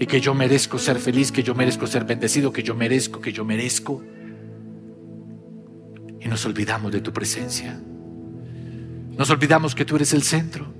Y 0.00 0.06
que 0.06 0.20
yo 0.20 0.32
merezco 0.32 0.78
ser 0.78 0.98
feliz, 0.98 1.30
que 1.30 1.42
yo 1.42 1.54
merezco 1.54 1.86
ser 1.86 2.04
bendecido, 2.04 2.52
que 2.52 2.62
yo 2.62 2.74
merezco, 2.74 3.20
que 3.20 3.32
yo 3.32 3.44
merezco. 3.44 4.02
Y 6.20 6.28
nos 6.28 6.46
olvidamos 6.46 6.90
de 6.92 7.00
tu 7.00 7.12
presencia. 7.12 7.78
Nos 9.18 9.28
olvidamos 9.28 9.74
que 9.74 9.84
tú 9.84 9.96
eres 9.96 10.14
el 10.14 10.22
centro. 10.22 10.77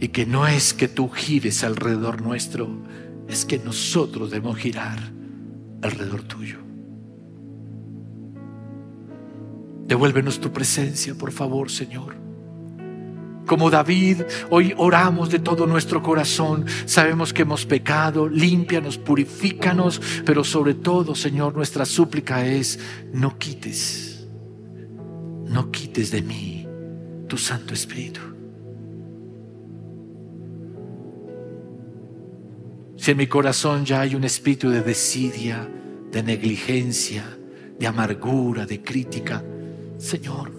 Y 0.00 0.08
que 0.08 0.26
no 0.26 0.46
es 0.46 0.74
que 0.74 0.88
tú 0.88 1.08
gires 1.08 1.64
alrededor 1.64 2.22
nuestro, 2.22 2.68
es 3.28 3.44
que 3.44 3.58
nosotros 3.58 4.30
debemos 4.30 4.58
girar 4.58 4.98
alrededor 5.82 6.22
tuyo. 6.22 6.58
Devuélvenos 9.86 10.40
tu 10.40 10.52
presencia, 10.52 11.14
por 11.14 11.32
favor, 11.32 11.70
Señor. 11.70 12.16
Como 13.46 13.70
David, 13.70 14.22
hoy 14.50 14.74
oramos 14.76 15.30
de 15.30 15.38
todo 15.38 15.66
nuestro 15.66 16.02
corazón. 16.02 16.66
Sabemos 16.84 17.32
que 17.32 17.42
hemos 17.42 17.64
pecado, 17.64 18.28
límpianos, 18.28 18.98
purifícanos, 18.98 20.00
pero 20.26 20.44
sobre 20.44 20.74
todo, 20.74 21.14
Señor, 21.14 21.54
nuestra 21.56 21.86
súplica 21.86 22.46
es, 22.46 22.78
no 23.12 23.38
quites 23.38 24.08
no 25.48 25.70
quites 25.70 26.10
de 26.10 26.22
mí 26.22 26.66
tu 27.26 27.36
Santo 27.36 27.74
Espíritu. 27.74 28.20
En 33.08 33.16
mi 33.16 33.26
corazón 33.26 33.84
ya 33.84 34.02
hay 34.02 34.14
un 34.14 34.24
espíritu 34.24 34.68
de 34.70 34.82
desidia, 34.82 35.66
de 36.12 36.22
negligencia, 36.22 37.24
de 37.78 37.86
amargura, 37.86 38.66
de 38.66 38.82
crítica, 38.82 39.42
Señor, 39.96 40.52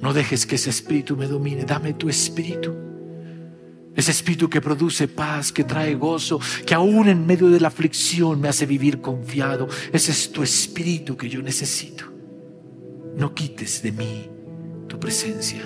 no 0.00 0.12
dejes 0.12 0.46
que 0.46 0.54
ese 0.54 0.70
espíritu 0.70 1.16
me 1.16 1.26
domine, 1.26 1.64
dame 1.64 1.94
tu 1.94 2.08
espíritu. 2.08 2.74
Ese 3.96 4.10
espíritu 4.10 4.48
que 4.48 4.60
produce 4.60 5.08
paz, 5.08 5.52
que 5.52 5.64
trae 5.64 5.94
gozo, 5.94 6.40
que 6.66 6.74
aún 6.74 7.08
en 7.08 7.26
medio 7.26 7.48
de 7.48 7.60
la 7.60 7.68
aflicción 7.68 8.40
me 8.40 8.48
hace 8.48 8.66
vivir 8.66 9.00
confiado. 9.00 9.68
Ese 9.92 10.12
es 10.12 10.30
tu 10.32 10.42
espíritu 10.42 11.16
que 11.16 11.28
yo 11.28 11.42
necesito 11.42 12.14
no 13.16 13.34
quites 13.34 13.82
de 13.82 13.92
mí 13.92 14.30
tu 14.88 14.98
presencia. 14.98 15.62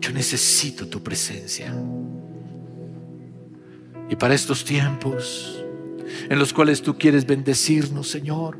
Yo 0.00 0.12
necesito 0.12 0.88
tu 0.88 1.02
presencia. 1.02 1.72
Y 4.12 4.16
para 4.16 4.34
estos 4.34 4.66
tiempos 4.66 5.64
en 6.28 6.38
los 6.38 6.52
cuales 6.52 6.82
tú 6.82 6.98
quieres 6.98 7.26
bendecirnos, 7.26 8.10
Señor, 8.10 8.58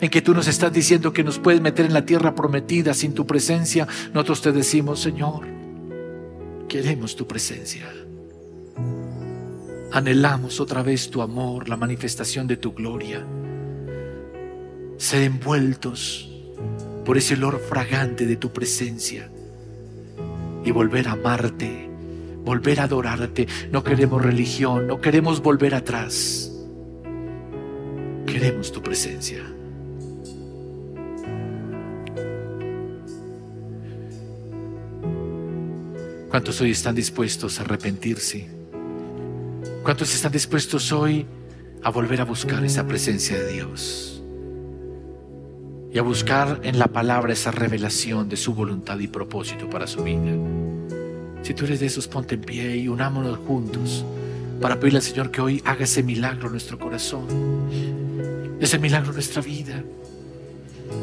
en 0.00 0.10
que 0.10 0.20
tú 0.20 0.34
nos 0.34 0.48
estás 0.48 0.72
diciendo 0.72 1.12
que 1.12 1.22
nos 1.22 1.38
puedes 1.38 1.60
meter 1.60 1.86
en 1.86 1.92
la 1.92 2.04
tierra 2.04 2.34
prometida 2.34 2.92
sin 2.94 3.14
tu 3.14 3.24
presencia, 3.24 3.86
nosotros 4.12 4.42
te 4.42 4.50
decimos, 4.50 4.98
Señor, 4.98 5.46
queremos 6.68 7.14
tu 7.14 7.28
presencia. 7.28 7.86
Anhelamos 9.92 10.58
otra 10.58 10.82
vez 10.82 11.08
tu 11.08 11.22
amor, 11.22 11.68
la 11.68 11.76
manifestación 11.76 12.48
de 12.48 12.56
tu 12.56 12.72
gloria 12.72 13.24
ser 14.96 15.22
envueltos 15.22 16.28
por 17.04 17.16
ese 17.16 17.34
olor 17.34 17.60
fragante 17.60 18.26
de 18.26 18.34
tu 18.34 18.52
presencia 18.52 19.30
y 20.64 20.72
volver 20.72 21.06
a 21.06 21.12
amarte, 21.12 21.87
volver 22.48 22.80
a 22.80 22.84
adorarte. 22.84 23.46
No 23.70 23.84
queremos 23.84 24.22
religión, 24.22 24.86
no 24.86 25.02
queremos 25.02 25.42
volver 25.42 25.74
atrás. 25.74 26.50
Queremos 28.26 28.72
tu 28.72 28.82
presencia. 28.82 29.44
¿Cuántos 36.30 36.58
hoy 36.62 36.70
están 36.70 36.94
dispuestos 36.94 37.58
a 37.58 37.64
arrepentirse? 37.64 38.48
¿Cuántos 39.82 40.14
están 40.14 40.32
dispuestos 40.32 40.90
hoy 40.90 41.26
a 41.82 41.90
volver 41.90 42.22
a 42.22 42.24
buscar 42.24 42.64
esa 42.64 42.86
presencia 42.86 43.38
de 43.38 43.52
Dios? 43.52 44.14
y 45.90 45.98
a 45.98 46.02
buscar 46.02 46.60
en 46.64 46.78
la 46.78 46.88
palabra 46.88 47.32
esa 47.32 47.50
revelación 47.50 48.28
de 48.28 48.36
su 48.36 48.52
voluntad 48.54 48.98
y 48.98 49.08
propósito 49.08 49.70
para 49.70 49.86
su 49.86 50.04
vida. 50.04 50.57
Si 51.48 51.54
tú 51.54 51.64
eres 51.64 51.80
de 51.80 51.86
esos, 51.86 52.06
ponte 52.06 52.34
en 52.34 52.42
pie 52.42 52.76
y 52.76 52.88
unámonos 52.88 53.38
juntos 53.38 54.04
para 54.60 54.78
pedirle 54.78 54.98
al 54.98 55.02
Señor 55.02 55.30
que 55.30 55.40
hoy 55.40 55.62
haga 55.64 55.84
ese 55.84 56.02
milagro 56.02 56.48
en 56.48 56.52
nuestro 56.52 56.78
corazón, 56.78 57.24
ese 58.60 58.78
milagro 58.78 59.08
en 59.08 59.14
nuestra 59.14 59.40
vida, 59.40 59.82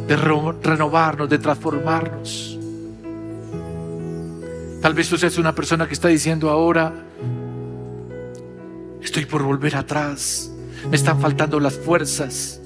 de 0.08 0.16
renovarnos, 0.16 1.28
de 1.32 1.40
transformarnos. 1.40 2.60
Tal 4.84 4.94
vez 4.94 5.10
tú 5.10 5.18
seas 5.18 5.36
una 5.40 5.56
persona 5.56 5.88
que 5.88 5.96
está 5.96 6.10
diciendo 6.10 6.52
ahora, 6.52 6.94
estoy 9.02 9.26
por 9.26 9.42
volver 9.42 9.76
atrás, 9.76 10.52
me 10.92 10.96
están 10.96 11.20
faltando 11.20 11.60
las 11.60 11.74
fuerzas. 11.74 12.62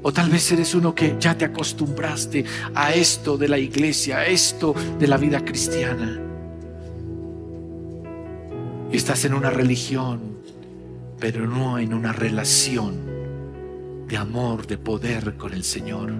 O 0.00 0.14
tal 0.14 0.30
vez 0.30 0.50
eres 0.50 0.74
uno 0.74 0.94
que 0.94 1.16
ya 1.20 1.36
te 1.36 1.44
acostumbraste 1.44 2.46
a 2.74 2.94
esto 2.94 3.36
de 3.36 3.48
la 3.48 3.58
iglesia, 3.58 4.20
a 4.20 4.26
esto 4.26 4.74
de 4.98 5.06
la 5.06 5.18
vida 5.18 5.44
cristiana. 5.44 6.22
Estás 8.96 9.26
en 9.26 9.34
una 9.34 9.50
religión, 9.50 10.38
pero 11.20 11.46
no 11.46 11.78
en 11.78 11.92
una 11.92 12.14
relación 12.14 12.94
de 14.08 14.16
amor, 14.16 14.66
de 14.66 14.78
poder 14.78 15.36
con 15.36 15.52
el 15.52 15.64
Señor. 15.64 16.14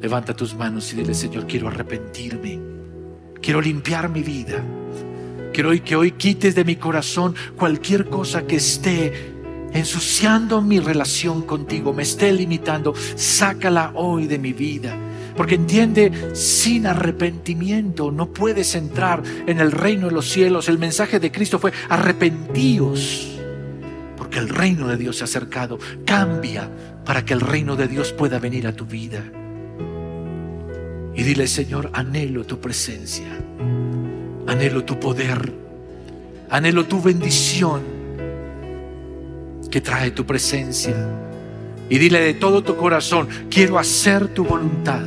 Levanta 0.00 0.34
tus 0.34 0.54
manos 0.54 0.90
y 0.90 0.96
dile, 0.96 1.12
Señor, 1.12 1.46
quiero 1.46 1.68
arrepentirme. 1.68 2.58
Quiero 3.42 3.60
limpiar 3.60 4.08
mi 4.08 4.22
vida. 4.22 4.64
Quiero 5.52 5.70
que 5.84 5.94
hoy 5.94 6.12
quites 6.12 6.54
de 6.54 6.64
mi 6.64 6.76
corazón 6.76 7.34
cualquier 7.54 8.08
cosa 8.08 8.46
que 8.46 8.56
esté 8.56 9.34
ensuciando 9.74 10.62
mi 10.62 10.80
relación 10.80 11.42
contigo, 11.42 11.92
me 11.92 12.04
esté 12.04 12.32
limitando. 12.32 12.94
Sácala 13.16 13.92
hoy 13.94 14.26
de 14.26 14.38
mi 14.38 14.54
vida. 14.54 14.96
Porque 15.38 15.54
entiende, 15.54 16.34
sin 16.34 16.84
arrepentimiento 16.84 18.10
no 18.10 18.32
puedes 18.32 18.74
entrar 18.74 19.22
en 19.46 19.60
el 19.60 19.70
reino 19.70 20.08
de 20.08 20.12
los 20.12 20.28
cielos. 20.28 20.68
El 20.68 20.80
mensaje 20.80 21.20
de 21.20 21.30
Cristo 21.30 21.60
fue 21.60 21.72
arrepentíos, 21.88 23.38
porque 24.16 24.40
el 24.40 24.48
reino 24.48 24.88
de 24.88 24.96
Dios 24.96 25.18
se 25.18 25.22
ha 25.22 25.26
acercado. 25.26 25.78
Cambia 26.04 26.68
para 27.04 27.24
que 27.24 27.34
el 27.34 27.40
reino 27.40 27.76
de 27.76 27.86
Dios 27.86 28.12
pueda 28.12 28.40
venir 28.40 28.66
a 28.66 28.72
tu 28.72 28.84
vida. 28.84 29.22
Y 31.14 31.22
dile, 31.22 31.46
Señor, 31.46 31.90
anhelo 31.92 32.44
tu 32.44 32.58
presencia, 32.58 33.28
anhelo 34.48 34.82
tu 34.82 34.98
poder, 34.98 35.52
anhelo 36.50 36.84
tu 36.86 37.00
bendición 37.00 37.82
que 39.70 39.80
trae 39.80 40.10
tu 40.10 40.26
presencia. 40.26 40.96
Y 41.88 41.98
dile 41.98 42.22
de 42.22 42.34
todo 42.34 42.64
tu 42.64 42.74
corazón, 42.74 43.28
quiero 43.48 43.78
hacer 43.78 44.26
tu 44.34 44.44
voluntad, 44.44 45.06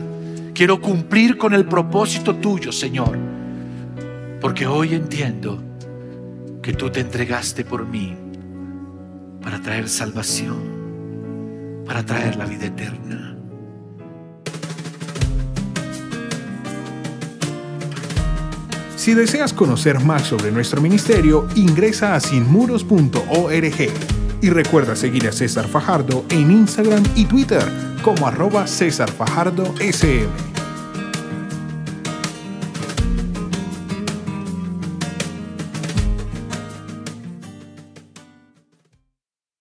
quiero 0.61 0.79
cumplir 0.79 1.39
con 1.39 1.55
el 1.55 1.65
propósito 1.65 2.35
tuyo, 2.35 2.71
Señor, 2.71 3.17
porque 4.39 4.67
hoy 4.67 4.93
entiendo 4.93 5.59
que 6.61 6.73
tú 6.73 6.91
te 6.91 6.99
entregaste 6.99 7.65
por 7.65 7.83
mí 7.87 8.15
para 9.41 9.59
traer 9.59 9.89
salvación, 9.89 11.81
para 11.83 12.05
traer 12.05 12.35
la 12.35 12.45
vida 12.45 12.67
eterna. 12.67 13.35
Si 18.97 19.15
deseas 19.15 19.53
conocer 19.53 19.99
más 19.99 20.27
sobre 20.27 20.51
nuestro 20.51 20.79
ministerio, 20.79 21.47
ingresa 21.55 22.13
a 22.13 22.19
sinmuros.org 22.19 23.89
y 24.43 24.49
recuerda 24.51 24.95
seguir 24.95 25.27
a 25.27 25.31
César 25.31 25.67
Fajardo 25.67 26.23
en 26.29 26.51
Instagram 26.51 27.03
y 27.15 27.25
Twitter 27.25 27.63
como 28.03 28.27
arroba 28.27 28.67
César 28.67 29.09
Fajardo 29.11 29.73
SM. 29.79 30.50